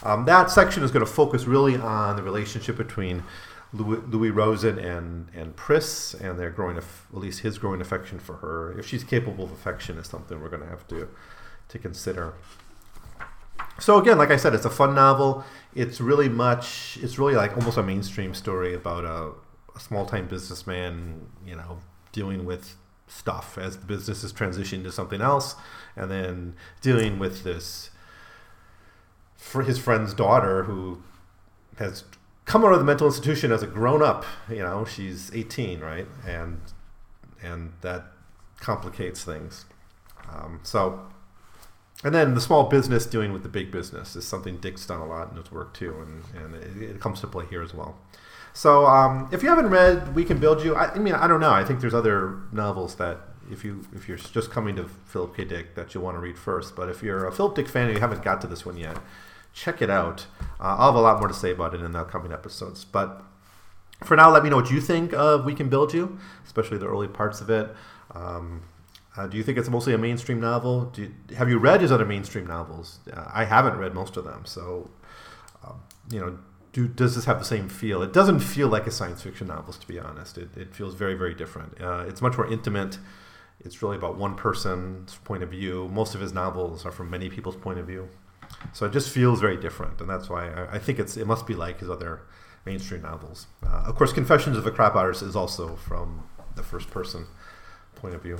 Um, 0.02 0.24
that 0.24 0.50
section 0.50 0.82
is 0.82 0.90
going 0.90 1.04
to 1.04 1.12
focus 1.12 1.46
really 1.46 1.76
on 1.76 2.16
the 2.16 2.22
relationship 2.22 2.76
between 2.76 3.24
Louis, 3.72 3.98
Louis 4.06 4.30
Rosen 4.30 4.78
and, 4.78 5.28
and 5.34 5.54
Pris 5.56 6.14
and 6.14 6.38
their 6.38 6.50
growing, 6.50 6.76
at 6.78 6.84
least 7.12 7.40
his 7.40 7.58
growing 7.58 7.80
affection 7.80 8.18
for 8.18 8.36
her. 8.36 8.78
If 8.78 8.86
she's 8.86 9.04
capable 9.04 9.44
of 9.44 9.52
affection 9.52 9.98
is 9.98 10.06
something 10.06 10.40
we're 10.40 10.48
going 10.48 10.62
to 10.62 10.68
have 10.68 10.86
to, 10.88 11.08
to 11.68 11.78
consider. 11.78 12.34
So 13.78 13.98
again, 13.98 14.16
like 14.16 14.30
I 14.30 14.36
said, 14.36 14.54
it's 14.54 14.64
a 14.64 14.70
fun 14.70 14.94
novel. 14.94 15.44
It's 15.74 16.00
really 16.00 16.28
much, 16.28 16.98
it's 17.02 17.18
really 17.18 17.34
like 17.34 17.56
almost 17.56 17.76
a 17.76 17.82
mainstream 17.82 18.32
story 18.34 18.74
about 18.74 19.04
a, 19.04 19.32
a 19.76 19.80
small-time 19.80 20.28
businessman, 20.28 21.26
you 21.44 21.56
know, 21.56 21.78
dealing 22.12 22.44
with 22.44 22.76
stuff 23.10 23.58
as 23.58 23.76
the 23.76 23.86
business 23.86 24.22
is 24.22 24.32
transitioning 24.32 24.84
to 24.84 24.92
something 24.92 25.20
else, 25.20 25.56
and 25.96 26.10
then 26.10 26.54
dealing 26.80 27.18
with 27.18 27.44
this 27.44 27.90
for 29.36 29.62
his 29.62 29.78
friend's 29.78 30.14
daughter 30.14 30.64
who 30.64 31.02
has 31.78 32.04
come 32.44 32.64
out 32.64 32.72
of 32.72 32.78
the 32.78 32.84
mental 32.84 33.06
institution 33.06 33.52
as 33.52 33.62
a 33.62 33.66
grown 33.66 34.02
up. 34.02 34.24
You 34.48 34.58
know, 34.58 34.84
she's 34.84 35.34
18, 35.34 35.80
right, 35.80 36.06
and 36.26 36.60
and 37.42 37.72
that 37.80 38.04
complicates 38.60 39.24
things. 39.24 39.64
Um, 40.30 40.60
so, 40.62 41.00
and 42.04 42.14
then 42.14 42.34
the 42.34 42.40
small 42.40 42.64
business 42.64 43.06
dealing 43.06 43.32
with 43.32 43.42
the 43.42 43.48
big 43.48 43.70
business 43.70 44.14
is 44.14 44.26
something 44.26 44.58
Dick's 44.58 44.86
done 44.86 45.00
a 45.00 45.06
lot 45.06 45.30
in 45.30 45.36
his 45.36 45.50
work 45.50 45.74
too, 45.74 45.94
and, 46.00 46.44
and 46.44 46.54
it, 46.54 46.90
it 46.90 47.00
comes 47.00 47.20
to 47.20 47.26
play 47.26 47.46
here 47.46 47.62
as 47.62 47.74
well. 47.74 47.98
So 48.52 48.86
um, 48.86 49.28
if 49.32 49.42
you 49.42 49.48
haven't 49.48 49.68
read 49.68 50.14
We 50.14 50.24
Can 50.24 50.38
Build 50.38 50.62
You, 50.62 50.74
I, 50.74 50.92
I, 50.92 50.98
mean, 50.98 51.14
I 51.14 51.26
don't 51.26 51.40
know. 51.40 51.50
I 51.50 51.64
think 51.64 51.80
there's 51.80 51.94
other 51.94 52.40
novels 52.52 52.96
that 52.96 53.18
if 53.50 53.64
you 53.64 53.84
if 53.94 54.08
you're 54.08 54.16
just 54.16 54.50
coming 54.50 54.76
to 54.76 54.88
Philip 55.06 55.36
K. 55.36 55.44
Dick 55.44 55.74
that 55.74 55.94
you 55.94 56.00
want 56.00 56.16
to 56.16 56.20
read 56.20 56.38
first. 56.38 56.76
But 56.76 56.88
if 56.88 57.02
you're 57.02 57.26
a 57.26 57.32
Philip 57.32 57.54
Dick 57.54 57.68
fan 57.68 57.86
and 57.86 57.94
you 57.94 58.00
haven't 58.00 58.22
got 58.22 58.40
to 58.42 58.46
this 58.46 58.64
one 58.64 58.76
yet, 58.76 58.98
check 59.52 59.82
it 59.82 59.90
out. 59.90 60.26
Uh, 60.60 60.76
I'll 60.78 60.86
have 60.86 60.94
a 60.94 61.00
lot 61.00 61.18
more 61.18 61.28
to 61.28 61.34
say 61.34 61.50
about 61.50 61.74
it 61.74 61.80
in 61.80 61.92
the 61.92 62.00
upcoming 62.00 62.32
episodes. 62.32 62.84
But 62.84 63.22
for 64.04 64.16
now, 64.16 64.30
let 64.30 64.42
me 64.42 64.50
know 64.50 64.56
what 64.56 64.70
you 64.70 64.80
think 64.80 65.12
of 65.12 65.44
We 65.44 65.54
Can 65.54 65.68
Build 65.68 65.92
You, 65.92 66.18
especially 66.44 66.78
the 66.78 66.86
early 66.88 67.08
parts 67.08 67.40
of 67.40 67.50
it. 67.50 67.70
Um, 68.12 68.62
uh, 69.16 69.26
do 69.26 69.36
you 69.36 69.42
think 69.42 69.58
it's 69.58 69.68
mostly 69.68 69.92
a 69.92 69.98
mainstream 69.98 70.40
novel? 70.40 70.92
You, 70.96 71.12
have 71.36 71.48
you 71.48 71.58
read 71.58 71.80
his 71.80 71.90
other 71.90 72.04
mainstream 72.04 72.46
novels? 72.46 73.00
Uh, 73.12 73.24
I 73.32 73.44
haven't 73.44 73.76
read 73.76 73.92
most 73.92 74.16
of 74.16 74.24
them, 74.24 74.44
so 74.44 74.90
um, 75.64 75.80
you 76.10 76.20
know 76.20 76.38
do 76.72 76.88
does 76.88 77.14
this 77.14 77.24
have 77.24 77.38
the 77.38 77.44
same 77.44 77.68
feel? 77.68 78.02
It 78.02 78.12
doesn't 78.12 78.40
feel 78.40 78.68
like 78.68 78.86
a 78.86 78.90
science 78.90 79.22
fiction 79.22 79.48
novel, 79.48 79.72
to 79.72 79.88
be 79.88 79.98
honest. 79.98 80.38
It, 80.38 80.56
it 80.56 80.74
feels 80.74 80.94
very 80.94 81.14
very 81.14 81.34
different. 81.34 81.80
Uh, 81.80 82.04
it's 82.08 82.22
much 82.22 82.36
more 82.36 82.50
intimate. 82.50 82.98
It's 83.62 83.82
really 83.82 83.96
about 83.96 84.16
one 84.16 84.36
person's 84.36 85.16
point 85.16 85.42
of 85.42 85.50
view. 85.50 85.88
Most 85.92 86.14
of 86.14 86.20
his 86.20 86.32
novels 86.32 86.86
are 86.86 86.92
from 86.92 87.10
many 87.10 87.28
people's 87.28 87.56
point 87.56 87.78
of 87.78 87.86
view, 87.86 88.08
so 88.72 88.86
it 88.86 88.92
just 88.92 89.10
feels 89.10 89.40
very 89.40 89.56
different, 89.56 90.00
and 90.00 90.08
that's 90.08 90.28
why 90.28 90.50
I, 90.50 90.76
I 90.76 90.78
think 90.78 90.98
it's 90.98 91.16
it 91.16 91.26
must 91.26 91.46
be 91.46 91.54
like 91.54 91.80
his 91.80 91.90
other 91.90 92.22
mainstream 92.64 93.02
novels. 93.02 93.46
Uh, 93.64 93.84
of 93.86 93.96
course, 93.96 94.12
Confessions 94.12 94.56
of 94.56 94.66
a 94.66 94.70
Crap 94.70 94.94
Artist 94.94 95.22
is 95.22 95.36
also 95.36 95.76
from 95.76 96.24
the 96.56 96.62
first 96.62 96.90
person 96.90 97.26
point 97.96 98.14
of 98.14 98.22
view. 98.22 98.38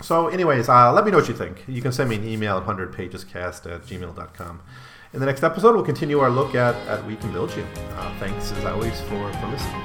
So, 0.00 0.26
anyways, 0.28 0.68
uh, 0.68 0.92
let 0.92 1.04
me 1.04 1.12
know 1.12 1.18
what 1.18 1.28
you 1.28 1.34
think. 1.34 1.64
You 1.68 1.80
can 1.80 1.92
send 1.92 2.10
me 2.10 2.16
an 2.16 2.26
email 2.26 2.58
at 2.58 2.64
100pagescast 2.64 3.72
at 3.72 3.82
gmail.com. 3.86 4.60
In 5.14 5.20
the 5.20 5.26
next 5.26 5.44
episode, 5.44 5.76
we'll 5.76 5.84
continue 5.84 6.18
our 6.18 6.28
look 6.28 6.56
at, 6.56 6.74
at 6.88 7.06
We 7.06 7.14
Can 7.14 7.32
Build 7.32 7.54
You. 7.54 7.64
Uh, 7.92 8.12
thanks, 8.18 8.50
as 8.50 8.64
always, 8.64 9.00
for, 9.02 9.32
for 9.34 9.46
listening. 9.46 9.84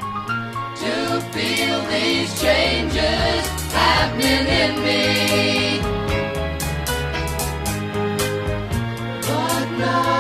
To 0.78 1.22
feel 1.32 1.82
these 1.86 2.42
changes 2.42 3.46
happening 3.72 4.48
in 4.48 4.84
me. 4.84 5.82
But. 9.78 10.19